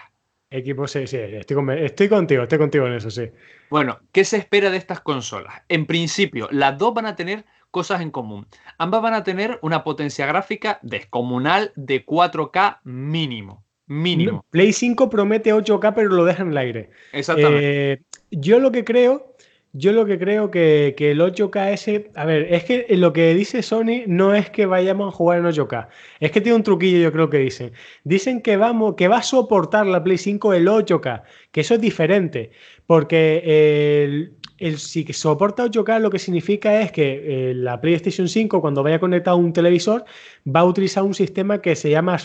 Xbox, 0.50 0.92
sí, 0.92 1.08
sí, 1.08 1.18
estoy, 1.18 1.58
estoy 1.80 2.08
contigo, 2.08 2.44
estoy 2.44 2.58
contigo 2.58 2.88
en 2.88 2.94
eso, 2.94 3.12
sí. 3.12 3.30
Bueno, 3.70 4.00
¿qué 4.14 4.24
se 4.24 4.38
espera 4.38 4.70
de 4.70 4.78
estas 4.78 5.02
consolas? 5.02 5.64
En 5.68 5.86
principio, 5.86 6.48
las 6.52 6.78
dos 6.78 6.94
van 6.94 7.06
a 7.06 7.16
tener 7.16 7.46
cosas 7.72 8.00
en 8.00 8.12
común. 8.12 8.48
Ambas 8.78 9.02
van 9.02 9.14
a 9.14 9.26
tener 9.26 9.60
una 9.62 9.84
potencia 9.84 10.26
gráfica 10.26 10.80
descomunal 10.82 11.74
de 11.76 12.06
4K 12.06 12.80
mínimo. 12.86 13.65
Mínimo. 13.88 14.46
Play 14.50 14.74
5 14.74 15.10
promete 15.10 15.54
8K, 15.54 15.94
pero 15.94 16.10
lo 16.10 16.26
deja 16.26 16.44
en 16.44 16.50
el 16.50 16.58
aire. 16.58 16.90
Exactamente. 17.14 17.94
Eh, 17.94 18.02
yo 18.32 18.60
lo 18.60 18.72
que 18.72 18.84
creo, 18.84 19.36
yo 19.74 19.92
lo 19.92 20.06
que 20.06 20.18
creo 20.18 20.50
que, 20.50 20.96
el 20.98 21.20
8K 21.20 21.72
ese. 21.72 22.12
A 22.16 22.26
ver, 22.26 22.54
es 22.54 22.64
que 22.64 22.88
lo 22.96 23.14
que 23.14 23.36
dice 23.36 23.62
Sony 23.62 24.04
no 24.08 24.34
es 24.34 24.50
que 24.50 24.66
vayamos 24.66 25.14
a 25.14 25.16
jugar 25.16 25.40
en 25.40 25.46
8K. 25.46 25.88
Es 26.20 26.32
que 26.32 26.42
tiene 26.42 26.56
un 26.56 26.64
truquillo, 26.64 26.98
yo 26.98 27.12
creo 27.12 27.30
que 27.30 27.38
dicen. 27.38 27.74
Dicen 28.04 28.42
que 28.42 28.58
vamos, 28.58 28.96
que 28.96 29.08
va 29.08 29.18
a 29.18 29.24
soportar 29.24 29.86
la 29.86 30.04
Play 30.04 30.18
5 30.18 30.54
el 30.54 30.68
8K, 30.68 31.24
que 31.52 31.62
eso 31.62 31.76
es 31.76 31.82
diferente. 31.82 32.52
Porque 32.88 34.04
el, 34.04 34.34
el, 34.58 34.78
si 34.80 35.06
soporta 35.14 35.66
8K 35.66 36.00
lo 36.00 36.10
que 36.10 36.20
significa 36.20 36.82
es 36.82 36.92
que 36.92 37.50
eh, 37.50 37.54
la 37.54 37.82
PlayStation 37.82 38.28
5 38.28 38.62
cuando 38.62 38.84
vaya 38.84 39.00
conectado 39.00 39.38
a 39.38 39.40
un 39.40 39.54
televisor 39.54 40.06
va 40.48 40.62
a 40.62 40.66
utilizar 40.66 41.04
un 41.04 41.14
sistema 41.14 41.62
que 41.62 41.76
se 41.76 41.90
llama 41.90 42.18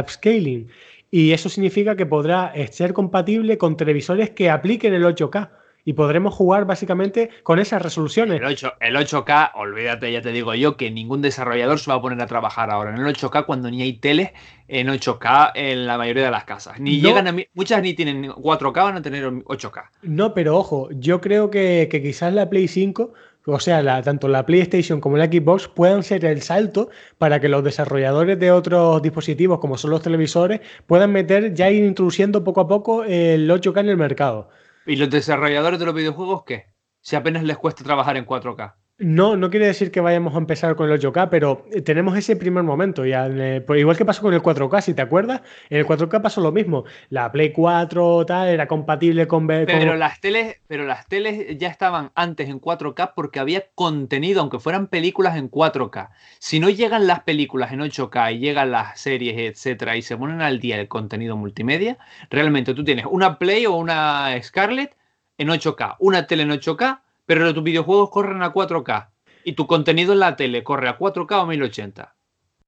upscaling. 0.00 0.68
Y 1.10 1.32
eso 1.32 1.48
significa 1.48 1.96
que 1.96 2.04
podrá 2.04 2.52
ser 2.70 2.92
compatible 2.92 3.56
con 3.56 3.76
televisores 3.76 4.30
que 4.30 4.50
apliquen 4.50 4.92
el 4.92 5.04
8K 5.04 5.57
y 5.88 5.94
podremos 5.94 6.34
jugar 6.34 6.66
básicamente 6.66 7.30
con 7.42 7.58
esas 7.58 7.80
resoluciones. 7.80 8.42
El, 8.42 8.44
8, 8.44 8.74
el 8.78 8.94
8K, 8.94 9.52
olvídate, 9.54 10.12
ya 10.12 10.20
te 10.20 10.32
digo 10.32 10.54
yo, 10.54 10.76
que 10.76 10.90
ningún 10.90 11.22
desarrollador 11.22 11.78
se 11.78 11.90
va 11.90 11.96
a 11.96 12.02
poner 12.02 12.20
a 12.20 12.26
trabajar 12.26 12.70
ahora 12.70 12.94
en 12.94 13.00
el 13.00 13.06
8K 13.06 13.46
cuando 13.46 13.70
ni 13.70 13.80
hay 13.80 13.94
teles 13.94 14.32
en 14.68 14.88
8K 14.88 15.52
en 15.54 15.86
la 15.86 15.96
mayoría 15.96 16.26
de 16.26 16.30
las 16.30 16.44
casas. 16.44 16.78
Ni 16.78 17.00
llegan 17.00 17.26
a, 17.26 17.34
muchas 17.54 17.80
ni 17.80 17.94
tienen 17.94 18.30
4K, 18.30 18.74
van 18.74 18.96
a 18.96 19.00
tener 19.00 19.24
8K. 19.24 19.84
No, 20.02 20.34
pero 20.34 20.58
ojo, 20.58 20.90
yo 20.90 21.22
creo 21.22 21.48
que, 21.48 21.88
quizás 21.90 22.34
la 22.34 22.50
Play 22.50 22.68
5 22.68 23.14
o 23.46 23.58
sea, 23.58 24.02
tanto 24.02 24.28
la 24.28 24.44
PlayStation 24.44 25.00
como 25.00 25.16
la 25.16 25.24
Xbox 25.24 25.68
puedan 25.68 26.02
ser 26.02 26.26
el 26.26 26.42
salto 26.42 26.90
para 27.16 27.40
que 27.40 27.48
los 27.48 27.64
desarrolladores 27.64 28.38
de 28.38 28.52
otros 28.52 29.00
dispositivos, 29.00 29.58
como 29.58 29.78
son 29.78 29.92
los 29.92 30.02
televisores, 30.02 30.60
puedan 30.86 31.12
meter, 31.12 31.54
ya 31.54 31.70
ir 31.70 31.82
introduciendo 31.82 32.44
poco 32.44 32.60
a 32.60 32.68
poco 32.68 33.04
el 33.04 33.48
8K 33.50 33.80
en 33.80 33.88
el 33.88 33.96
mercado. 33.96 34.50
¿Y 34.88 34.96
los 34.96 35.10
desarrolladores 35.10 35.78
de 35.78 35.84
los 35.84 35.94
videojuegos 35.94 36.44
qué? 36.44 36.72
Si 37.02 37.14
apenas 37.14 37.42
les 37.42 37.58
cuesta 37.58 37.84
trabajar 37.84 38.16
en 38.16 38.24
4K. 38.24 38.76
No, 39.00 39.36
no 39.36 39.48
quiere 39.48 39.66
decir 39.66 39.92
que 39.92 40.00
vayamos 40.00 40.34
a 40.34 40.38
empezar 40.38 40.74
con 40.74 40.90
el 40.90 41.00
8K, 41.00 41.28
pero 41.30 41.64
eh, 41.70 41.82
tenemos 41.82 42.18
ese 42.18 42.34
primer 42.34 42.64
momento. 42.64 43.06
Ya, 43.06 43.30
pues 43.64 43.78
igual 43.78 43.96
que 43.96 44.04
pasó 44.04 44.22
con 44.22 44.34
el 44.34 44.42
4K, 44.42 44.80
si 44.80 44.92
te 44.92 45.02
acuerdas, 45.02 45.42
en 45.70 45.78
el 45.78 45.86
4K 45.86 46.20
pasó 46.20 46.40
lo 46.40 46.50
mismo. 46.50 46.84
La 47.08 47.30
Play 47.30 47.52
4 47.52 48.26
tal 48.26 48.48
era 48.48 48.66
compatible 48.66 49.28
con 49.28 49.46
Pero 49.46 49.94
las 49.94 50.20
teles, 50.20 50.56
pero 50.66 50.84
las 50.84 51.06
teles 51.06 51.56
ya 51.58 51.68
estaban 51.68 52.10
antes 52.16 52.48
en 52.48 52.60
4K 52.60 53.12
porque 53.14 53.38
había 53.38 53.66
contenido, 53.76 54.40
aunque 54.40 54.58
fueran 54.58 54.88
películas 54.88 55.36
en 55.36 55.48
4K. 55.48 56.08
Si 56.40 56.58
no 56.58 56.68
llegan 56.68 57.06
las 57.06 57.20
películas 57.20 57.70
en 57.70 57.78
8K 57.78 58.34
y 58.34 58.38
llegan 58.40 58.72
las 58.72 59.00
series, 59.00 59.38
etcétera, 59.38 59.96
y 59.96 60.02
se 60.02 60.16
ponen 60.16 60.42
al 60.42 60.58
día 60.58 60.74
el 60.76 60.88
contenido 60.88 61.36
multimedia, 61.36 61.98
realmente 62.30 62.74
tú 62.74 62.82
tienes 62.82 63.06
una 63.08 63.38
Play 63.38 63.64
o 63.66 63.76
una 63.76 64.36
Scarlett 64.42 64.96
en 65.36 65.50
8K, 65.50 65.94
una 66.00 66.26
tele 66.26 66.42
en 66.42 66.50
8K 66.50 67.02
pero 67.28 67.52
tus 67.52 67.62
videojuegos 67.62 68.08
corren 68.08 68.42
a 68.42 68.54
4K 68.54 69.10
y 69.44 69.52
tu 69.52 69.66
contenido 69.66 70.14
en 70.14 70.20
la 70.20 70.34
tele 70.34 70.64
corre 70.64 70.88
a 70.88 70.98
4K 70.98 71.42
o 71.42 71.46
1080. 71.46 72.16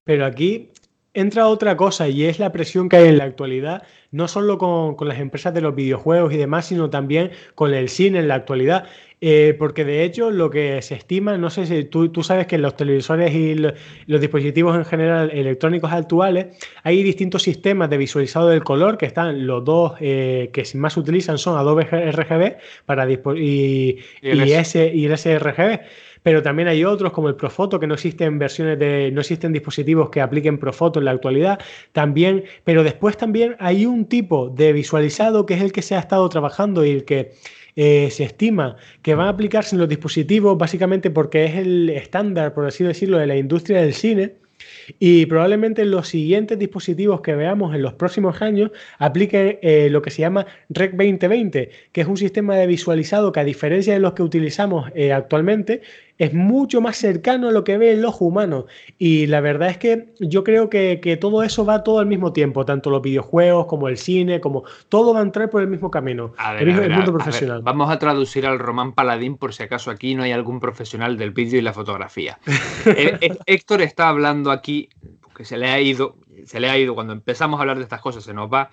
Pero 0.05 0.27
aquí 0.27 0.71
entra 1.15 1.49
otra 1.49 1.77
cosa 1.77 2.09
y 2.09 2.25
es 2.25 2.39
la 2.39 2.53
presión 2.53 2.89
que 2.89 2.97
hay 2.97 3.09
en 3.09 3.19
la 3.19 3.25
actualidad, 3.25 3.83
no 4.11 4.29
solo 4.29 4.59
con, 4.59 4.95
con, 4.95 5.09
las 5.09 5.19
empresas 5.19 5.53
de 5.55 5.61
los 5.61 5.75
videojuegos 5.75 6.33
y 6.33 6.37
demás, 6.37 6.67
sino 6.67 6.91
también 6.91 7.31
con 7.55 7.75
el 7.75 7.89
cine 7.89 8.21
en 8.21 8.29
la 8.29 8.37
actualidad. 8.37 8.85
Eh, 9.23 9.55
porque 9.59 9.85
de 9.85 10.03
hecho 10.03 10.31
lo 10.31 10.49
que 10.49 10.81
se 10.81 10.95
estima, 10.95 11.37
no 11.37 11.51
sé 11.51 11.67
si 11.67 11.85
tú, 11.85 12.09
tú 12.09 12.23
sabes 12.23 12.47
que 12.47 12.55
en 12.57 12.63
los 12.63 12.75
televisores 12.75 13.35
y 13.35 13.55
los 13.55 14.21
dispositivos 14.21 14.75
en 14.75 14.87
general 14.87 15.31
electrónicos 15.31 15.93
actuales 15.93 16.57
hay 16.85 17.03
distintos 17.03 17.43
sistemas 17.43 17.91
de 17.91 17.99
visualizado 17.99 18.49
del 18.49 18.65
color 18.65 18.97
que 18.97 19.05
están 19.05 19.47
los 19.47 19.63
dos 19.63 19.93
eh, 20.01 20.49
que 20.55 20.65
más 20.75 20.97
utilizan 20.97 21.37
son 21.37 21.59
Adobe 21.59 21.85
RGB 21.85 22.57
para 22.87 23.07
y, 23.11 23.19
y, 23.37 23.99
y 24.23 25.05
el 25.05 25.19
sRGB 25.19 25.81
pero 26.23 26.43
también 26.43 26.69
hay 26.69 26.85
otros 26.85 27.13
como 27.13 27.29
el 27.29 27.37
Profoto, 27.37 27.81
que 27.81 27.87
no 27.87 27.95
existen 27.95 28.39
versiones 28.39 28.79
de, 28.79 29.11
no 29.13 29.21
existen 29.21 29.53
dispositivos 29.53 30.11
que 30.11 30.21
apliquen 30.21 30.59
Profoto 30.59 30.99
en 30.99 31.07
la 31.07 31.13
actualidad, 31.13 31.61
también, 31.93 32.45
pero 32.65 32.83
después 32.85 33.17
también 33.17 33.57
hay 33.59 33.87
un 33.87 34.07
tipo 34.07 34.49
de 34.49 34.73
visualizado 34.73 35.47
que 35.47 35.55
es 35.55 35.63
el 35.63 35.73
que 35.73 35.83
se 35.83 35.95
ha 35.95 36.01
estado 36.01 36.29
trabajando 36.29 36.85
y 36.85 36.91
el 36.91 37.05
que 37.05 37.33
eh, 37.77 38.09
se 38.11 38.25
estima 38.25 38.77
que 39.03 39.15
van 39.15 39.27
a 39.27 39.31
aplicarse 39.31 39.75
en 39.75 39.81
los 39.81 39.89
dispositivos 39.89 40.59
básicamente 40.59 41.11
porque 41.11 41.45
es 41.45 41.57
el 41.57 41.89
estándar, 41.91 42.53
por 42.53 42.67
así 42.67 42.85
decirlo, 42.85 43.19
de 43.19 43.27
la 43.27 43.37
industria 43.37 43.81
del 43.81 43.95
cine. 43.95 44.35
Y 44.99 45.27
probablemente 45.27 45.85
los 45.85 46.09
siguientes 46.09 46.59
dispositivos 46.59 47.23
que 47.23 47.35
veamos 47.35 47.75
en 47.75 47.83
los 47.83 47.95
próximos 47.95 48.43
años 48.43 48.71
apliquen 48.99 49.59
eh, 49.63 49.89
lo 49.91 50.03
que 50.03 50.11
se 50.11 50.21
llama 50.21 50.47
Rec 50.69 50.93
2020, 50.93 51.71
que 51.93 52.01
es 52.01 52.07
un 52.07 52.17
sistema 52.17 52.57
de 52.57 52.67
visualizado 52.67 53.33
que 53.33 53.41
a 53.41 53.45
diferencia 53.45 53.95
de 53.95 54.01
los 54.01 54.13
que 54.13 54.23
utilizamos 54.23 54.91
eh, 54.95 55.13
actualmente, 55.13 55.81
es 56.21 56.35
mucho 56.35 56.83
más 56.83 56.99
cercano 56.99 57.49
a 57.49 57.51
lo 57.51 57.65
que 57.65 57.79
ve 57.79 57.93
el 57.93 58.05
ojo 58.05 58.27
humano. 58.27 58.67
Y 58.99 59.27
la 59.27 59.41
verdad 59.41 59.71
es 59.71 59.79
que 59.79 60.13
yo 60.21 60.45
creo 60.45 60.69
que, 60.69 61.19
todo 61.19 61.43
eso 61.43 61.65
va 61.65 61.83
todo 61.83 61.99
al 61.99 62.07
mismo 62.07 62.35
tiempo, 62.35 62.67
tanto 62.67 62.91
los 62.91 63.01
videojuegos 63.01 63.65
como 63.65 63.89
el 63.89 63.97
cine, 63.97 64.39
como 64.39 64.65
todo 64.91 65.15
va 65.15 65.21
a 65.21 65.23
entrar 65.23 65.49
por 65.49 65.63
el 65.63 65.69
mismo 65.69 65.91
camino, 65.91 66.35
el, 66.59 66.91
mundo 66.91 67.15
profesional. 67.15 67.63
vamos 67.63 67.91
a 67.91 67.99
traducir 67.99 68.47
al 68.47 68.59
Román 68.59 68.93
Paladín 68.93 69.39
por 69.39 69.55
si 69.55 69.63
acaso 69.63 69.91
aquí 69.91 70.15
no 70.15 70.23
hay 70.23 70.33
algún 70.33 70.61
profesional 70.61 71.17
del 71.17 71.31
vídeo 71.31 71.59
y 71.59 71.63
la 71.63 71.73
fotografía. 71.73 72.39
Eh, 72.87 73.17
eh, 73.21 73.39
Héctor 73.47 73.83
está 73.83 74.09
hablando 74.09 74.51
aquí, 74.51 74.89
porque 75.23 75.45
se 75.45 75.57
le 75.57 75.69
ha 75.69 75.81
ido, 75.81 76.17
se 76.45 76.61
le 76.61 76.69
ha 76.69 76.77
ido 76.77 76.95
cuando 76.95 77.13
empezamos 77.13 77.59
a 77.59 77.63
hablar 77.63 77.77
de 77.77 77.85
estas 77.85 78.01
cosas, 78.01 78.25
se 78.25 78.35
nos 78.35 78.53
va 78.53 78.71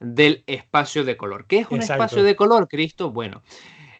del 0.00 0.44
espacio 0.46 1.04
de 1.04 1.16
color. 1.16 1.46
¿Qué 1.46 1.60
es 1.60 1.70
un 1.70 1.80
espacio 1.80 2.22
de 2.22 2.36
color, 2.36 2.68
Cristo? 2.68 3.10
Bueno, 3.10 3.42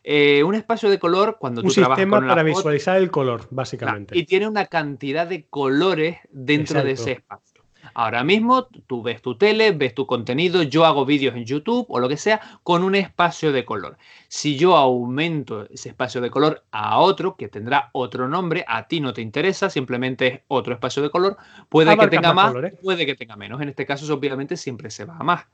eh, 0.07 0.45
un 0.45 0.55
espacio 0.55 0.91
de 0.91 0.99
color 0.99 1.39
cuando 1.41 1.63
tú 1.63 1.69
trabajas 1.69 2.07
con 2.07 2.27
para 2.29 2.43
visualizar 2.43 2.99
el 2.99 3.11
color, 3.11 3.49
básicamente. 3.51 4.17
y 4.17 4.25
tiene 4.27 4.47
una 4.47 4.67
cantidad 4.67 5.27
de 5.27 5.47
colores 5.47 6.19
dentro 6.31 6.85
de 6.85 6.93
ese 6.93 7.13
espacio. 7.13 7.55
Ahora 7.95 8.23
mismo 8.23 8.67
tú 8.87 9.03
ves 9.03 9.23
tu 9.23 9.39
tele, 9.39 9.73
ves 9.73 9.95
tu 9.95 10.07
contenido, 10.07 10.63
yo 10.63 10.85
hago 10.85 11.07
vídeos 11.07 11.35
en 11.37 11.45
YouTube 11.45 11.87
o 11.89 12.01
lo 12.01 12.09
que 12.09 12.17
sea 12.17 12.41
con 12.63 12.83
un 12.83 12.95
espacio 12.95 13.53
de 13.53 13.65
color. 13.65 13.97
Si 14.29 14.57
yo 14.57 14.77
aumento 14.77 15.67
ese 15.71 15.91
espacio 15.91 16.21
de 16.21 16.31
color 16.31 16.65
a 16.71 16.99
otro 16.99 17.37
que 17.37 17.49
tendrá 17.49 17.91
otro 17.93 18.29
nombre, 18.29 18.65
a 18.69 18.89
ti 18.89 19.01
no 19.01 19.13
te 19.13 19.23
interesa, 19.23 19.71
simplemente 19.71 20.27
es 20.27 20.41
otro 20.49 20.75
espacio 20.75 21.03
de 21.03 21.11
color, 21.11 21.37
puede 21.69 21.97
que 21.97 22.09
tenga 22.09 22.35
más, 22.35 22.55
puede 22.83 23.07
que 23.07 23.15
tenga 23.15 23.37
menos. 23.37 23.61
En 23.63 23.69
este 23.71 23.87
caso, 23.87 24.13
obviamente, 24.13 24.57
siempre 24.57 24.91
se 24.91 25.05
va 25.05 25.17
a 25.17 25.23
más. 25.25 25.47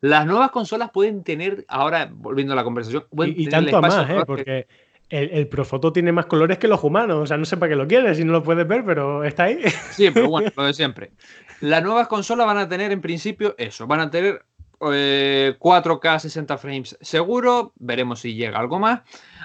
Las 0.00 0.26
nuevas 0.26 0.50
consolas 0.50 0.90
pueden 0.90 1.22
tener, 1.24 1.64
ahora 1.68 2.08
volviendo 2.10 2.54
a 2.54 2.56
la 2.56 2.64
conversación, 2.64 3.04
y, 3.26 3.48
tanto 3.48 3.80
más, 3.82 4.08
¿eh? 4.08 4.22
porque 4.26 4.66
el, 5.10 5.30
el, 5.30 5.48
Profoto 5.48 5.92
tiene 5.92 6.12
más 6.12 6.26
colores 6.26 6.58
que 6.58 6.68
los 6.68 6.82
humanos. 6.82 7.18
O 7.18 7.26
sea, 7.26 7.36
no 7.36 7.44
sé 7.44 7.56
para 7.56 7.70
qué 7.70 7.76
lo 7.76 7.86
quieres 7.86 8.16
si 8.16 8.24
no 8.24 8.32
lo 8.32 8.42
puedes 8.42 8.66
ver, 8.66 8.84
pero 8.84 9.24
está 9.24 9.44
ahí. 9.44 9.60
Sí, 9.92 10.10
pero 10.10 10.28
bueno, 10.28 10.50
lo 10.56 10.64
de 10.64 10.72
siempre. 10.72 11.12
Las 11.60 11.82
nuevas 11.82 12.08
consolas 12.08 12.46
van 12.46 12.58
a 12.58 12.68
tener 12.68 12.92
en 12.92 13.00
principio 13.00 13.54
eso, 13.58 13.86
van 13.86 14.00
a 14.00 14.10
tener 14.10 14.44
4K 14.78 16.16
eh, 16.16 16.20
60 16.20 16.56
frames 16.56 16.96
seguro, 17.02 17.74
veremos 17.76 18.20
si 18.20 18.34
llega 18.34 18.58
algo 18.58 18.78
más. 18.78 19.02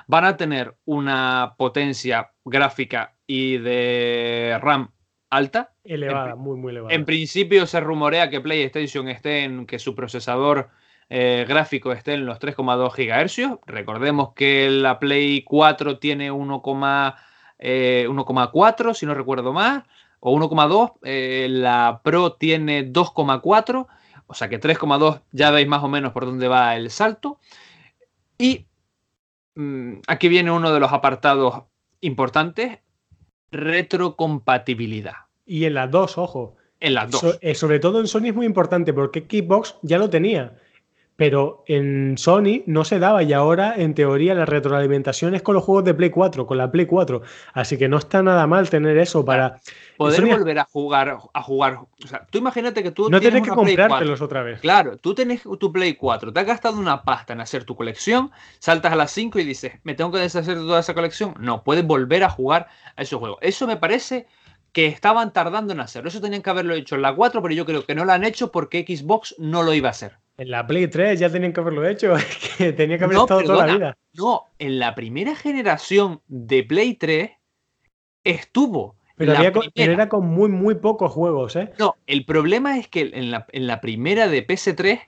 Van 0.07 0.23
a 0.23 0.37
tener 0.37 0.75
una 0.85 1.55
potencia 1.57 2.31
gráfica 2.45 3.15
y 3.27 3.57
de 3.57 4.57
RAM 4.61 4.91
alta. 5.29 5.74
Elevada, 5.85 6.35
muy, 6.35 6.57
muy 6.57 6.71
elevada. 6.71 6.93
En 6.93 7.05
principio 7.05 7.65
se 7.67 7.79
rumorea 7.79 8.29
que 8.29 8.41
PlayStation 8.41 9.07
esté 9.07 9.43
en 9.43 9.65
que 9.65 9.79
su 9.79 9.95
procesador 9.95 10.69
eh, 11.09 11.45
gráfico 11.47 11.91
esté 11.91 12.13
en 12.13 12.25
los 12.25 12.39
3,2 12.39 12.95
GHz. 12.95 13.59
Recordemos 13.67 14.33
que 14.33 14.69
la 14.69 14.99
Play 14.99 15.43
4 15.43 15.99
tiene 15.99 16.31
1,4, 16.31 17.15
eh, 17.59 18.93
si 18.95 19.05
no 19.05 19.13
recuerdo 19.13 19.53
más, 19.53 19.83
o 20.19 20.35
1,2. 20.35 20.93
Eh, 21.03 21.47
la 21.49 22.01
Pro 22.03 22.33
tiene 22.33 22.91
2,4. 22.91 23.87
O 24.27 24.33
sea 24.33 24.49
que 24.49 24.59
3,2 24.59 25.21
ya 25.31 25.51
veis 25.51 25.67
más 25.67 25.83
o 25.83 25.87
menos 25.87 26.11
por 26.11 26.25
dónde 26.25 26.47
va 26.47 26.75
el 26.75 26.89
salto. 26.89 27.39
Y 28.39 28.65
mm, 29.53 29.99
aquí 30.07 30.27
viene 30.27 30.51
uno 30.51 30.73
de 30.73 30.79
los 30.79 30.91
apartados 30.91 31.65
importantes, 32.01 32.79
retrocompatibilidad. 33.51 35.24
Y 35.45 35.65
en 35.65 35.73
las 35.75 35.91
dos, 35.91 36.17
ojo. 36.17 36.55
En 36.79 36.93
las 36.93 37.11
dos. 37.11 37.37
Eh, 37.41 37.55
sobre 37.55 37.79
todo 37.79 37.99
en 37.99 38.07
Sony 38.07 38.27
es 38.27 38.35
muy 38.35 38.45
importante 38.45 38.93
porque 38.93 39.21
Xbox 39.21 39.75
ya 39.81 39.97
lo 39.97 40.09
tenía. 40.09 40.53
Pero 41.17 41.63
en 41.67 42.17
Sony 42.17 42.63
no 42.65 42.83
se 42.83 42.99
daba 42.99 43.23
y 43.23 43.31
ahora 43.31 43.73
en 43.77 43.93
teoría 43.93 44.33
la 44.33 44.45
retroalimentación 44.45 45.33
es 45.33 45.41
con 45.41 45.55
los 45.55 45.63
juegos 45.63 45.85
de 45.85 45.93
Play 45.93 46.09
4, 46.09 46.45
con 46.45 46.57
la 46.57 46.69
Play 46.69 46.85
4. 46.85 47.21
Así 47.53 47.77
que 47.77 47.87
no 47.87 47.97
está 47.97 48.21
nada 48.21 48.45
mal 48.47 48.69
tener 48.69 48.97
eso 48.97 49.23
para 49.23 49.61
poder 49.95 50.25
volver 50.25 50.59
a 50.59 50.65
jugar 50.65 51.17
a 51.33 51.41
jugar. 51.41 51.79
O 52.03 52.07
sea, 52.07 52.27
tú 52.29 52.37
imagínate 52.37 52.83
que 52.83 52.91
tú 52.91 53.09
no 53.09 53.21
tienes 53.21 53.43
que 53.43 53.49
comprártelos 53.49 54.21
otra 54.21 54.43
vez. 54.43 54.59
Claro, 54.59 54.97
tú 54.97 55.15
tienes 55.15 55.43
tu 55.43 55.71
Play 55.71 55.95
4, 55.95 56.33
te 56.33 56.39
has 56.41 56.45
gastado 56.45 56.77
una 56.77 57.03
pasta 57.03 57.31
en 57.31 57.39
hacer 57.39 57.63
tu 57.63 57.77
colección, 57.77 58.31
saltas 58.59 58.91
a 58.91 58.97
las 58.97 59.11
5 59.11 59.39
y 59.39 59.45
dices, 59.45 59.71
"¿Me 59.83 59.93
tengo 59.93 60.11
que 60.11 60.19
deshacer 60.19 60.55
de 60.57 60.65
toda 60.65 60.81
esa 60.81 60.93
colección?" 60.93 61.33
No, 61.39 61.63
puedes 61.63 61.87
volver 61.87 62.25
a 62.25 62.29
jugar 62.29 62.67
a 62.97 63.01
esos 63.01 63.19
juegos. 63.19 63.37
Eso 63.41 63.67
me 63.67 63.77
parece 63.77 64.27
que 64.75 64.87
estaban 64.87 65.31
tardando 65.31 65.71
en 65.71 65.79
hacerlo. 65.79 66.09
Eso 66.09 66.19
tenían 66.19 66.41
que 66.41 66.49
haberlo 66.49 66.73
hecho 66.73 66.95
en 66.95 67.01
la 67.01 67.15
4, 67.15 67.41
pero 67.41 67.55
yo 67.55 67.65
creo 67.65 67.85
que 67.85 67.95
no 67.95 68.03
lo 68.03 68.11
han 68.11 68.25
hecho 68.25 68.51
porque 68.51 68.83
Xbox 68.85 69.33
no 69.37 69.63
lo 69.63 69.73
iba 69.73 69.87
a 69.87 69.91
hacer. 69.91 70.17
En 70.37 70.51
la 70.51 70.67
Play 70.67 70.89
3 70.89 71.17
ya 71.17 71.29
tenían 71.29 71.53
que 71.53 71.61
haberlo 71.61 71.87
hecho, 71.87 72.13
que 72.57 72.73
tenía 72.73 72.97
que 72.97 73.05
haber 73.05 73.17
estado 73.19 73.41
toda 73.41 73.67
la 73.67 73.73
vida. 73.73 73.97
No, 74.11 74.47
en 74.59 74.77
la 74.77 74.93
primera 74.93 75.33
generación 75.33 76.19
de 76.27 76.65
Play 76.65 76.95
3 76.95 77.31
estuvo. 78.25 78.97
Pero, 79.15 79.33
era 79.75 80.09
con 80.09 80.27
muy, 80.27 80.49
muy 80.49 80.75
pocos 80.75 81.09
juegos, 81.09 81.55
¿eh? 81.55 81.71
No, 81.79 81.95
el 82.05 82.25
problema 82.25 82.77
es 82.77 82.89
que 82.89 83.11
en 83.13 83.31
la, 83.31 83.47
en 83.53 83.67
la 83.67 83.79
primera 83.79 84.27
de 84.27 84.45
PS3 84.45 84.99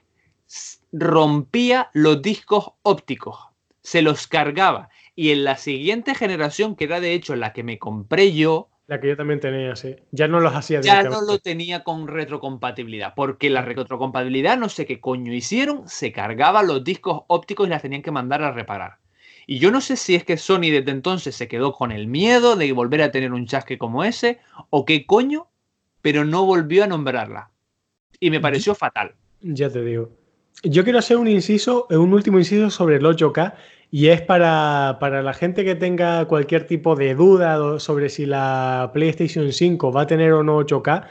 rompía 0.92 1.90
los 1.92 2.22
discos 2.22 2.72
ópticos, 2.80 3.38
se 3.82 4.00
los 4.00 4.28
cargaba. 4.28 4.88
Y 5.14 5.30
en 5.32 5.44
la 5.44 5.58
siguiente 5.58 6.14
generación, 6.14 6.74
que 6.74 6.84
era 6.84 7.00
de 7.00 7.12
hecho 7.12 7.36
la 7.36 7.52
que 7.52 7.64
me 7.64 7.78
compré 7.78 8.32
yo, 8.32 8.70
La 8.88 8.98
que 8.98 9.08
yo 9.08 9.16
también 9.16 9.38
tenía, 9.38 9.76
sí. 9.76 9.96
Ya 10.12 10.28
no 10.28 10.40
los 10.40 10.54
hacía 10.54 10.80
Ya 10.80 11.02
no 11.02 11.20
lo 11.20 11.38
tenía 11.38 11.84
con 11.84 12.08
retrocompatibilidad, 12.08 13.12
porque 13.14 13.50
la 13.50 13.60
retrocompatibilidad 13.60 14.56
no 14.56 14.70
sé 14.70 14.86
qué 14.86 14.98
coño 14.98 15.34
hicieron, 15.34 15.86
se 15.86 16.10
cargaban 16.10 16.66
los 16.66 16.82
discos 16.82 17.20
ópticos 17.26 17.66
y 17.66 17.70
las 17.70 17.82
tenían 17.82 18.00
que 18.00 18.10
mandar 18.10 18.42
a 18.42 18.50
reparar. 18.50 18.96
Y 19.46 19.58
yo 19.58 19.70
no 19.70 19.82
sé 19.82 19.96
si 19.96 20.14
es 20.14 20.24
que 20.24 20.38
Sony 20.38 20.70
desde 20.70 20.90
entonces 20.90 21.36
se 21.36 21.48
quedó 21.48 21.74
con 21.74 21.92
el 21.92 22.06
miedo 22.06 22.56
de 22.56 22.72
volver 22.72 23.02
a 23.02 23.10
tener 23.10 23.34
un 23.34 23.46
chasque 23.46 23.76
como 23.76 24.04
ese, 24.04 24.38
o 24.70 24.86
qué 24.86 25.04
coño, 25.04 25.48
pero 26.00 26.24
no 26.24 26.46
volvió 26.46 26.84
a 26.84 26.86
nombrarla. 26.86 27.50
Y 28.18 28.30
me 28.30 28.40
pareció 28.40 28.74
fatal. 28.74 29.14
Ya 29.42 29.68
te 29.68 29.84
digo. 29.84 30.10
Yo 30.62 30.82
quiero 30.82 30.98
hacer 30.98 31.18
un 31.18 31.28
inciso, 31.28 31.86
un 31.90 32.14
último 32.14 32.38
inciso 32.38 32.70
sobre 32.70 32.96
el 32.96 33.04
8K, 33.04 33.54
y 33.90 34.08
es 34.08 34.20
para, 34.20 34.98
la 35.00 35.34
gente 35.34 35.64
que 35.64 35.74
tenga 35.74 36.26
cualquier 36.26 36.66
tipo 36.66 36.94
de 36.94 37.14
duda 37.14 37.78
sobre 37.80 38.08
si 38.08 38.26
la 38.26 38.90
PlayStation 38.92 39.52
5 39.52 39.92
va 39.92 40.02
a 40.02 40.06
tener 40.06 40.32
o 40.32 40.42
no 40.42 40.58
8K. 40.60 41.06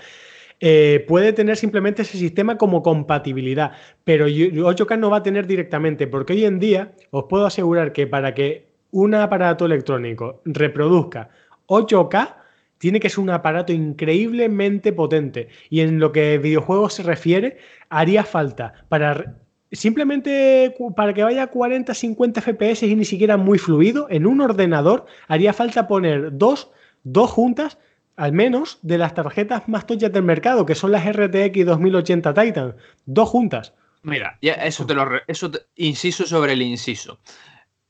Eh, 0.59 1.05
puede 1.07 1.33
tener 1.33 1.55
simplemente 1.57 2.01
ese 2.01 2.17
sistema 2.17 2.57
como 2.57 2.81
compatibilidad, 2.81 3.73
pero 4.03 4.27
8K 4.27 4.97
no 4.97 5.09
va 5.09 5.17
a 5.17 5.23
tener 5.23 5.45
directamente, 5.47 6.07
porque 6.07 6.33
hoy 6.33 6.45
en 6.45 6.59
día 6.59 6.93
os 7.11 7.25
puedo 7.25 7.45
asegurar 7.45 7.93
que 7.93 8.07
para 8.07 8.33
que 8.33 8.67
un 8.91 9.13
aparato 9.13 9.65
electrónico 9.65 10.41
reproduzca 10.45 11.29
8K, 11.67 12.35
tiene 12.77 12.99
que 12.99 13.09
ser 13.09 13.19
un 13.19 13.29
aparato 13.29 13.73
increíblemente 13.73 14.93
potente. 14.93 15.49
Y 15.69 15.81
en 15.81 15.99
lo 15.99 16.11
que 16.11 16.37
videojuegos 16.37 16.93
se 16.93 17.03
refiere, 17.03 17.57
haría 17.89 18.23
falta 18.23 18.73
para 18.89 19.35
simplemente 19.71 20.75
para 20.95 21.13
que 21.13 21.23
vaya 21.23 21.43
a 21.43 21.47
40, 21.47 21.93
50 21.93 22.41
FPS 22.41 22.83
y 22.83 22.95
ni 22.95 23.05
siquiera 23.05 23.37
muy 23.37 23.57
fluido, 23.57 24.07
en 24.09 24.25
un 24.25 24.41
ordenador 24.41 25.05
haría 25.27 25.53
falta 25.53 25.87
poner 25.87 26.37
dos, 26.37 26.71
dos 27.03 27.29
juntas 27.31 27.77
al 28.15 28.31
menos 28.31 28.79
de 28.81 28.97
las 28.97 29.13
tarjetas 29.13 29.67
más 29.67 29.85
tochas 29.85 30.11
del 30.11 30.23
mercado, 30.23 30.65
que 30.65 30.75
son 30.75 30.91
las 30.91 31.05
RTX 31.05 31.65
2080 31.65 32.33
Titan. 32.33 32.75
Dos 33.05 33.29
juntas. 33.29 33.73
Mira, 34.01 34.37
ya 34.41 34.53
eso 34.53 34.85
te 34.85 34.95
lo 34.95 35.07
eso 35.27 35.51
inciso 35.75 36.25
sobre 36.25 36.53
el 36.53 36.63
inciso. 36.63 37.19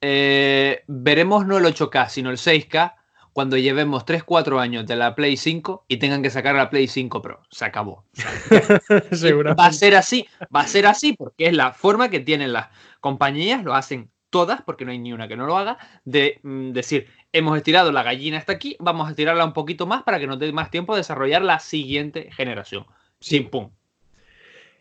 Eh, 0.02 0.84
veremos 0.88 1.48
no 1.48 1.58
el 1.58 1.66
8K, 1.66 2.10
sino 2.10 2.30
el 2.30 2.38
6K 2.38 2.94
cuando 3.38 3.56
llevemos 3.56 4.04
3-4 4.04 4.60
años 4.60 4.88
de 4.88 4.96
la 4.96 5.14
Play 5.14 5.38
5 5.38 5.86
y 5.88 5.98
tengan 5.98 6.24
que 6.24 6.32
sacar 6.32 6.56
la 6.56 6.72
Play 6.72 6.88
5 6.88 7.22
Pro. 7.22 7.44
Se 7.52 7.66
acabó. 7.66 8.04
va 9.60 9.66
a 9.68 9.72
ser 9.72 9.94
así, 9.94 10.26
va 10.46 10.62
a 10.62 10.68
ser 10.68 10.88
así 10.88 11.14
porque 11.14 11.46
es 11.46 11.54
la 11.54 11.72
forma 11.72 12.10
que 12.10 12.20
tienen 12.20 12.52
las 12.52 12.70
compañías, 13.00 13.64
lo 13.64 13.76
hacen 13.76 14.10
todas, 14.32 14.64
porque 14.64 14.86
no 14.86 14.92
hay 14.92 14.98
ni 14.98 15.14
una 15.14 15.28
que 15.28 15.36
no 15.36 15.46
lo 15.46 15.56
haga, 15.56 15.78
de 16.04 16.40
mm, 16.42 16.72
decir, 16.72 17.10
hemos 17.32 17.56
estirado 17.56 17.92
la 17.92 18.02
gallina 18.02 18.40
hasta 18.40 18.54
aquí, 18.54 18.76
vamos 18.80 19.06
a 19.06 19.12
estirarla 19.12 19.46
un 19.46 19.54
poquito 19.54 19.86
más 19.86 20.02
para 20.02 20.18
que 20.18 20.26
nos 20.26 20.40
dé 20.40 20.52
más 20.52 20.72
tiempo 20.72 20.96
a 20.96 20.98
desarrollar 20.98 21.44
la 21.44 21.60
siguiente 21.60 22.32
generación. 22.32 22.88
Sin 23.20 23.52
pum. 23.52 23.70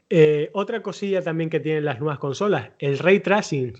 Eh, 0.09 0.49
otra 0.55 0.81
cosilla 0.81 1.21
también 1.21 1.51
que 1.51 1.61
tienen 1.61 1.85
las 1.85 2.01
nuevas 2.01 2.19
consolas, 2.19 2.71
el 2.79 2.99
ray 3.01 3.21
tracing. 3.21 3.75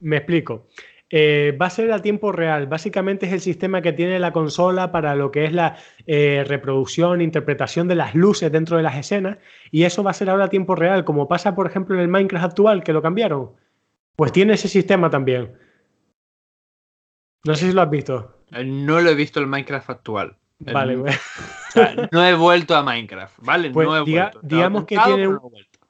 me 0.00 0.16
explico. 0.18 0.66
Eh, 1.08 1.56
va 1.60 1.66
a 1.66 1.70
ser 1.70 1.92
a 1.92 2.02
tiempo 2.02 2.32
real. 2.32 2.66
Básicamente 2.66 3.26
es 3.26 3.32
el 3.32 3.40
sistema 3.40 3.80
que 3.80 3.92
tiene 3.92 4.18
la 4.18 4.32
consola 4.32 4.90
para 4.90 5.14
lo 5.14 5.30
que 5.30 5.44
es 5.44 5.52
la 5.52 5.76
eh, 6.06 6.44
reproducción, 6.46 7.20
interpretación 7.20 7.86
de 7.86 7.94
las 7.94 8.14
luces 8.14 8.50
dentro 8.50 8.76
de 8.76 8.82
las 8.82 8.96
escenas. 8.96 9.38
Y 9.70 9.84
eso 9.84 10.02
va 10.02 10.10
a 10.10 10.14
ser 10.14 10.30
ahora 10.30 10.46
a 10.46 10.50
tiempo 10.50 10.74
real, 10.74 11.04
como 11.04 11.28
pasa, 11.28 11.54
por 11.54 11.66
ejemplo, 11.66 11.94
en 11.94 12.00
el 12.00 12.08
Minecraft 12.08 12.44
actual, 12.44 12.82
que 12.82 12.92
lo 12.92 13.02
cambiaron. 13.02 13.52
Pues 14.16 14.32
tiene 14.32 14.54
ese 14.54 14.68
sistema 14.68 15.10
también. 15.10 15.56
No 17.44 17.54
sé 17.54 17.68
si 17.68 17.72
lo 17.72 17.82
has 17.82 17.90
visto. 17.90 18.42
Eh, 18.52 18.64
no 18.64 19.00
lo 19.00 19.10
he 19.10 19.14
visto 19.14 19.38
el 19.38 19.46
Minecraft 19.46 19.90
actual. 19.90 20.36
Vale, 20.58 20.96
no 22.10 22.24
he 22.26 22.34
vuelto 22.34 22.74
a 22.74 22.82
Minecraft, 22.82 23.38
¿vale? 23.42 23.70
Pues 23.72 23.86
no 23.86 23.96
he 23.96 24.00
vuelto. 24.00 24.40
Digamos 24.42 24.84
que 24.86 24.96
tiene 24.96 25.28
un, 25.28 25.38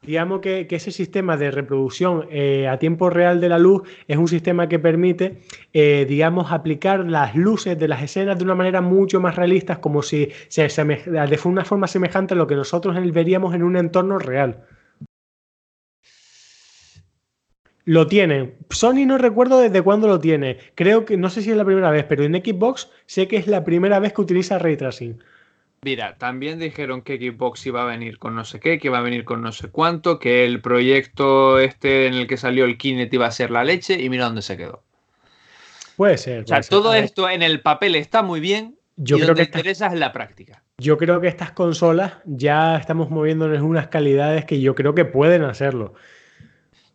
digamos 0.06 0.40
que, 0.40 0.66
ese 0.70 0.90
sistema 0.90 1.36
de 1.36 1.50
reproducción 1.50 2.26
eh, 2.30 2.68
a 2.68 2.78
tiempo 2.78 3.10
real 3.10 3.40
de 3.40 3.48
la 3.48 3.58
luz 3.58 3.82
es 4.06 4.16
un 4.16 4.28
sistema 4.28 4.68
que 4.68 4.78
permite, 4.78 5.40
eh, 5.72 6.06
digamos, 6.08 6.52
aplicar 6.52 7.04
las 7.06 7.34
luces 7.34 7.78
de 7.78 7.88
las 7.88 8.02
escenas 8.02 8.38
de 8.38 8.44
una 8.44 8.54
manera 8.54 8.80
mucho 8.80 9.20
más 9.20 9.34
realista, 9.36 9.80
como 9.80 10.02
si 10.02 10.30
se 10.48 10.66
de 10.66 11.40
una 11.44 11.64
forma 11.64 11.86
semejante 11.86 12.34
a 12.34 12.36
lo 12.36 12.46
que 12.46 12.54
nosotros 12.54 12.96
veríamos 13.12 13.54
en 13.54 13.62
un 13.62 13.76
entorno 13.76 14.18
real. 14.18 14.64
Lo 17.84 18.08
tienen. 18.08 18.54
Sony 18.70 19.06
no 19.06 19.16
recuerdo 19.16 19.60
desde 19.60 19.80
cuándo 19.80 20.08
lo 20.08 20.18
tiene. 20.18 20.58
Creo 20.74 21.04
que, 21.04 21.16
no 21.16 21.30
sé 21.30 21.42
si 21.42 21.52
es 21.52 21.56
la 21.56 21.64
primera 21.64 21.90
vez, 21.90 22.04
pero 22.04 22.24
en 22.24 22.34
Xbox 22.34 22.90
sé 23.06 23.28
que 23.28 23.36
es 23.36 23.46
la 23.46 23.64
primera 23.64 24.00
vez 24.00 24.12
que 24.12 24.22
utiliza 24.22 24.58
ray 24.58 24.76
tracing. 24.76 25.18
Mira, 25.82 26.16
también 26.18 26.58
dijeron 26.58 27.02
que 27.02 27.16
Xbox 27.16 27.64
iba 27.66 27.82
a 27.82 27.86
venir 27.86 28.18
con 28.18 28.34
no 28.34 28.44
sé 28.44 28.58
qué, 28.58 28.78
que 28.78 28.88
iba 28.88 28.98
a 28.98 29.02
venir 29.02 29.24
con 29.24 29.42
no 29.42 29.52
sé 29.52 29.68
cuánto, 29.68 30.18
que 30.18 30.44
el 30.44 30.60
proyecto 30.60 31.58
este 31.58 32.06
en 32.06 32.14
el 32.14 32.26
que 32.26 32.36
salió 32.36 32.64
el 32.64 32.78
Kinect 32.78 33.12
iba 33.14 33.26
a 33.26 33.30
ser 33.30 33.50
la 33.50 33.62
leche 33.62 34.02
y 34.02 34.08
mira 34.08 34.24
dónde 34.24 34.42
se 34.42 34.56
quedó. 34.56 34.82
Puede 35.96 36.18
ser. 36.18 36.44
o 36.44 36.46
sea, 36.46 36.60
todo 36.62 36.94
esto 36.94 37.28
en 37.28 37.42
el 37.42 37.60
papel 37.60 37.94
está 37.94 38.22
muy 38.22 38.40
bien. 38.40 38.76
Yo 38.96 39.18
creo 39.18 39.34
que 39.34 39.42
interesa 39.42 39.86
es 39.86 39.94
la 39.94 40.12
práctica. 40.12 40.62
Yo 40.78 40.98
creo 40.98 41.20
que 41.20 41.28
estas 41.28 41.52
consolas 41.52 42.14
ya 42.24 42.76
estamos 42.76 43.10
moviéndonos 43.10 43.56
en 43.56 43.64
unas 43.64 43.88
calidades 43.88 44.44
que 44.44 44.60
yo 44.60 44.74
creo 44.74 44.94
que 44.94 45.04
pueden 45.04 45.42
hacerlo. 45.44 45.94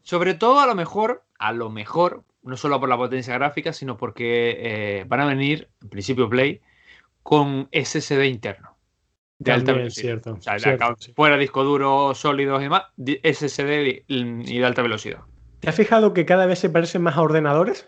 Sobre 0.04 0.34
todo 0.34 0.60
a 0.60 0.68
lo 0.68 0.76
mejor, 0.76 1.24
a 1.40 1.54
lo 1.54 1.70
mejor, 1.70 2.24
no 2.44 2.58
solo 2.58 2.80
por 2.80 2.90
la 2.90 2.98
potencia 2.98 3.34
gráfica, 3.36 3.72
sino 3.72 3.98
porque 3.98 4.58
eh, 4.60 5.06
van 5.08 5.22
a 5.22 5.26
venir, 5.26 5.70
en 5.82 5.90
principio 5.90 6.30
Play, 6.30 6.62
con 7.24 7.70
SSD 7.72 8.26
interno 8.26 8.71
de 9.44 9.52
alta 9.52 9.74
velocidad. 9.74 10.22
Cierto, 10.60 10.96
Fuera 11.16 11.38
disco 11.38 11.64
duro, 11.64 12.14
sólidos 12.14 12.62
y 12.62 12.64
demás, 12.64 12.84
SSD 12.98 14.04
y 14.08 14.58
de 14.60 14.66
alta 14.66 14.82
velocidad. 14.82 15.22
¿Te 15.60 15.70
has 15.70 15.76
fijado 15.76 16.14
que 16.14 16.26
cada 16.26 16.46
vez 16.46 16.60
se 16.60 16.70
parecen 16.70 17.02
más 17.02 17.18
a 17.18 17.22
ordenadores? 17.22 17.88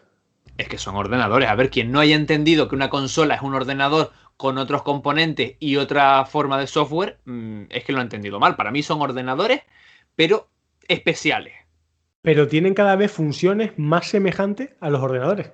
Es 0.58 0.68
que 0.68 0.78
son 0.78 0.96
ordenadores. 0.96 1.50
A 1.50 1.56
ver, 1.56 1.70
quien 1.70 1.92
no 1.92 2.00
haya 2.00 2.16
entendido 2.16 2.68
que 2.68 2.76
una 2.76 2.90
consola 2.90 3.36
es 3.36 3.42
un 3.42 3.54
ordenador 3.54 4.12
con 4.38 4.58
otros 4.58 4.82
componentes 4.82 5.56
y 5.60 5.78
otra 5.78 6.26
forma 6.26 6.60
de 6.60 6.68
software, 6.68 7.20
mm, 7.26 7.64
es 7.70 7.84
que 7.84 7.94
lo 7.94 8.00
ha 8.00 8.04
entendido 8.04 8.40
mal. 8.40 8.56
Para 8.56 8.72
mí 8.72 8.82
son 8.84 9.02
ordenadores, 9.02 9.62
pero 10.16 10.50
especiales. 10.88 11.54
Pero 12.22 12.48
tienen 12.48 12.74
cada 12.74 12.96
vez 12.96 13.12
funciones 13.12 13.74
más 13.78 14.08
semejantes 14.08 14.72
a 14.80 14.90
los 14.90 15.02
ordenadores. 15.02 15.52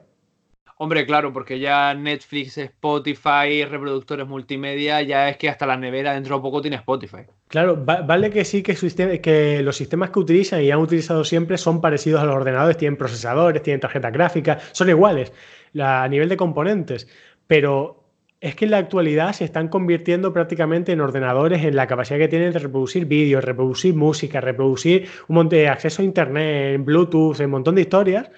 Hombre, 0.82 1.06
claro, 1.06 1.34
porque 1.34 1.60
ya 1.60 1.94
Netflix, 1.94 2.58
Spotify, 2.58 3.66
reproductores 3.66 4.26
multimedia, 4.26 5.02
ya 5.02 5.28
es 5.28 5.36
que 5.36 5.50
hasta 5.50 5.66
la 5.66 5.76
nevera 5.76 6.14
dentro 6.14 6.38
de 6.38 6.42
poco 6.42 6.62
tiene 6.62 6.78
Spotify. 6.78 7.24
Claro, 7.50 7.84
vale 7.84 8.30
que 8.30 8.46
sí 8.46 8.64
que, 8.64 9.62
los 9.62 9.76
sistemas 9.76 10.10
que 10.10 10.20
utilizan 10.20 10.62
y 10.62 10.72
han 10.72 10.80
utilizado 10.80 11.26
siempre 11.26 11.58
son 11.58 11.82
parecidos 11.82 12.22
a 12.22 12.26
los 12.26 12.34
ordenadores, 12.34 12.78
tienen 12.78 12.96
procesadores, 12.96 13.62
tienen 13.62 13.82
tarjeta 13.82 14.10
gráfica, 14.10 14.58
son 14.72 14.88
iguales 14.88 15.34
a 15.78 16.08
nivel 16.08 16.30
de 16.30 16.38
componentes, 16.38 17.10
pero 17.46 18.06
es 18.40 18.56
que 18.56 18.64
en 18.64 18.72
la 18.72 18.78
actualidad 18.78 19.34
se 19.34 19.44
están 19.44 19.68
convirtiendo 19.68 20.32
prácticamente 20.32 20.94
en 20.94 21.02
ordenadores 21.02 21.62
en 21.66 21.76
la 21.76 21.88
capacidad 21.88 22.20
que 22.20 22.30
tienen 22.30 22.54
de 22.54 22.60
reproducir 22.60 23.06
vídeos, 23.06 23.44
reproducir 23.44 23.96
música, 23.96 24.40
reproducir 24.40 25.10
un 25.28 25.36
montón 25.36 25.60
de 25.60 25.68
acceso 25.68 26.02
a 26.02 26.06
internet, 26.06 26.76
en 26.76 26.86
Bluetooth, 26.86 27.38
un 27.42 27.50
montón 27.52 27.76
de 27.76 27.82
historias 27.82 28.32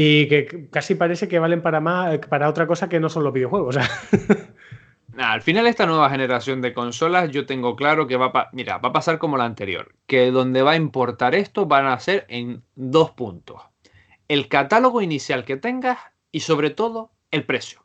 y 0.00 0.28
que 0.28 0.68
casi 0.70 0.94
parece 0.94 1.26
que 1.26 1.40
valen 1.40 1.60
para 1.60 1.80
más 1.80 2.18
para 2.28 2.48
otra 2.48 2.68
cosa 2.68 2.88
que 2.88 3.00
no 3.00 3.08
son 3.08 3.24
los 3.24 3.32
videojuegos. 3.32 3.78
al 5.18 5.42
final 5.42 5.66
esta 5.66 5.86
nueva 5.86 6.08
generación 6.08 6.60
de 6.62 6.72
consolas 6.72 7.32
yo 7.32 7.46
tengo 7.46 7.74
claro 7.74 8.06
que 8.06 8.16
va 8.16 8.26
a, 8.26 8.48
mira, 8.52 8.78
va 8.78 8.90
a 8.90 8.92
pasar 8.92 9.18
como 9.18 9.36
la 9.36 9.44
anterior, 9.44 9.96
que 10.06 10.30
donde 10.30 10.62
va 10.62 10.70
a 10.70 10.76
importar 10.76 11.34
esto 11.34 11.66
van 11.66 11.86
a 11.86 11.98
ser 11.98 12.26
en 12.28 12.62
dos 12.76 13.10
puntos. 13.10 13.60
El 14.28 14.46
catálogo 14.46 15.02
inicial 15.02 15.44
que 15.44 15.56
tengas 15.56 15.98
y 16.30 16.40
sobre 16.40 16.70
todo 16.70 17.10
el 17.32 17.44
precio. 17.44 17.84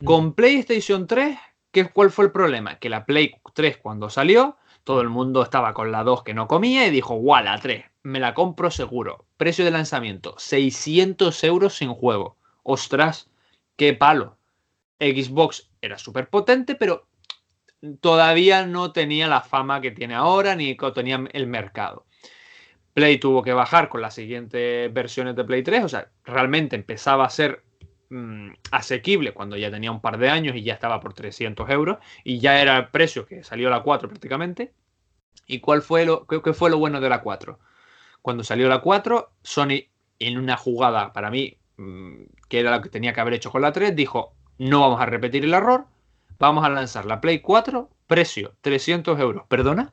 Mm. 0.00 0.04
Con 0.06 0.32
PlayStation 0.32 1.06
3, 1.06 1.38
¿qué, 1.70 1.84
¿cuál 1.84 2.10
fue 2.10 2.24
el 2.24 2.32
problema? 2.32 2.80
Que 2.80 2.88
la 2.88 3.06
Play 3.06 3.36
3 3.54 3.76
cuando 3.76 4.10
salió, 4.10 4.56
todo 4.82 5.02
el 5.02 5.08
mundo 5.08 5.40
estaba 5.44 5.72
con 5.72 5.92
la 5.92 6.02
2 6.02 6.24
que 6.24 6.34
no 6.34 6.48
comía 6.48 6.84
y 6.84 6.90
dijo, 6.90 7.14
guau, 7.14 7.44
la 7.44 7.60
3 7.60 7.93
me 8.04 8.20
la 8.20 8.34
compro 8.34 8.70
seguro. 8.70 9.26
Precio 9.36 9.64
de 9.64 9.72
lanzamiento, 9.72 10.34
600 10.38 11.42
euros 11.42 11.74
sin 11.74 11.92
juego. 11.92 12.36
Ostras, 12.62 13.30
qué 13.76 13.94
palo. 13.94 14.36
Xbox 15.00 15.70
era 15.80 15.98
súper 15.98 16.28
potente, 16.28 16.76
pero 16.76 17.08
todavía 18.00 18.66
no 18.66 18.92
tenía 18.92 19.26
la 19.26 19.40
fama 19.40 19.80
que 19.80 19.90
tiene 19.90 20.14
ahora, 20.14 20.54
ni 20.54 20.76
que 20.76 20.90
tenía 20.92 21.24
el 21.32 21.46
mercado. 21.46 22.06
Play 22.92 23.18
tuvo 23.18 23.42
que 23.42 23.54
bajar 23.54 23.88
con 23.88 24.02
las 24.02 24.14
siguientes 24.14 24.92
versiones 24.92 25.34
de 25.34 25.44
Play 25.44 25.62
3, 25.62 25.84
o 25.84 25.88
sea, 25.88 26.10
realmente 26.24 26.76
empezaba 26.76 27.24
a 27.24 27.30
ser 27.30 27.64
mm, 28.10 28.50
asequible 28.70 29.32
cuando 29.32 29.56
ya 29.56 29.70
tenía 29.70 29.90
un 29.90 30.00
par 30.00 30.18
de 30.18 30.28
años 30.28 30.54
y 30.54 30.62
ya 30.62 30.74
estaba 30.74 31.00
por 31.00 31.14
300 31.14 31.68
euros, 31.70 31.98
y 32.22 32.38
ya 32.38 32.60
era 32.60 32.76
el 32.76 32.88
precio 32.88 33.26
que 33.26 33.42
salió 33.42 33.70
la 33.70 33.82
4 33.82 34.08
prácticamente. 34.08 34.72
¿Y 35.46 35.60
cuál 35.60 35.82
fue 35.82 36.06
lo, 36.06 36.26
qué 36.26 36.52
fue 36.52 36.70
lo 36.70 36.78
bueno 36.78 37.00
de 37.00 37.08
la 37.08 37.22
4? 37.22 37.58
Cuando 38.24 38.42
salió 38.42 38.70
la 38.70 38.80
4, 38.80 39.32
Sony, 39.42 39.84
en 40.18 40.38
una 40.38 40.56
jugada 40.56 41.12
para 41.12 41.30
mí, 41.30 41.58
mm, 41.76 42.22
que 42.48 42.60
era 42.60 42.74
lo 42.74 42.80
que 42.80 42.88
tenía 42.88 43.12
que 43.12 43.20
haber 43.20 43.34
hecho 43.34 43.50
con 43.50 43.60
la 43.60 43.70
3, 43.70 43.94
dijo, 43.94 44.32
no 44.56 44.80
vamos 44.80 44.98
a 45.02 45.04
repetir 45.04 45.44
el 45.44 45.52
error, 45.52 45.84
vamos 46.38 46.64
a 46.64 46.70
lanzar 46.70 47.04
la 47.04 47.20
Play 47.20 47.40
4, 47.40 47.90
precio 48.06 48.54
300 48.62 49.20
euros. 49.20 49.44
¿Perdona? 49.46 49.92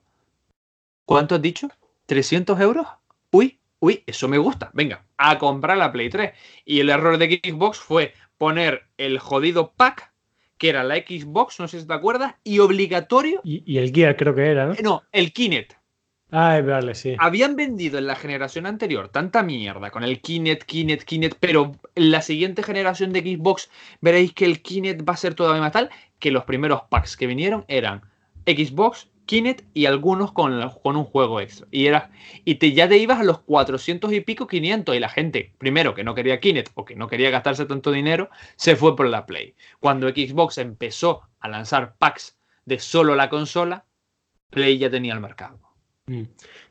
¿Cuánto 1.04 1.36
has 1.36 1.42
dicho? 1.42 1.68
¿300 2.08 2.62
euros? 2.62 2.88
Uy, 3.32 3.60
uy, 3.80 4.02
eso 4.08 4.30
me 4.30 4.38
gusta. 4.38 4.72
Venga, 4.74 5.04
a 5.18 5.38
comprar 5.38 5.78
la 5.78 5.92
Play 5.92 6.10
3. 6.10 6.32
Y 6.64 6.80
el 6.80 6.90
error 6.90 7.18
de 7.18 7.42
Xbox 7.44 7.80
fue 7.80 8.14
poner 8.38 8.86
el 8.96 9.20
jodido 9.20 9.74
pack, 9.74 10.14
que 10.58 10.70
era 10.70 10.86
la 10.86 10.96
Xbox, 10.96 11.60
no 11.60 11.68
sé 11.68 11.82
si 11.82 11.86
te 11.86 11.94
acuerdas, 11.94 12.36
y 12.46 12.60
obligatorio. 12.60 13.42
Y, 13.44 13.78
el 13.78 13.92
Gear 13.92 14.16
creo 14.16 14.34
que 14.34 14.52
era, 14.52 14.68
¿no? 14.68 14.76
No, 14.82 15.04
el 15.12 15.34
Kinect. 15.34 15.81
Sí. 16.96 17.16
Habían 17.20 17.56
vendido 17.56 17.98
en 17.98 18.08
la 18.08 18.16
generación 18.16 18.66
anterior 18.66 19.10
tanta 19.10 19.44
mierda 19.44 19.92
con 19.92 20.04
el 20.04 20.22
Kinect, 20.22 20.64
Kinect, 20.64 21.04
Kinect, 21.04 21.38
pero 21.40 21.74
en 21.96 22.12
la 22.12 22.22
siguiente 22.22 22.64
generación 22.64 23.12
de 23.12 23.20
Xbox 23.20 23.70
veréis 24.00 24.34
que 24.34 24.46
el 24.46 24.62
Kinect 24.62 25.08
va 25.08 25.14
a 25.14 25.18
ser 25.18 25.36
todavía 25.36 25.62
más 25.62 25.74
tal 25.74 25.90
que 26.20 26.32
los 26.32 26.46
primeros 26.46 26.84
packs 26.90 27.18
que 27.18 27.28
vinieron 27.28 27.66
eran 27.68 28.02
Xbox, 28.46 29.10
Kinect 29.26 29.66
y 29.74 29.86
algunos 29.86 30.32
con, 30.32 30.70
con 30.84 30.96
un 30.96 31.04
juego 31.04 31.42
extra. 31.42 31.68
Y, 31.72 31.86
era, 31.86 32.12
y 32.46 32.56
te, 32.56 32.72
ya 32.74 32.88
te 32.88 32.98
ibas 32.98 33.20
a 33.20 33.24
los 33.24 33.40
400 33.40 34.12
y 34.14 34.22
pico, 34.22 34.48
500. 34.48 34.96
Y 34.96 35.00
la 35.00 35.10
gente, 35.10 35.54
primero 35.58 35.94
que 35.94 36.04
no 36.04 36.16
quería 36.16 36.40
Kinect 36.40 36.72
o 36.76 36.86
que 36.86 36.96
no 36.96 37.08
quería 37.08 37.30
gastarse 37.30 37.66
tanto 37.66 37.92
dinero, 37.92 38.30
se 38.56 38.76
fue 38.76 38.96
por 38.96 39.08
la 39.08 39.26
Play. 39.26 39.56
Cuando 39.80 40.10
Xbox 40.10 40.58
empezó 40.58 41.22
a 41.40 41.48
lanzar 41.48 41.96
packs 41.98 42.38
de 42.66 42.80
solo 42.80 43.16
la 43.16 43.30
consola, 43.30 43.86
Play 44.50 44.78
ya 44.78 44.90
tenía 44.90 45.14
el 45.14 45.22
mercado. 45.22 45.71
Mm. 46.12 46.24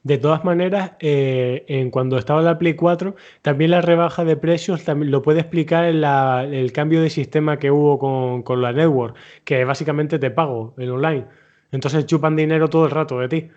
De 0.03 0.19
todas 0.19 0.45
maneras, 0.45 0.93
eh, 1.01 1.65
en 1.69 1.91
cuando 1.91 2.19
estaba 2.19 2.43
la 2.43 2.59
Play 2.59 2.75
4, 2.75 3.17
también 3.41 3.71
la 3.71 3.81
rebaja 3.81 4.25
de 4.25 4.37
precios 4.37 4.85
también 4.85 5.11
lo 5.11 5.23
puede 5.23 5.41
explicar 5.41 5.87
en 5.87 6.05
el 6.05 6.73
cambio 6.73 7.01
de 7.01 7.09
sistema 7.09 7.59
que 7.59 7.71
hubo 7.71 7.99
con, 7.99 8.43
con, 8.43 8.61
la 8.61 8.73
network, 8.73 9.17
que 9.45 9.65
básicamente 9.65 10.19
te 10.19 10.31
pago 10.31 10.75
en 10.77 10.91
online. 10.91 11.27
Entonces 11.73 12.05
chupan 12.05 12.37
dinero 12.37 12.69
todo 12.69 12.85
el 12.85 12.91
rato 12.91 13.19
de 13.19 13.29
ti. 13.29 13.51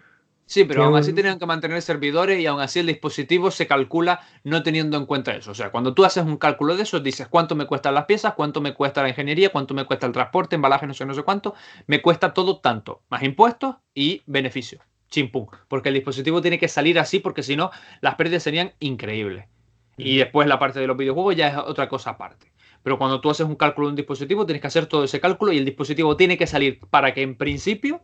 Sí, 0.45 0.65
pero 0.65 0.83
aún 0.83 0.95
así 0.95 1.13
tenían 1.13 1.39
que 1.39 1.45
mantener 1.45 1.81
servidores 1.81 2.39
y 2.39 2.45
aún 2.45 2.61
así 2.61 2.79
el 2.79 2.87
dispositivo 2.87 3.49
se 3.49 3.65
calcula 3.65 4.21
no 4.43 4.61
teniendo 4.61 4.97
en 4.97 5.05
cuenta 5.05 5.33
eso. 5.33 5.51
O 5.51 5.55
sea, 5.55 5.71
cuando 5.71 5.93
tú 5.93 6.05
haces 6.05 6.23
un 6.25 6.37
cálculo 6.37 6.75
de 6.77 6.83
eso, 6.83 6.99
dices 6.99 7.27
cuánto 7.27 7.55
me 7.55 7.65
cuestan 7.65 7.93
las 7.93 8.05
piezas, 8.05 8.33
cuánto 8.35 8.61
me 8.61 8.73
cuesta 8.73 9.01
la 9.01 9.09
ingeniería, 9.09 9.49
cuánto 9.49 9.73
me 9.73 9.85
cuesta 9.85 10.05
el 10.05 10.13
transporte, 10.13 10.55
embalaje, 10.55 10.85
no 10.85 10.93
sé, 10.93 11.05
no 11.05 11.13
sé 11.13 11.23
cuánto, 11.23 11.55
me 11.87 12.01
cuesta 12.01 12.33
todo 12.33 12.59
tanto, 12.59 13.01
más 13.09 13.23
impuestos 13.23 13.75
y 13.93 14.21
beneficios 14.25 14.81
chimpum, 15.13 15.47
porque 15.67 15.89
el 15.89 15.95
dispositivo 15.95 16.41
tiene 16.41 16.59
que 16.59 16.67
salir 16.67 16.99
así 16.99 17.19
porque 17.19 17.43
si 17.43 17.55
no 17.55 17.71
las 18.01 18.15
pérdidas 18.15 18.43
serían 18.43 18.73
increíbles. 18.79 19.45
Y 19.95 20.17
después 20.17 20.47
la 20.47 20.57
parte 20.57 20.79
de 20.79 20.87
los 20.87 20.97
videojuegos 20.97 21.35
ya 21.35 21.49
es 21.49 21.57
otra 21.57 21.87
cosa 21.87 22.11
aparte. 22.11 22.51
Pero 22.81 22.97
cuando 22.97 23.21
tú 23.21 23.29
haces 23.29 23.45
un 23.45 23.55
cálculo 23.55 23.87
de 23.87 23.91
un 23.91 23.95
dispositivo, 23.95 24.45
tienes 24.45 24.61
que 24.61 24.67
hacer 24.67 24.87
todo 24.87 25.03
ese 25.03 25.21
cálculo 25.21 25.53
y 25.53 25.59
el 25.59 25.65
dispositivo 25.65 26.17
tiene 26.17 26.37
que 26.37 26.47
salir 26.47 26.79
para 26.89 27.13
que 27.13 27.21
en 27.21 27.37
principio 27.37 28.01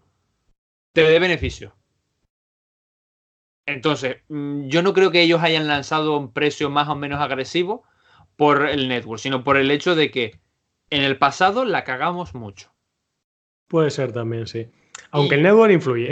te 0.94 1.02
dé 1.02 1.20
beneficio. 1.20 1.76
Entonces, 3.66 4.18
mm, 4.30 4.68
yo 4.68 4.84
no 4.84 4.94
creo 4.94 5.12
que 5.12 5.22
ellos 5.22 5.42
hayan 5.42 5.68
lanzado 5.68 6.18
un 6.18 6.32
precio 6.32 6.70
más 6.70 6.88
o 6.90 6.96
menos 6.96 7.20
agresivo 7.20 7.84
por 8.36 8.68
el 8.68 8.88
network, 8.88 9.20
sino 9.20 9.44
por 9.44 9.58
el 9.58 9.72
hecho 9.72 9.96
de 9.96 10.12
que 10.12 10.40
en 10.92 11.04
el 11.04 11.18
pasado 11.18 11.66
la 11.66 11.84
cagamos 11.84 12.36
mucho. 12.36 12.72
Puede 13.68 13.92
ser 13.92 14.12
también, 14.12 14.48
sí. 14.48 14.70
Aunque 15.12 15.36
el 15.36 15.44
network 15.44 15.72
influye. 15.72 16.10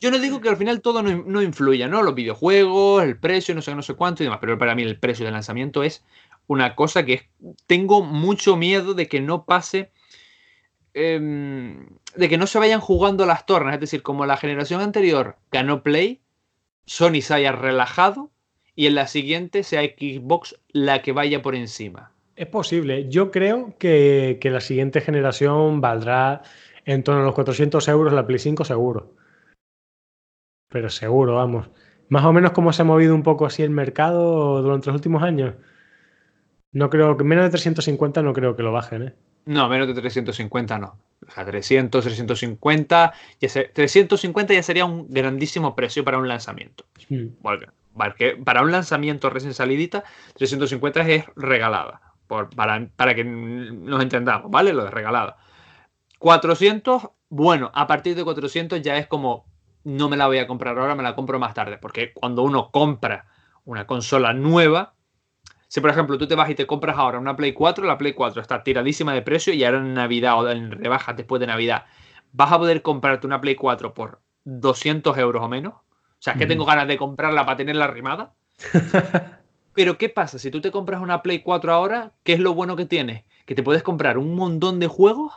Yo 0.00 0.10
no 0.10 0.18
digo 0.18 0.40
que 0.40 0.48
al 0.48 0.56
final 0.56 0.80
todo 0.80 1.02
no, 1.02 1.42
influya, 1.42 1.86
¿no? 1.86 2.02
Los 2.02 2.14
videojuegos, 2.14 3.04
el 3.04 3.18
precio, 3.18 3.54
no 3.54 3.60
sé, 3.60 3.74
no 3.74 3.82
sé 3.82 3.94
cuánto 3.94 4.22
y 4.22 4.26
demás, 4.26 4.38
pero 4.40 4.58
para 4.58 4.74
mí 4.74 4.82
el 4.82 4.98
precio 4.98 5.26
de 5.26 5.32
lanzamiento 5.32 5.82
es 5.82 6.02
una 6.46 6.74
cosa 6.74 7.04
que 7.04 7.28
tengo 7.66 8.02
mucho 8.02 8.56
miedo 8.56 8.94
de 8.94 9.08
que 9.08 9.20
no 9.20 9.44
pase, 9.44 9.92
em, 10.94 11.86
de 12.16 12.28
que 12.30 12.38
no 12.38 12.46
se 12.46 12.58
vayan 12.58 12.80
jugando 12.80 13.26
las 13.26 13.44
tornas, 13.44 13.74
es 13.74 13.80
decir, 13.80 14.02
como 14.02 14.24
la 14.24 14.38
generación 14.38 14.80
anterior 14.80 15.36
ganó 15.52 15.82
Play, 15.82 16.20
Sony 16.86 17.20
se 17.20 17.34
haya 17.34 17.52
relajado 17.52 18.30
y 18.74 18.86
en 18.86 18.94
la 18.94 19.06
siguiente 19.06 19.62
sea 19.64 19.82
Xbox 19.82 20.58
la 20.70 21.02
que 21.02 21.12
vaya 21.12 21.42
por 21.42 21.54
encima. 21.54 22.10
Es 22.36 22.46
posible. 22.46 23.06
Yo 23.10 23.30
creo 23.30 23.74
que, 23.78 24.38
que 24.40 24.48
la 24.48 24.62
siguiente 24.62 25.02
generación 25.02 25.82
valdrá 25.82 26.42
en 26.92 27.04
torno 27.04 27.22
a 27.22 27.24
los 27.24 27.34
400 27.34 27.86
euros 27.88 28.12
la 28.12 28.26
Play 28.26 28.38
5 28.38 28.64
seguro. 28.64 29.14
Pero 30.68 30.90
seguro, 30.90 31.36
vamos. 31.36 31.70
Más 32.08 32.24
o 32.24 32.32
menos 32.32 32.50
como 32.50 32.72
se 32.72 32.82
ha 32.82 32.84
movido 32.84 33.14
un 33.14 33.22
poco 33.22 33.46
así 33.46 33.62
el 33.62 33.70
mercado 33.70 34.60
durante 34.62 34.86
los 34.88 34.96
últimos 34.96 35.22
años. 35.22 35.54
No 36.72 36.90
creo 36.90 37.16
que 37.16 37.24
menos 37.24 37.44
de 37.44 37.50
350 37.50 38.22
no 38.22 38.32
creo 38.32 38.56
que 38.56 38.62
lo 38.62 38.72
bajen, 38.72 39.02
¿eh? 39.02 39.14
No, 39.46 39.68
menos 39.68 39.86
de 39.88 39.94
350 39.94 40.78
no. 40.78 40.98
O 41.26 41.30
sea, 41.30 41.44
300, 41.44 42.04
350, 42.04 43.12
ya 43.40 43.48
350 43.72 44.54
ya 44.54 44.62
sería 44.62 44.84
un 44.84 45.08
grandísimo 45.08 45.74
precio 45.76 46.04
para 46.04 46.18
un 46.18 46.28
lanzamiento. 46.28 46.84
Hmm. 47.08 47.28
Porque 47.40 48.36
para 48.44 48.62
un 48.62 48.72
lanzamiento 48.72 49.30
recién 49.30 49.54
salidita, 49.54 50.04
350 50.34 51.08
es 51.08 51.24
regalada. 51.36 52.00
Por, 52.26 52.50
para, 52.50 52.86
para 52.96 53.14
que 53.14 53.24
nos 53.24 54.02
entendamos, 54.02 54.50
¿vale? 54.50 54.72
Lo 54.72 54.84
de 54.84 54.90
regalada. 54.90 55.36
400, 56.20 57.08
bueno, 57.30 57.70
a 57.74 57.86
partir 57.86 58.14
de 58.14 58.24
400 58.24 58.82
ya 58.82 58.98
es 58.98 59.06
como, 59.06 59.46
no 59.84 60.10
me 60.10 60.18
la 60.18 60.26
voy 60.26 60.36
a 60.36 60.46
comprar 60.46 60.78
ahora, 60.78 60.94
me 60.94 61.02
la 61.02 61.16
compro 61.16 61.38
más 61.38 61.54
tarde, 61.54 61.78
porque 61.78 62.12
cuando 62.12 62.42
uno 62.42 62.70
compra 62.70 63.24
una 63.64 63.86
consola 63.86 64.34
nueva, 64.34 64.92
si 65.66 65.80
por 65.80 65.88
ejemplo 65.88 66.18
tú 66.18 66.28
te 66.28 66.34
vas 66.34 66.50
y 66.50 66.54
te 66.54 66.66
compras 66.66 66.98
ahora 66.98 67.18
una 67.18 67.36
Play 67.36 67.54
4, 67.54 67.86
la 67.86 67.96
Play 67.96 68.12
4 68.12 68.42
está 68.42 68.62
tiradísima 68.62 69.14
de 69.14 69.22
precio 69.22 69.54
y 69.54 69.64
ahora 69.64 69.78
en 69.78 69.94
Navidad 69.94 70.38
o 70.38 70.50
en 70.50 70.70
rebajas 70.70 71.16
después 71.16 71.40
de 71.40 71.46
Navidad, 71.46 71.86
vas 72.32 72.52
a 72.52 72.58
poder 72.58 72.82
comprarte 72.82 73.26
una 73.26 73.40
Play 73.40 73.54
4 73.54 73.94
por 73.94 74.20
200 74.44 75.16
euros 75.16 75.42
o 75.42 75.48
menos. 75.48 75.72
O 75.72 76.22
sea, 76.22 76.34
es 76.34 76.38
que 76.38 76.46
tengo 76.46 76.66
ganas 76.66 76.86
de 76.86 76.98
comprarla 76.98 77.46
para 77.46 77.56
tenerla 77.56 77.86
arrimada. 77.86 78.34
Pero 79.74 79.96
¿qué 79.96 80.10
pasa? 80.10 80.38
Si 80.38 80.50
tú 80.50 80.60
te 80.60 80.70
compras 80.70 81.00
una 81.00 81.22
Play 81.22 81.40
4 81.40 81.72
ahora, 81.72 82.12
¿qué 82.24 82.34
es 82.34 82.40
lo 82.40 82.52
bueno 82.52 82.76
que 82.76 82.84
tienes? 82.84 83.24
Que 83.46 83.54
te 83.54 83.62
puedes 83.62 83.82
comprar 83.82 84.18
un 84.18 84.34
montón 84.34 84.80
de 84.80 84.86
juegos 84.86 85.32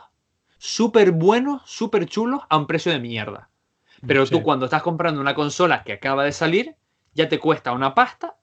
súper 0.64 1.12
buenos, 1.12 1.60
súper 1.66 2.06
chulos 2.06 2.40
a 2.48 2.56
un 2.56 2.66
precio 2.66 2.90
de 2.90 2.98
mierda. 2.98 3.50
Pero 4.06 4.26
tú 4.26 4.42
cuando 4.42 4.64
estás 4.64 4.82
comprando 4.82 5.20
una 5.20 5.34
consola 5.34 5.84
que 5.84 5.92
acaba 5.92 6.24
de 6.24 6.32
salir, 6.32 6.74
ya 7.12 7.28
te 7.28 7.38
cuesta 7.38 7.72
una 7.72 7.94
pasta 7.94 8.36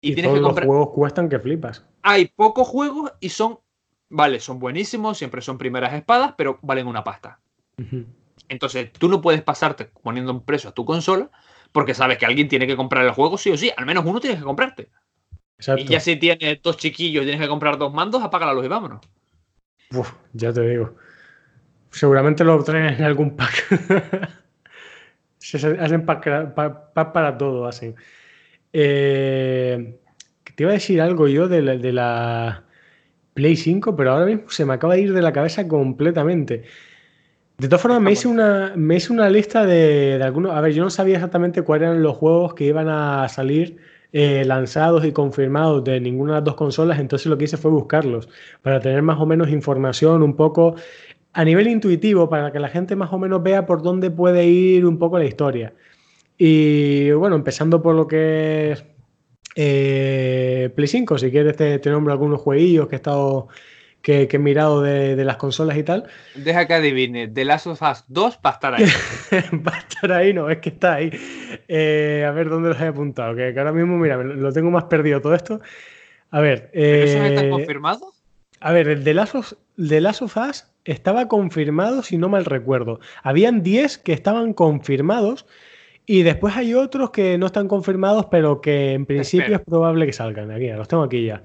y, 0.00 0.14
tienes 0.14 0.34
que 0.34 0.42
comprar... 0.42 0.66
Los 0.66 0.74
juegos 0.74 0.94
cuestan 0.94 1.28
que 1.30 1.38
flipas. 1.38 1.86
Hay 2.02 2.26
pocos 2.26 2.68
juegos 2.68 3.12
y 3.18 3.30
son, 3.30 3.60
vale, 4.10 4.40
son 4.40 4.58
buenísimos, 4.58 5.16
siempre 5.16 5.40
son 5.40 5.56
primeras 5.56 5.94
espadas, 5.94 6.34
pero 6.36 6.58
valen 6.60 6.86
una 6.86 7.02
pasta. 7.02 7.40
Entonces 8.48 8.92
tú 8.92 9.08
no 9.08 9.22
puedes 9.22 9.42
pasarte 9.42 9.90
poniendo 10.02 10.32
un 10.32 10.44
precio 10.44 10.68
a 10.68 10.74
tu 10.74 10.84
consola 10.84 11.30
porque 11.72 11.94
sabes 11.94 12.18
que 12.18 12.26
alguien 12.26 12.48
tiene 12.48 12.66
que 12.66 12.76
comprar 12.76 13.06
el 13.06 13.12
juego 13.12 13.38
sí 13.38 13.50
o 13.50 13.56
sí, 13.56 13.72
al 13.74 13.86
menos 13.86 14.04
uno 14.04 14.20
tienes 14.20 14.38
que 14.38 14.44
comprarte. 14.44 14.90
Y 15.78 15.84
ya 15.84 16.00
si 16.00 16.16
tienes 16.16 16.60
dos 16.62 16.76
chiquillos 16.76 17.22
y 17.22 17.26
tienes 17.26 17.40
que 17.40 17.48
comprar 17.48 17.78
dos 17.78 17.92
mandos, 17.92 18.22
apaga 18.22 18.46
la 18.46 18.52
luz 18.52 18.66
y 18.66 18.68
vámonos. 18.68 19.00
Uf, 19.92 20.12
ya 20.34 20.52
te 20.52 20.60
digo. 20.60 20.94
Seguramente 21.94 22.42
lo 22.42 22.62
traen 22.64 22.94
en 22.94 23.04
algún 23.04 23.36
pack. 23.36 23.68
Se 25.38 25.56
hacen 25.56 26.04
pack, 26.04 26.54
para 26.94 27.38
todo, 27.38 27.66
hacen. 27.66 27.94
Eh, 28.72 29.96
te 30.56 30.62
iba 30.64 30.70
a 30.70 30.74
decir 30.74 31.00
algo 31.00 31.28
yo 31.28 31.46
de 31.46 31.62
la, 31.92 32.64
Play 33.34 33.56
5, 33.56 33.94
pero 33.94 34.12
ahora 34.12 34.26
mismo 34.26 34.50
se 34.50 34.64
me 34.64 34.74
acaba 34.74 34.94
de 34.94 35.02
ir 35.02 35.12
de 35.12 35.22
la 35.22 35.32
cabeza 35.32 35.68
completamente. 35.68 36.64
De 37.58 37.68
todas 37.68 37.82
formas, 37.82 38.00
me 38.00 38.12
hice 38.12 38.26
una, 38.26 38.72
me 38.74 38.96
hice 38.96 39.12
una 39.12 39.30
lista 39.30 39.64
de, 39.64 40.20
algunos. 40.20 40.52
A 40.52 40.60
ver, 40.60 40.72
yo 40.72 40.82
no 40.82 40.90
sabía 40.90 41.14
exactamente 41.16 41.62
cuáles 41.62 41.88
eran 41.88 42.02
los 42.02 42.16
juegos 42.16 42.54
que 42.54 42.64
iban 42.64 42.88
a 42.88 43.28
salir 43.28 43.78
eh, 44.12 44.44
lanzados 44.44 45.04
y 45.04 45.10
confirmados 45.12 45.82
de 45.82 46.00
ninguna 46.00 46.34
de 46.34 46.38
las 46.38 46.44
dos 46.44 46.54
consolas, 46.54 47.00
entonces 47.00 47.26
lo 47.26 47.36
que 47.36 47.46
hice 47.46 47.56
fue 47.56 47.72
buscarlos 47.72 48.28
para 48.62 48.78
tener 48.78 49.02
más 49.02 49.18
o 49.18 49.26
menos 49.26 49.48
información 49.50 50.22
un 50.22 50.36
poco 50.36 50.76
a 51.34 51.44
nivel 51.44 51.66
intuitivo 51.66 52.28
para 52.28 52.52
que 52.52 52.60
la 52.60 52.68
gente 52.68 52.94
más 52.96 53.12
o 53.12 53.18
menos 53.18 53.42
vea 53.42 53.66
por 53.66 53.82
dónde 53.82 54.10
puede 54.10 54.46
ir 54.46 54.86
un 54.86 54.98
poco 54.98 55.18
la 55.18 55.24
historia. 55.24 55.74
Y 56.38 57.10
bueno, 57.10 57.36
empezando 57.36 57.82
por 57.82 57.94
lo 57.96 58.06
que 58.06 58.72
es 58.72 58.84
eh, 59.56 60.70
Play 60.74 60.88
5, 60.88 61.18
si 61.18 61.30
quieres 61.30 61.56
te, 61.56 61.80
nombro 61.90 62.12
algunos 62.12 62.40
jueguillos 62.40 62.88
que 62.88 62.94
he 62.94 62.96
estado 62.96 63.48
que, 64.00 64.28
he 64.30 64.38
mirado 64.38 64.80
de, 64.82 65.16
las 65.24 65.36
consolas 65.36 65.76
y 65.76 65.82
tal. 65.82 66.04
Deja 66.36 66.66
que 66.66 66.74
adivine, 66.74 67.26
The 67.26 67.44
Last 67.44 67.66
of 67.66 67.82
Us 67.82 68.04
2 68.06 68.36
para 68.36 68.54
estar 68.54 68.74
ahí. 68.74 68.86
para 69.64 69.78
estar 69.78 70.12
ahí, 70.12 70.32
no, 70.32 70.50
es 70.50 70.58
que 70.58 70.68
está 70.68 70.94
ahí. 70.94 71.10
Eh, 71.66 72.24
a 72.28 72.30
ver 72.30 72.48
dónde 72.48 72.68
los 72.68 72.80
he 72.80 72.86
apuntado, 72.86 73.34
que, 73.34 73.54
ahora 73.56 73.72
mismo, 73.72 73.96
mira, 73.96 74.18
lo 74.18 74.52
tengo 74.52 74.70
más 74.70 74.84
perdido 74.84 75.20
todo 75.20 75.34
esto. 75.34 75.60
A 76.30 76.40
ver. 76.40 76.70
¿Pero 76.72 77.04
¿Esos 77.04 77.22
están 77.22 77.46
eh, 77.46 77.50
confirmados? 77.50 78.22
A 78.60 78.72
ver, 78.72 78.88
el 78.88 79.04
de 79.04 79.14
Last 79.14 79.34
of, 79.34 79.52
The 79.76 80.00
Last 80.00 80.22
of 80.22 80.36
Us 80.36 80.73
estaba 80.84 81.28
confirmado, 81.28 82.02
si 82.02 82.18
no 82.18 82.28
mal 82.28 82.44
recuerdo. 82.44 83.00
Habían 83.22 83.62
10 83.62 83.98
que 83.98 84.12
estaban 84.12 84.52
confirmados 84.52 85.46
y 86.06 86.22
después 86.22 86.56
hay 86.56 86.74
otros 86.74 87.10
que 87.10 87.38
no 87.38 87.46
están 87.46 87.68
confirmados, 87.68 88.26
pero 88.26 88.60
que 88.60 88.92
en 88.92 89.06
principio 89.06 89.56
es 89.56 89.62
probable 89.62 90.06
que 90.06 90.12
salgan. 90.12 90.50
Aquí, 90.50 90.68
los 90.68 90.88
tengo 90.88 91.02
aquí 91.02 91.24
ya. 91.24 91.44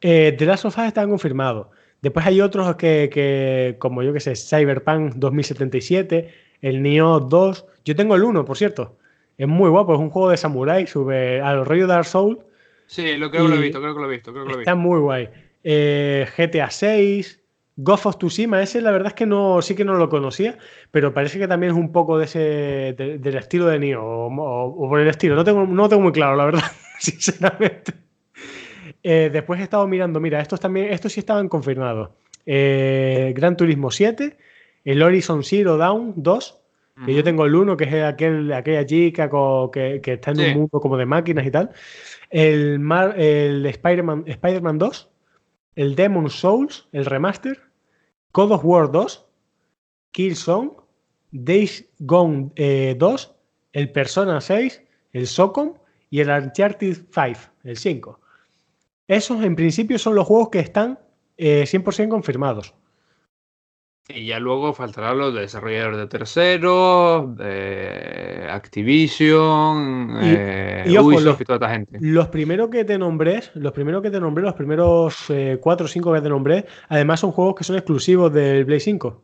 Eh, 0.00 0.34
The 0.36 0.46
Last 0.46 0.64
of 0.64 0.76
Us 0.76 0.84
está 0.84 1.06
confirmado. 1.06 1.70
Después 2.02 2.26
hay 2.26 2.40
otros 2.40 2.76
que, 2.76 3.76
como 3.78 4.02
yo 4.02 4.12
que 4.12 4.20
sé, 4.20 4.34
Cyberpunk 4.36 5.14
2077, 5.14 6.32
el 6.62 6.82
Neo 6.82 7.20
2. 7.20 7.66
Yo 7.84 7.96
tengo 7.96 8.16
el 8.16 8.24
1, 8.24 8.44
por 8.44 8.56
cierto. 8.56 8.96
Es 9.38 9.48
muy 9.48 9.70
guapo, 9.70 9.94
es 9.94 10.00
un 10.00 10.10
juego 10.10 10.30
de 10.30 10.36
samurai, 10.36 10.86
sube 10.86 11.40
al 11.40 11.64
rollo 11.64 11.86
Dark 11.86 12.06
Souls. 12.06 12.38
Sí, 12.86 13.16
lo 13.16 13.30
creo 13.30 13.44
que 13.44 13.48
lo 13.50 13.56
he 13.56 13.60
visto, 13.60 13.80
creo 13.80 13.94
que 13.94 14.00
lo 14.00 14.06
he 14.06 14.14
visto. 14.14 14.32
Creo 14.32 14.44
que 14.44 14.48
lo 14.48 14.54
he 14.54 14.58
visto. 14.58 14.70
Está 14.70 14.74
muy 14.74 15.00
guay. 15.00 15.28
Eh, 15.64 16.26
GTA 16.36 16.70
6, 16.70 17.40
Ghost 17.78 18.06
of 18.06 18.16
Tsushima, 18.16 18.62
ese 18.62 18.80
la 18.80 18.90
verdad 18.90 19.08
es 19.08 19.14
que 19.14 19.26
no, 19.26 19.60
sí 19.60 19.74
que 19.74 19.84
no 19.84 19.94
lo 19.94 20.08
conocía, 20.08 20.56
pero 20.90 21.12
parece 21.12 21.38
que 21.38 21.46
también 21.46 21.72
es 21.72 21.78
un 21.78 21.92
poco 21.92 22.18
de 22.18 22.24
ese, 22.24 22.94
del 22.96 23.36
estilo 23.36 23.66
de 23.66 23.78
Neo, 23.78 24.02
o, 24.02 24.88
por 24.88 24.98
el 24.98 25.08
estilo. 25.08 25.36
No 25.36 25.44
tengo, 25.44 25.66
no 25.66 25.88
tengo 25.88 26.02
muy 26.02 26.12
claro, 26.12 26.36
la 26.36 26.46
verdad, 26.46 26.64
sinceramente. 26.98 27.92
Eh, 29.02 29.28
después 29.30 29.60
he 29.60 29.64
estado 29.64 29.86
mirando, 29.86 30.20
mira, 30.20 30.40
estos 30.40 30.58
también, 30.58 30.90
estos 30.90 31.12
sí 31.12 31.20
estaban 31.20 31.48
confirmados. 31.48 32.10
Eh, 32.46 33.34
Gran 33.36 33.58
Turismo 33.58 33.90
7, 33.90 34.38
el 34.84 35.02
Horizon 35.02 35.44
Zero 35.44 35.76
Dawn 35.76 36.14
2, 36.16 36.60
que 37.04 37.12
yo 37.12 37.22
tengo 37.22 37.44
el 37.44 37.54
1, 37.54 37.76
que 37.76 37.84
es 37.84 38.04
aquel, 38.04 38.50
aquella 38.54 38.86
chica 38.86 39.28
que, 39.70 40.00
está 40.02 40.30
en 40.30 40.40
un 40.40 40.54
mundo 40.54 40.80
como 40.80 40.96
de 40.96 41.04
máquinas 41.04 41.44
y 41.44 41.50
tal. 41.50 41.70
El, 42.30 42.80
el 43.18 43.66
Spider-Man 43.66 44.24
Spider 44.26 44.62
2, 44.62 45.10
el 45.74 45.94
Demon 45.94 46.30
Souls, 46.30 46.88
el 46.92 47.04
remaster, 47.04 47.65
God 48.36 48.52
of 48.52 48.64
War 48.64 48.92
2, 48.92 49.24
Killzone, 50.12 50.72
Days 51.30 51.86
Gone 52.00 52.50
2, 52.54 52.54
eh, 52.54 52.96
el 53.72 53.90
Persona 53.92 54.42
6, 54.42 54.82
el 55.14 55.26
Socom 55.26 55.72
y 56.10 56.20
el 56.20 56.28
Uncharted 56.28 57.06
5, 57.10 57.40
el 57.64 57.78
5. 57.78 58.20
Esos 59.08 59.42
en 59.42 59.56
principio 59.56 59.98
son 59.98 60.16
los 60.16 60.26
juegos 60.26 60.50
que 60.50 60.58
están 60.58 60.98
100% 61.38 62.04
eh, 62.04 62.08
confirmados. 62.10 62.74
Y 64.08 64.26
ya 64.26 64.38
luego 64.38 64.72
faltarán 64.72 65.18
los 65.18 65.34
desarrolladores 65.34 65.98
de 65.98 66.06
terceros, 66.06 67.36
de 67.36 68.46
Activision, 68.48 70.18
y, 70.22 70.34
eh, 70.36 70.98
Ubisoft 71.00 71.40
y 71.40 71.44
toda 71.44 71.56
esta 71.56 71.70
gente. 71.70 71.98
Los 72.00 72.28
primeros 72.28 72.70
que 72.70 72.84
te 72.84 72.98
nombré, 72.98 73.42
los 73.54 73.72
primeros 73.72 74.02
que 74.02 74.10
te 74.12 74.20
nombré, 74.20 74.44
los 74.44 74.54
primeros 74.54 75.26
4 75.60 75.84
o 75.84 75.88
5 75.88 76.12
que 76.12 76.20
te 76.20 76.28
nombré, 76.28 76.66
además 76.88 77.18
son 77.18 77.32
juegos 77.32 77.56
que 77.56 77.64
son 77.64 77.76
exclusivos 77.76 78.32
del 78.32 78.64
Play 78.64 78.78
5. 78.78 79.22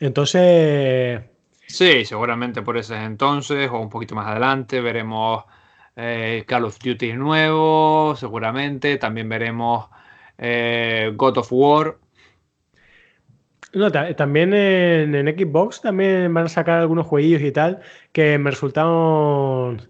Entonces. 0.00 1.20
Sí, 1.66 2.04
seguramente 2.04 2.62
por 2.62 2.76
ese 2.76 2.96
entonces 2.96 3.70
o 3.70 3.78
un 3.78 3.88
poquito 3.88 4.16
más 4.16 4.26
adelante 4.26 4.80
veremos 4.80 5.44
eh, 5.94 6.44
Call 6.46 6.64
of 6.64 6.78
Duty 6.78 7.12
nuevo, 7.12 8.16
seguramente. 8.16 8.96
También 8.96 9.28
veremos 9.28 9.88
eh, 10.38 11.12
God 11.14 11.38
of 11.38 11.48
War. 11.52 11.96
No, 13.72 13.90
también 13.90 14.52
en, 14.52 15.38
Xbox 15.38 15.80
también 15.80 16.32
van 16.34 16.46
a 16.46 16.48
sacar 16.48 16.80
algunos 16.80 17.06
jueguillos 17.06 17.42
y 17.42 17.52
tal 17.52 17.80
que 18.12 18.36
me 18.38 18.50
resultaron 18.50 19.88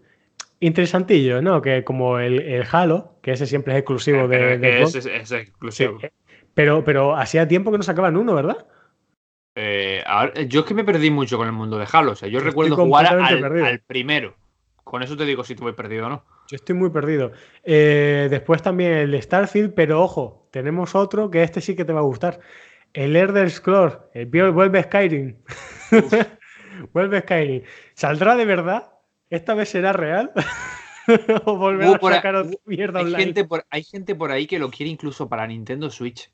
interesantillos, 0.61 1.43
¿no? 1.43 1.63
Que 1.63 1.83
como 1.83 2.19
el, 2.19 2.65
Halo, 2.71 3.15
que 3.23 3.33
ese 3.33 3.47
siempre 3.47 3.73
es 3.73 3.79
exclusivo 3.79 4.29
de, 4.29 4.81
Xbox. 4.83 5.07
Es 5.07 5.33
exclusivo. 5.33 5.99
Pero, 6.53 6.85
pero 6.85 7.17
hacía 7.17 7.49
tiempo 7.49 7.71
que 7.71 7.79
no 7.79 7.83
sacaban 7.83 8.17
uno, 8.17 8.35
¿verdad? 8.35 8.67
Eh, 9.55 10.05
yo 10.49 10.61
es 10.61 10.67
que 10.67 10.75
me 10.75 10.85
perdí 10.85 11.11
mucho 11.11 11.37
con 11.37 11.47
el 11.47 11.53
mundo 11.53 11.79
de 11.79 11.87
Halo. 11.91 12.13
O 12.13 12.17
sea, 12.17 12.29
yo 12.29 12.41
recuerdo 12.41 12.77
jugar 12.77 13.07
al, 13.07 13.81
primero. 13.81 14.35
Con 14.85 15.03
eso 15.03 15.17
te 15.17 15.25
digo 15.25 15.45
si 15.45 15.55
estuve 15.55 15.73
perdido 15.73 16.07
o 16.07 16.09
no. 16.09 16.25
Yo 16.49 16.57
estoy 16.57 16.75
muy 16.75 16.91
perdido. 16.91 17.33
Eh, 17.63 18.27
después 18.31 18.63
también 18.63 18.93
el 18.93 19.23
Starfield, 19.23 19.73
pero 19.75 20.03
ojo, 20.03 20.49
tenemos 20.51 20.95
otro 20.95 21.31
que 21.31 21.43
este 21.43 21.61
sí 21.61 21.77
que 21.77 21.85
te 21.85 21.93
va 21.93 22.01
a 22.01 22.05
gustar. 22.05 22.41
El 22.93 23.17
Elder 23.17 23.51
Scrolls, 23.51 23.99
el 24.15 24.27
vuelve 24.27 24.83
Skyrim. 24.83 25.37
vuelve 26.93 27.21
Skyrim. 27.21 27.63
¿Saldrá 27.95 28.37
de 28.37 28.45
verdad? 28.45 28.91
¿Esta 29.29 29.55
vez 29.55 29.69
será 29.69 29.93
real? 29.93 30.33
¿O 31.45 31.57
volverá 31.57 31.93
a 31.93 32.01
sacar 32.01 32.47
mierda 32.65 33.01
hay 33.01 33.15
Gente 33.15 33.45
por, 33.45 33.65
hay 33.71 33.83
gente 33.85 34.15
por 34.15 34.33
ahí 34.33 34.47
que 34.47 34.59
lo 34.59 34.71
quiere 34.71 34.91
incluso 34.91 35.29
para 35.29 35.47
Nintendo 35.47 35.91
Switch. 35.91 36.31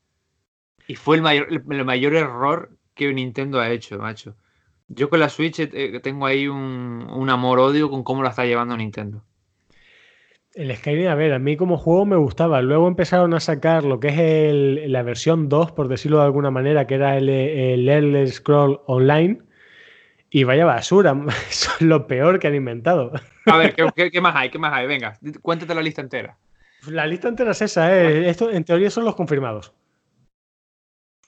Y 0.88 0.94
fue 0.94 1.16
el 1.16 1.22
mayor, 1.22 1.48
el 1.50 1.84
mayor 1.84 2.14
error 2.14 2.76
que 2.94 3.12
Nintendo 3.12 3.60
ha 3.60 3.70
hecho, 3.70 3.98
macho. 3.98 4.36
Yo 4.88 5.10
con 5.10 5.20
la 5.20 5.28
Switch 5.28 5.58
eh, 5.60 6.00
tengo 6.02 6.26
ahí 6.26 6.46
un, 6.46 7.06
un 7.10 7.30
amor-odio 7.30 7.90
con 7.90 8.04
cómo 8.04 8.22
la 8.22 8.30
está 8.30 8.44
llevando 8.44 8.76
Nintendo. 8.76 9.24
El 10.56 10.74
Skyrim, 10.74 11.08
a 11.08 11.14
ver, 11.14 11.34
a 11.34 11.38
mí 11.38 11.58
como 11.58 11.76
juego 11.76 12.06
me 12.06 12.16
gustaba. 12.16 12.62
Luego 12.62 12.88
empezaron 12.88 13.34
a 13.34 13.40
sacar 13.40 13.84
lo 13.84 14.00
que 14.00 14.08
es 14.48 14.90
la 14.90 15.02
versión 15.02 15.50
2, 15.50 15.72
por 15.72 15.88
decirlo 15.88 16.16
de 16.16 16.24
alguna 16.24 16.50
manera, 16.50 16.86
que 16.86 16.94
era 16.94 17.18
el, 17.18 17.28
el 17.28 17.86
Elder 17.86 18.26
Scroll 18.26 18.80
Online. 18.86 19.42
Y 20.30 20.44
vaya 20.44 20.64
basura, 20.64 21.14
eso 21.50 21.70
es 21.78 21.82
lo 21.82 22.06
peor 22.06 22.38
que 22.38 22.48
han 22.48 22.54
inventado. 22.54 23.12
A 23.44 23.58
ver, 23.58 23.74
¿qué, 23.74 24.20
más 24.22 24.34
hay? 24.34 24.48
¿Qué 24.48 24.58
más 24.58 24.72
hay? 24.72 24.86
Venga, 24.86 25.18
cuéntate 25.42 25.74
la 25.74 25.82
lista 25.82 26.00
entera. 26.00 26.38
La 26.86 27.06
lista 27.06 27.28
entera 27.28 27.50
es 27.50 27.60
esa, 27.60 27.94
¿eh? 27.94 28.30
Esto 28.30 28.50
en 28.50 28.64
teoría 28.64 28.88
son 28.88 29.04
los 29.04 29.14
confirmados. 29.14 29.74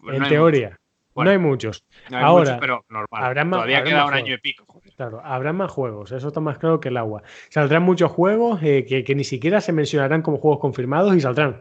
Pues 0.00 0.16
en 0.16 0.26
teoría. 0.26 0.78
no 1.14 1.28
hay 1.28 1.38
muchos. 1.38 1.84
Ahora, 2.10 2.58
pero 2.58 2.82
normal. 2.88 3.24
Habrá 3.24 3.44
Todavía 3.44 3.84
queda 3.84 4.06
un 4.06 4.14
año 4.14 4.34
y 4.34 4.38
pico. 4.38 4.80
Claro, 4.98 5.22
habrá 5.24 5.52
más 5.52 5.70
juegos, 5.70 6.10
eso 6.10 6.26
está 6.26 6.40
más 6.40 6.58
claro 6.58 6.80
que 6.80 6.88
el 6.88 6.96
agua. 6.96 7.22
Saldrán 7.50 7.84
muchos 7.84 8.10
juegos 8.10 8.58
eh, 8.64 8.84
que, 8.84 9.14
ni 9.14 9.22
siquiera 9.22 9.60
se 9.60 9.72
mencionarán 9.72 10.22
como 10.22 10.38
juegos 10.38 10.58
confirmados 10.58 11.14
y 11.14 11.20
saldrán. 11.20 11.60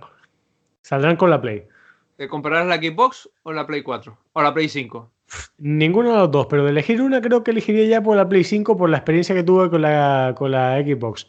Saldrán 0.81 1.17
con 1.17 1.29
la 1.29 1.39
Play. 1.39 1.67
¿Te 2.15 2.27
comprarás 2.27 2.65
la 2.65 2.77
Xbox 2.77 3.29
o 3.43 3.53
la 3.53 3.67
Play 3.67 3.83
4? 3.83 4.17
¿O 4.33 4.41
la 4.41 4.51
Play 4.55 4.67
5? 4.69 5.11
Ninguno 5.59 6.13
de 6.13 6.17
los 6.17 6.31
dos, 6.31 6.47
pero 6.49 6.63
de 6.63 6.71
elegir 6.71 6.99
una 6.99 7.21
creo 7.21 7.43
que 7.43 7.51
elegiría 7.51 7.85
ya 7.85 8.01
por 8.01 8.17
la 8.17 8.27
Play 8.27 8.43
5 8.43 8.75
por 8.75 8.89
la 8.89 8.97
experiencia 8.97 9.35
que 9.35 9.43
tuve 9.43 9.69
con 9.69 9.83
la, 9.83 10.33
con 10.35 10.49
la 10.49 10.81
Xbox, 10.81 11.27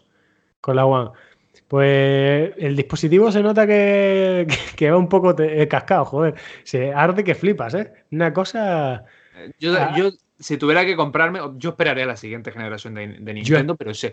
con 0.62 0.76
la 0.76 0.86
One. 0.86 1.11
Pues 1.68 2.54
el 2.56 2.74
dispositivo 2.74 3.30
se 3.30 3.42
nota 3.42 3.66
que, 3.66 4.46
va 4.90 4.96
un 4.96 5.11
poco 5.11 5.36
cascado, 5.68 6.06
joder. 6.06 6.36
Se 6.64 6.90
arde 6.90 7.22
que 7.22 7.34
flipas, 7.34 7.74
¿eh? 7.74 7.92
Una 8.12 8.32
cosa... 8.32 9.04
Yo, 9.61 9.74
yo 9.94 10.11
si 10.39 10.57
tuviera 10.57 10.84
que 10.84 10.97
comprarme, 10.97 11.41
yo 11.57 11.70
esperaré 11.70 12.03
a 12.03 12.07
la 12.07 12.16
siguiente 12.16 12.53
generación 12.53 12.95
de, 12.95 13.07
Nintendo, 13.34 13.76
pero 13.76 13.93
si, 13.95 14.12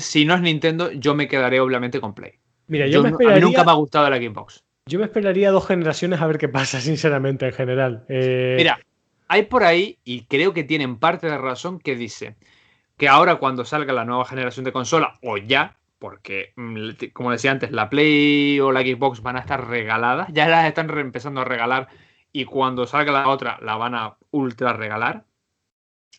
si, 0.00 0.24
no 0.24 0.34
es 0.34 0.40
Nintendo, 0.40 0.90
yo 0.92 1.14
me 1.14 1.28
quedaré 1.28 1.60
obviamente 1.60 2.00
con 2.00 2.14
Play. 2.14 2.32
Mira, 2.66 2.86
yo, 2.86 3.02
me 3.02 3.10
esperaría, 3.10 3.36
a 3.36 3.40
mí 3.40 3.46
nunca 3.46 3.64
me 3.64 3.70
ha 3.70 3.74
gustado 3.74 4.10
la 4.10 4.18
Gamebox. 4.18 4.64
Yo 4.86 4.98
me 4.98 5.04
esperaría 5.04 5.50
dos 5.50 5.66
generaciones 5.66 6.20
a 6.20 6.26
ver 6.26 6.38
qué 6.38 6.48
pasa, 6.48 6.80
sinceramente, 6.80 7.46
en 7.46 7.52
general. 7.52 8.04
Eh, 8.08 8.54
Mira, 8.56 8.80
hay 9.28 9.44
por 9.44 9.62
ahí, 9.62 9.98
y 10.04 10.24
creo 10.24 10.52
que 10.52 10.64
tienen 10.64 10.96
parte 10.96 11.28
de 11.28 11.38
razón, 11.38 11.78
que 11.78 11.94
dice 11.94 12.36
que 12.96 13.08
ahora 13.08 13.36
cuando 13.36 13.64
salga 13.64 13.92
la 13.92 14.04
nueva 14.04 14.24
generación 14.24 14.64
de 14.64 14.72
consola, 14.72 15.18
o 15.22 15.36
ya, 15.38 15.78
porque, 15.98 16.52
mm, 16.56 16.90
como 17.12 17.30
decía 17.30 17.52
antes, 17.52 17.70
la 17.70 17.88
Play 17.88 18.58
o 18.60 18.72
la 18.72 18.80
Xbox 18.80 19.22
van 19.22 19.36
a 19.36 19.40
estar 19.40 19.68
regaladas, 19.68 20.28
ya 20.32 20.48
las 20.48 20.66
están 20.66 20.90
empezando 20.98 21.40
a 21.40 21.44
regalar 21.44 21.88
y 22.32 22.44
cuando 22.44 22.86
salga 22.86 23.12
la 23.12 23.28
otra 23.28 23.58
la 23.62 23.76
van 23.76 23.94
a 23.94 24.16
ultra 24.30 24.72
regalar. 24.72 25.24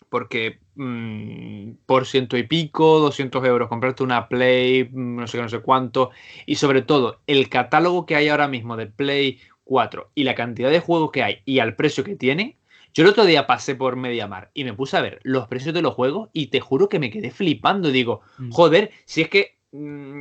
Porque 0.10 0.60
mm, 0.76 1.74
por 1.86 2.06
ciento 2.06 2.38
y 2.38 2.44
pico, 2.44 3.00
200 3.00 3.46
euros, 3.46 3.70
comprarte 3.70 4.04
una 4.04 4.28
Play, 4.28 4.90
mm, 4.92 5.16
no 5.18 5.28
sé 5.28 5.38
qué, 5.38 5.44
no 5.44 5.50
sé 5.50 5.60
cuánto. 5.60 6.12
Y 6.46 6.56
sobre 6.56 6.82
todo, 6.82 7.22
el 7.28 7.50
catálogo 7.50 8.06
que 8.06 8.16
hay 8.16 8.30
ahora 8.30 8.48
mismo 8.48 8.76
de 8.78 8.88
Play 8.88 9.40
4 9.64 10.12
y 10.16 10.24
la 10.24 10.36
cantidad 10.36 10.70
de 10.70 10.80
juegos 10.80 11.12
que 11.12 11.24
hay 11.24 11.42
y 11.46 11.60
al 11.60 11.76
precio 11.76 12.04
que 12.04 12.16
tienen. 12.16 12.58
Yo 12.94 13.04
el 13.04 13.10
otro 13.10 13.24
día 13.24 13.48
pasé 13.48 13.76
por 13.76 13.96
Mediamar 13.96 14.52
y 14.54 14.66
me 14.66 14.74
puse 14.74 14.98
a 14.98 15.02
ver 15.02 15.22
los 15.24 15.48
precios 15.48 15.74
de 15.74 15.82
los 15.82 15.94
juegos 15.94 16.30
y 16.34 16.48
te 16.48 16.60
juro 16.60 16.90
que 16.90 17.00
me 17.00 17.10
quedé 17.10 17.32
flipando. 17.32 17.90
Digo, 17.90 18.22
mm. 18.38 18.52
joder, 18.52 18.92
si 19.06 19.22
es 19.22 19.30
que 19.30 19.60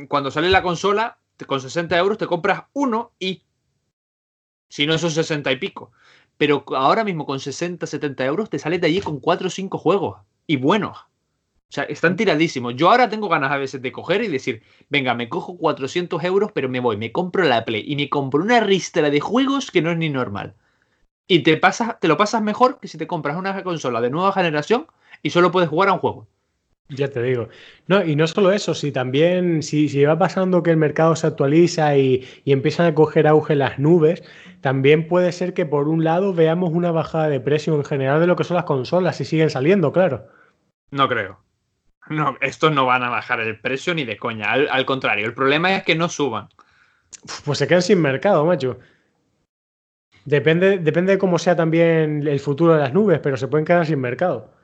cuando 0.07 0.31
sale 0.31 0.49
la 0.49 0.61
consola, 0.61 1.17
con 1.45 1.61
60 1.61 1.97
euros 1.97 2.17
te 2.17 2.27
compras 2.27 2.63
uno 2.73 3.11
y 3.19 3.43
si 4.71 4.85
no, 4.85 4.93
esos 4.93 5.13
60 5.13 5.51
y 5.51 5.57
pico. 5.57 5.91
Pero 6.37 6.63
ahora 6.69 7.03
mismo 7.03 7.25
con 7.25 7.41
60, 7.41 7.85
70 7.85 8.25
euros 8.25 8.49
te 8.49 8.57
sales 8.57 8.79
de 8.79 8.87
allí 8.87 9.01
con 9.01 9.19
4 9.19 9.47
o 9.47 9.49
5 9.49 9.77
juegos. 9.77 10.21
Y 10.47 10.55
buenos. 10.55 10.97
O 10.97 11.73
sea, 11.73 11.83
están 11.83 12.15
tiradísimos. 12.15 12.75
Yo 12.77 12.89
ahora 12.89 13.09
tengo 13.09 13.27
ganas 13.27 13.51
a 13.51 13.57
veces 13.57 13.81
de 13.81 13.91
coger 13.91 14.23
y 14.23 14.29
decir, 14.29 14.63
venga, 14.89 15.13
me 15.13 15.27
cojo 15.27 15.57
400 15.57 16.23
euros, 16.23 16.51
pero 16.53 16.69
me 16.69 16.79
voy, 16.79 16.95
me 16.95 17.11
compro 17.11 17.43
la 17.43 17.65
Play 17.65 17.83
y 17.85 17.97
me 17.97 18.09
compro 18.09 18.41
una 18.41 18.61
ristra 18.61 19.09
de 19.09 19.19
juegos 19.19 19.71
que 19.71 19.81
no 19.81 19.91
es 19.91 19.97
ni 19.97 20.09
normal. 20.09 20.55
Y 21.27 21.43
te, 21.43 21.57
pasas, 21.57 21.99
te 21.99 22.07
lo 22.07 22.15
pasas 22.15 22.41
mejor 22.41 22.79
que 22.79 22.87
si 22.87 22.97
te 22.97 23.07
compras 23.07 23.35
una 23.37 23.61
consola 23.63 23.99
de 23.99 24.09
nueva 24.09 24.31
generación 24.31 24.87
y 25.21 25.31
solo 25.31 25.51
puedes 25.51 25.69
jugar 25.69 25.89
a 25.89 25.93
un 25.93 25.99
juego. 25.99 26.27
Ya 26.93 27.07
te 27.07 27.23
digo. 27.23 27.47
No, 27.87 28.03
y 28.03 28.17
no 28.17 28.27
solo 28.27 28.51
eso, 28.51 28.75
si 28.75 28.91
también, 28.91 29.63
si, 29.63 29.87
si 29.87 30.03
va 30.03 30.19
pasando 30.19 30.61
que 30.61 30.71
el 30.71 30.77
mercado 30.77 31.15
se 31.15 31.25
actualiza 31.25 31.95
y, 31.95 32.27
empiezan 32.45 32.87
a 32.87 32.93
coger 32.95 33.27
auge 33.27 33.55
las 33.55 33.79
nubes, 33.79 34.23
también 34.59 35.07
puede 35.07 35.31
ser 35.31 35.53
que 35.53 35.65
por 35.65 35.87
un 35.87 36.03
lado 36.03 36.33
veamos 36.33 36.71
una 36.73 36.91
bajada 36.91 37.29
de 37.29 37.39
precio 37.39 37.75
en 37.75 37.85
general 37.85 38.19
de 38.19 38.27
lo 38.27 38.35
que 38.35 38.43
son 38.43 38.55
las 38.55 38.65
consolas 38.65 39.21
y 39.21 39.25
siguen 39.25 39.49
saliendo, 39.49 39.93
claro. 39.93 40.27
No 40.91 41.07
creo. 41.07 41.39
No, 42.09 42.35
estos 42.41 42.73
no 42.73 42.85
van 42.85 43.03
a 43.03 43.09
bajar 43.09 43.39
el 43.39 43.57
precio 43.57 43.93
ni 43.93 44.03
de 44.03 44.17
coña. 44.17 44.51
Al, 44.51 44.67
al 44.69 44.85
contrario, 44.85 45.25
el 45.25 45.33
problema 45.33 45.73
es 45.73 45.83
que 45.83 45.95
no 45.95 46.09
suban. 46.09 46.49
Pues 47.45 47.57
se 47.57 47.67
quedan 47.67 47.83
sin 47.83 48.01
mercado, 48.01 48.45
macho. 48.45 48.79
Depende, 50.25 50.77
depende 50.77 51.13
de 51.13 51.17
cómo 51.17 51.39
sea 51.39 51.55
también 51.55 52.27
el 52.27 52.39
futuro 52.41 52.73
de 52.73 52.79
las 52.79 52.93
nubes, 52.93 53.19
pero 53.19 53.37
se 53.37 53.47
pueden 53.47 53.65
quedar 53.65 53.85
sin 53.85 54.01
mercado. 54.01 54.60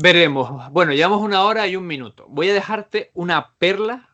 Veremos. 0.00 0.72
Bueno, 0.72 0.92
llevamos 0.92 1.20
una 1.20 1.44
hora 1.44 1.66
y 1.66 1.76
un 1.76 1.86
minuto. 1.86 2.26
Voy 2.28 2.48
a 2.48 2.54
dejarte 2.54 3.10
una 3.12 3.54
perla 3.58 4.08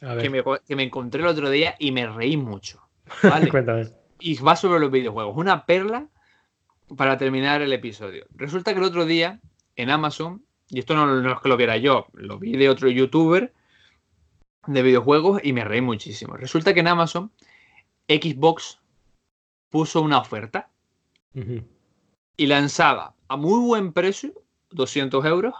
que 0.00 0.30
me, 0.76 0.82
encontré 0.82 1.20
el 1.20 1.28
otro 1.28 1.50
día 1.50 1.76
y 1.78 1.92
me 1.92 2.06
reí 2.06 2.38
mucho. 2.38 2.80
Cuéntame. 3.50 3.88
Y 4.18 4.36
va 4.36 4.56
sobre 4.56 4.80
los 4.80 4.90
videojuegos. 4.90 5.36
Una 5.36 5.66
perla 5.66 6.08
para 6.96 7.18
terminar 7.18 7.60
el 7.60 7.72
episodio. 7.72 8.24
Resulta 8.34 8.72
que 8.72 8.78
el 8.78 8.84
otro 8.84 9.04
día 9.04 9.40
en 9.76 9.90
Amazon, 9.90 10.42
y 10.68 10.78
esto 10.78 10.94
no, 10.94 11.32
es 11.32 11.40
que 11.40 11.48
lo 11.48 11.56
viera 11.56 11.76
yo, 11.76 12.06
lo 12.14 12.38
vi 12.38 12.56
de 12.56 12.70
otro 12.70 12.88
youtuber 12.88 13.52
de 14.66 14.82
videojuegos 14.82 15.40
y 15.44 15.52
me 15.52 15.64
reí 15.64 15.82
muchísimo. 15.82 16.36
Resulta 16.36 16.72
que 16.72 16.80
en 16.80 16.88
Amazon 16.88 17.30
Xbox 18.08 18.78
puso 19.68 20.00
una 20.00 20.18
oferta 20.18 20.70
y 22.36 22.46
lanzaba 22.46 23.14
a 23.28 23.36
muy 23.36 23.60
buen 23.60 23.92
precio 23.92 24.39
200 24.70 25.24
euros. 25.24 25.54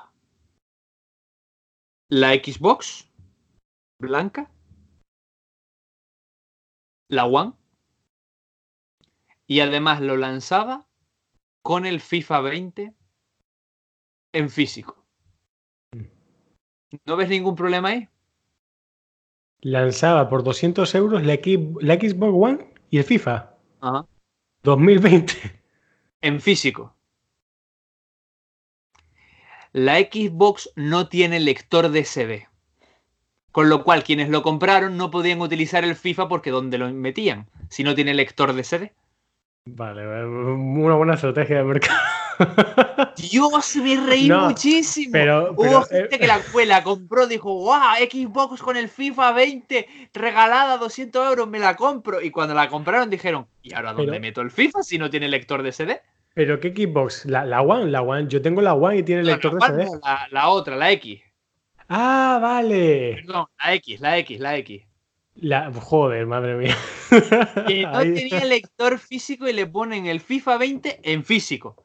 La 2.09 2.33
Xbox 2.35 3.09
blanca. 4.01 4.51
La 7.09 7.27
One. 7.27 7.53
Y 9.47 9.61
además 9.61 10.01
lo 10.01 10.17
lanzaba 10.17 10.87
con 11.63 11.87
el 11.87 12.01
FIFA 12.01 12.41
20 12.41 12.95
en 14.33 14.51
físico. 14.51 15.05
¿No 17.05 17.17
ves 17.17 17.29
ningún 17.29 17.55
problema 17.55 17.91
ahí? 17.91 18.09
Lanzaba 19.61 20.29
por 20.29 20.43
200 20.43 20.95
euros 20.95 21.23
la, 21.23 21.35
la 21.35 21.95
Xbox 21.95 22.33
One 22.35 22.75
y 22.91 22.99
el 22.99 23.05
FIFA. 23.05 23.57
Ajá. 23.81 24.07
2020. 24.63 25.63
En 26.23 26.41
físico. 26.41 26.95
La 29.73 29.99
Xbox 29.99 30.71
no 30.75 31.09
tiene 31.09 31.39
lector 31.39 31.91
de 31.91 32.05
CD. 32.05 32.49
Con 33.53 33.69
lo 33.69 33.85
cual, 33.85 34.05
quienes 34.05 34.29
lo 34.29 34.43
compraron 34.43 34.97
no 34.97 35.11
podían 35.11 35.41
utilizar 35.41 35.85
el 35.85 35.97
FIFA 35.97 36.29
porque 36.29 36.51
¿dónde 36.51 36.79
lo 36.79 36.91
metían? 36.93 37.49
Si 37.69 37.85
no 37.85 37.95
tiene 37.95 38.15
lector 38.15 38.53
de 38.53 38.65
CD. 38.65 38.93
Vale, 39.65 40.27
una 40.27 40.95
buena 40.95 41.15
estrategia 41.15 41.59
de 41.59 41.65
mercado. 41.65 42.01
Dios, 43.17 43.77
me 43.77 43.97
reí 43.97 44.31
muchísimo. 44.31 45.13
Pero, 45.13 45.53
Hubo 45.53 45.83
gente 45.83 46.17
eh, 46.17 46.19
que 46.19 46.27
la, 46.27 46.39
fue, 46.39 46.67
la 46.67 46.83
compró, 46.83 47.27
dijo, 47.27 47.53
¡guau! 47.53 47.97
Xbox 47.99 48.63
con 48.63 48.77
el 48.77 48.89
FIFA 48.89 49.33
20 49.33 49.89
regalada 50.15 50.79
200 50.79 51.29
euros, 51.29 51.49
me 51.49 51.59
la 51.59 51.77
compro. 51.77 52.21
Y 52.23 52.31
cuando 52.31 52.55
la 52.55 52.69
compraron 52.69 53.11
dijeron, 53.11 53.47
¿y 53.63 53.75
ahora 53.75 53.93
dónde 53.93 54.19
meto 54.19 54.41
el 54.41 54.51
FIFA 54.51 54.83
si 54.83 54.99
no 54.99 55.11
tiene 55.11 55.29
lector 55.29 55.63
de 55.63 55.73
CD? 55.73 56.03
¿Pero 56.41 56.59
qué 56.59 56.71
Xbox? 56.71 57.27
¿La, 57.27 57.45
la 57.45 57.61
One? 57.61 57.91
La 57.91 58.01
One. 58.01 58.27
Yo 58.27 58.41
tengo 58.41 58.63
la 58.63 58.73
One 58.73 58.97
y 58.97 59.03
tiene 59.03 59.23
lector 59.25 59.61
de 59.61 59.67
CD. 59.67 60.01
La, 60.31 60.49
otra, 60.49 60.75
la 60.75 60.91
X. 60.93 61.21
Ah, 61.87 62.39
vale. 62.41 63.17
Perdón, 63.17 63.47
la 63.63 63.75
X, 63.75 64.01
la 64.01 64.17
X, 64.17 64.41
la 64.41 64.57
X. 64.57 64.83
La, 65.35 65.71
joder, 65.71 66.25
madre 66.25 66.55
mía. 66.55 66.75
Que 67.67 67.83
no 67.93 68.01
tenía 68.01 68.43
lector 68.47 68.99
físico 68.99 69.49
y 69.49 69.53
le 69.53 69.67
ponen 69.67 70.07
el 70.07 70.21
FIFA 70.21 70.57
20 70.57 71.01
en 71.03 71.27
físico. 71.27 71.85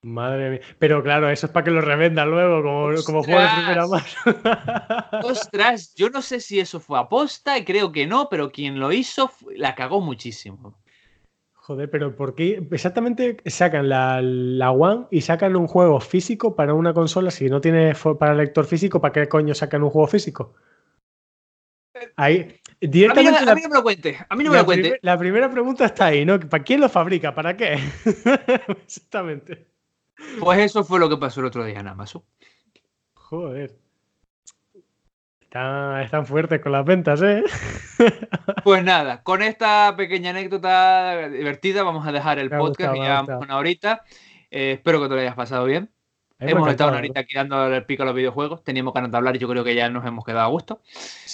Madre 0.00 0.48
mía. 0.48 0.60
Pero 0.78 1.02
claro, 1.02 1.28
eso 1.28 1.44
es 1.44 1.52
para 1.52 1.64
que 1.64 1.70
lo 1.70 1.82
revendan 1.82 2.30
luego, 2.30 2.62
como, 2.62 2.94
como 3.04 3.22
juego 3.22 3.42
de 3.42 3.48
primera 3.56 3.86
mano. 3.88 5.20
Ostras, 5.28 5.94
yo 5.96 6.08
no 6.08 6.22
sé 6.22 6.40
si 6.40 6.60
eso 6.60 6.80
fue 6.80 6.98
aposta, 6.98 7.62
creo 7.62 7.92
que 7.92 8.06
no, 8.06 8.30
pero 8.30 8.52
quien 8.52 8.80
lo 8.80 8.90
hizo 8.90 9.30
la 9.54 9.74
cagó 9.74 10.00
muchísimo. 10.00 10.81
Joder, 11.64 11.88
pero 11.88 12.16
¿por 12.16 12.34
qué 12.34 12.66
exactamente 12.72 13.36
sacan 13.46 13.88
la, 13.88 14.20
la, 14.20 14.72
One 14.72 15.06
y 15.12 15.20
sacan 15.20 15.54
un 15.54 15.68
juego 15.68 16.00
físico 16.00 16.56
para 16.56 16.74
una 16.74 16.92
consola 16.92 17.30
si 17.30 17.48
no 17.48 17.60
tiene 17.60 17.94
para 18.18 18.34
lector 18.34 18.64
físico? 18.64 19.00
¿Para 19.00 19.12
qué 19.12 19.28
coño 19.28 19.54
sacan 19.54 19.84
un 19.84 19.90
juego 19.90 20.08
físico? 20.08 20.54
Ahí, 22.16 22.60
directamente 22.80 23.48
a, 23.48 23.54
mí, 23.54 23.62
no 23.62 23.68
me 23.68 23.76
lo 23.76 23.82
cuente. 23.84 24.18
A 24.28 24.34
mí 24.34 24.42
no 24.42 24.50
me 24.50 24.56
lo 24.56 24.64
cuente. 24.64 24.98
la 25.02 25.16
primera 25.16 25.48
pregunta 25.48 25.84
está 25.84 26.06
ahí, 26.06 26.24
¿no? 26.24 26.40
¿Para 26.40 26.64
quién 26.64 26.80
lo 26.80 26.88
fabrica? 26.88 27.32
¿Para 27.32 27.56
qué? 27.56 27.74
Exactamente. 28.84 29.68
Pues 30.40 30.58
eso 30.58 30.82
fue 30.82 30.98
lo 30.98 31.08
que 31.08 31.16
pasó 31.16 31.38
el 31.38 31.46
otro 31.46 31.64
día 31.64 31.78
en 31.78 31.86
Amazon. 31.86 32.24
Joder. 33.14 33.78
Están, 35.54 36.24
fuertes 36.24 36.62
con 36.62 36.72
las 36.72 36.82
ventas, 36.82 37.20
¿eh? 37.20 37.44
Pues 38.64 38.82
nada, 38.82 39.22
con 39.22 39.42
esta 39.42 39.94
pequeña 39.98 40.30
anécdota 40.30 41.28
divertida 41.28 41.82
vamos 41.82 42.06
a 42.06 42.12
dejar 42.12 42.38
el 42.38 42.48
podcast. 42.48 42.96
ya 42.96 43.22
una 43.38 43.58
horita. 43.58 44.02
Eh, 44.50 44.72
espero 44.72 45.02
que 45.02 45.08
te 45.08 45.14
lo 45.14 45.20
hayas 45.20 45.34
pasado 45.34 45.66
bien. 45.66 45.90
hemos 46.38 46.70
estado 46.70 46.88
una 46.90 47.00
horita 47.00 47.20
aquí 47.20 47.34
dando 47.34 47.66
el 47.66 47.84
pico 47.84 48.02
a 48.02 48.06
los 48.06 48.14
videojuegos. 48.14 48.64
Teníamos 48.64 48.94
ganas 48.94 49.10
de 49.10 49.16
hablar 49.18 49.36
y 49.36 49.40
yo 49.40 49.48
creo 49.48 49.62
que 49.62 49.74
ya 49.74 49.90
nos 49.90 50.06
hemos 50.06 50.24
quedado 50.24 50.46
a 50.46 50.50
gusto. 50.50 50.80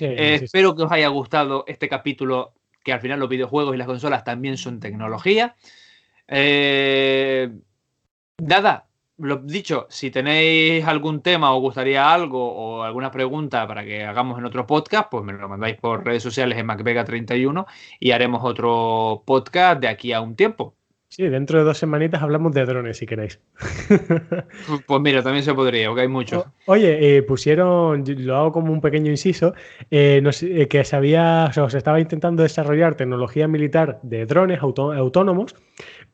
Eh, 0.01 0.41
espero 0.43 0.75
que 0.75 0.83
os 0.83 0.91
haya 0.91 1.09
gustado 1.09 1.64
este 1.69 1.89
capítulo, 1.89 2.55
que 2.83 2.93
al 2.93 3.01
final 3.01 3.21
los 3.21 3.29
videojuegos 3.29 3.73
y 3.73 3.79
las 3.79 3.87
consolas 3.87 4.25
también 4.25 4.57
son 4.57 4.81
tecnología. 4.81 5.55
Eh, 6.27 7.51
nada, 8.39 8.88
lo 9.19 9.37
dicho, 9.37 9.87
si 9.91 10.11
tenéis 10.11 10.85
algún 10.87 11.23
tema 11.23 11.55
o 11.55 11.61
gustaría 11.61 12.12
algo 12.12 12.53
o 12.53 12.83
alguna 12.83 13.11
pregunta 13.11 13.66
para 13.66 13.85
que 13.85 14.05
hagamos 14.05 14.39
en 14.39 14.45
otro 14.45 14.66
podcast, 14.66 15.09
pues 15.11 15.25
me 15.25 15.33
lo 15.33 15.49
mandáis 15.49 15.77
por 15.77 16.05
redes 16.05 16.23
sociales 16.23 16.59
en 16.59 16.66
MacVega31 16.66 17.66
y 17.99 18.12
haremos 18.12 18.43
otro 18.45 19.23
podcast 19.27 19.81
de 19.81 19.89
aquí 19.89 20.12
a 20.12 20.21
un 20.21 20.37
tiempo. 20.37 20.75
Sí, 21.11 21.27
dentro 21.27 21.59
de 21.59 21.64
dos 21.64 21.79
semanitas 21.79 22.23
hablamos 22.23 22.53
de 22.53 22.66
drones 22.66 22.99
si 22.99 23.07
queréis. 23.07 23.41
Pues 24.87 25.01
mira, 25.01 25.23
también 25.23 25.43
se 25.43 25.55
podría, 25.55 25.89
porque 25.89 26.03
hay 26.03 26.09
muchos. 26.09 26.45
Oye, 26.66 27.16
eh, 27.16 27.23
pusieron, 27.23 28.05
lo 28.07 28.37
hago 28.37 28.53
como 28.53 28.73
un 28.73 28.81
pequeño 28.81 29.11
inciso, 29.11 29.55
eh, 29.91 30.23
eh, 30.43 30.69
que 30.69 30.85
se 30.85 30.97
había, 30.97 31.51
o 31.57 31.71
se 31.71 31.79
estaba 31.79 32.01
intentando 32.01 32.43
desarrollar 32.43 32.95
tecnología 32.95 33.49
militar 33.49 33.99
de 34.03 34.27
drones 34.27 34.61
autónomos 34.61 35.55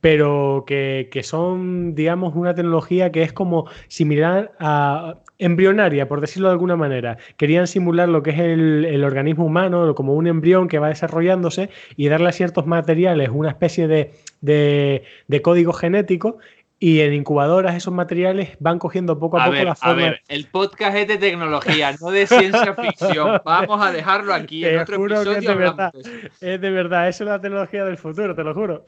pero 0.04 0.64
que, 0.66 1.20
son, 1.22 1.94
digamos, 1.94 2.34
una 2.36 2.54
tecnología 2.54 3.10
que 3.10 3.22
es 3.22 3.32
como 3.32 3.70
similar 3.88 4.52
a 4.60 5.16
embrionaria, 5.38 6.08
por 6.08 6.20
decirlo 6.20 6.48
de 6.48 6.52
alguna 6.52 6.76
manera. 6.76 7.16
Querían 7.38 7.66
simular 7.66 8.10
lo 8.10 8.22
que 8.22 8.32
es 8.32 8.38
el, 8.38 9.02
organismo 9.02 9.46
humano, 9.46 9.94
como 9.94 10.12
un 10.12 10.26
embrión 10.26 10.68
que 10.68 10.78
va 10.78 10.88
desarrollándose 10.88 11.70
y 11.96 12.08
darle 12.08 12.28
a 12.28 12.32
ciertos 12.32 12.66
materiales 12.66 13.30
una 13.32 13.48
especie 13.48 13.88
de, 13.88 14.12
de 14.42 15.40
código 15.40 15.72
genético 15.72 16.36
y 16.78 17.00
en 17.00 17.14
incubadoras 17.14 17.74
esos 17.74 17.94
materiales 17.94 18.56
van 18.60 18.78
cogiendo 18.78 19.18
poco 19.18 19.38
a, 19.38 19.46
poco 19.46 19.56
la 19.56 19.74
forma. 19.74 19.92
A 19.92 19.94
ver, 19.94 20.20
el 20.28 20.46
podcast 20.46 20.96
es 20.96 21.08
de 21.08 21.18
tecnología, 21.18 21.94
no 22.00 22.10
de 22.10 22.26
ciencia 22.26 22.74
ficción. 22.74 23.40
Vamos 23.44 23.84
a 23.84 23.92
dejarlo 23.92 24.34
aquí. 24.34 24.64
en 24.64 24.78
otro 24.78 24.96
episodio 24.96 25.32
es 25.32 25.44
de 25.44 25.54
verdad. 25.54 25.92
Es 26.40 26.60
de 26.60 26.70
verdad, 26.70 27.08
eso 27.08 27.24
es 27.24 27.30
la 27.30 27.40
tecnología 27.40 27.84
del 27.84 27.96
futuro, 27.96 28.34
te 28.34 28.44
lo 28.44 28.54
juro. 28.54 28.84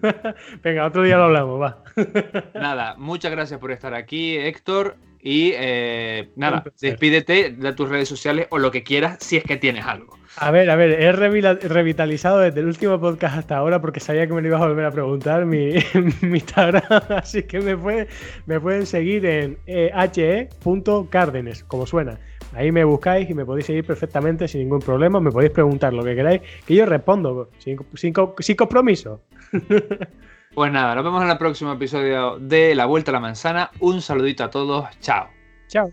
Venga, 0.62 0.86
otro 0.86 1.02
día 1.02 1.16
lo 1.16 1.24
hablamos, 1.24 1.60
va. 1.60 1.82
Nada, 2.54 2.94
muchas 2.98 3.32
gracias 3.32 3.58
por 3.58 3.72
estar 3.72 3.94
aquí, 3.94 4.36
Héctor. 4.36 4.96
Y 5.28 5.54
eh, 5.56 6.28
nada, 6.36 6.62
despídete 6.80 7.50
de 7.50 7.72
tus 7.72 7.88
redes 7.88 8.08
sociales 8.08 8.46
o 8.50 8.58
lo 8.58 8.70
que 8.70 8.84
quieras 8.84 9.18
si 9.18 9.36
es 9.36 9.42
que 9.42 9.56
tienes 9.56 9.84
algo. 9.84 10.16
A 10.36 10.52
ver, 10.52 10.70
a 10.70 10.76
ver, 10.76 11.02
he 11.02 11.10
revitalizado 11.10 12.38
desde 12.38 12.60
el 12.60 12.66
último 12.66 13.00
podcast 13.00 13.36
hasta 13.36 13.56
ahora 13.56 13.80
porque 13.80 13.98
sabía 13.98 14.28
que 14.28 14.32
me 14.34 14.40
lo 14.40 14.46
ibas 14.46 14.62
a 14.62 14.68
volver 14.68 14.84
a 14.84 14.92
preguntar 14.92 15.44
mi, 15.44 15.74
Instagram, 16.22 17.02
así 17.16 17.42
que 17.42 17.58
me, 17.58 18.06
me 18.46 18.60
pueden 18.60 18.86
seguir 18.86 19.26
en 19.26 19.58
eh, 19.66 19.90
he.cárdenes, 19.92 21.64
como 21.64 21.86
suena. 21.86 22.20
Ahí 22.52 22.70
me 22.70 22.84
buscáis 22.84 23.28
y 23.28 23.34
me 23.34 23.44
podéis 23.44 23.66
seguir 23.66 23.84
perfectamente 23.84 24.46
sin 24.46 24.60
ningún 24.60 24.78
problema, 24.78 25.18
me 25.18 25.32
podéis 25.32 25.50
preguntar 25.50 25.92
lo 25.92 26.04
que 26.04 26.14
queráis, 26.14 26.40
que 26.64 26.76
yo 26.76 26.86
respondo 26.86 27.50
sin, 27.58 27.78
sin 27.96 28.12
compromiso. 28.12 29.22
Pues 30.56 30.72
nada, 30.72 30.94
nos 30.94 31.04
vemos 31.04 31.22
en 31.22 31.28
el 31.28 31.36
próximo 31.36 31.72
episodio 31.72 32.38
de 32.38 32.74
La 32.74 32.86
Vuelta 32.86 33.10
a 33.10 33.12
la 33.12 33.20
Manzana. 33.20 33.70
Un 33.78 34.00
saludito 34.00 34.42
a 34.42 34.48
todos, 34.48 34.88
chao. 35.00 35.28
Chao. 35.68 35.92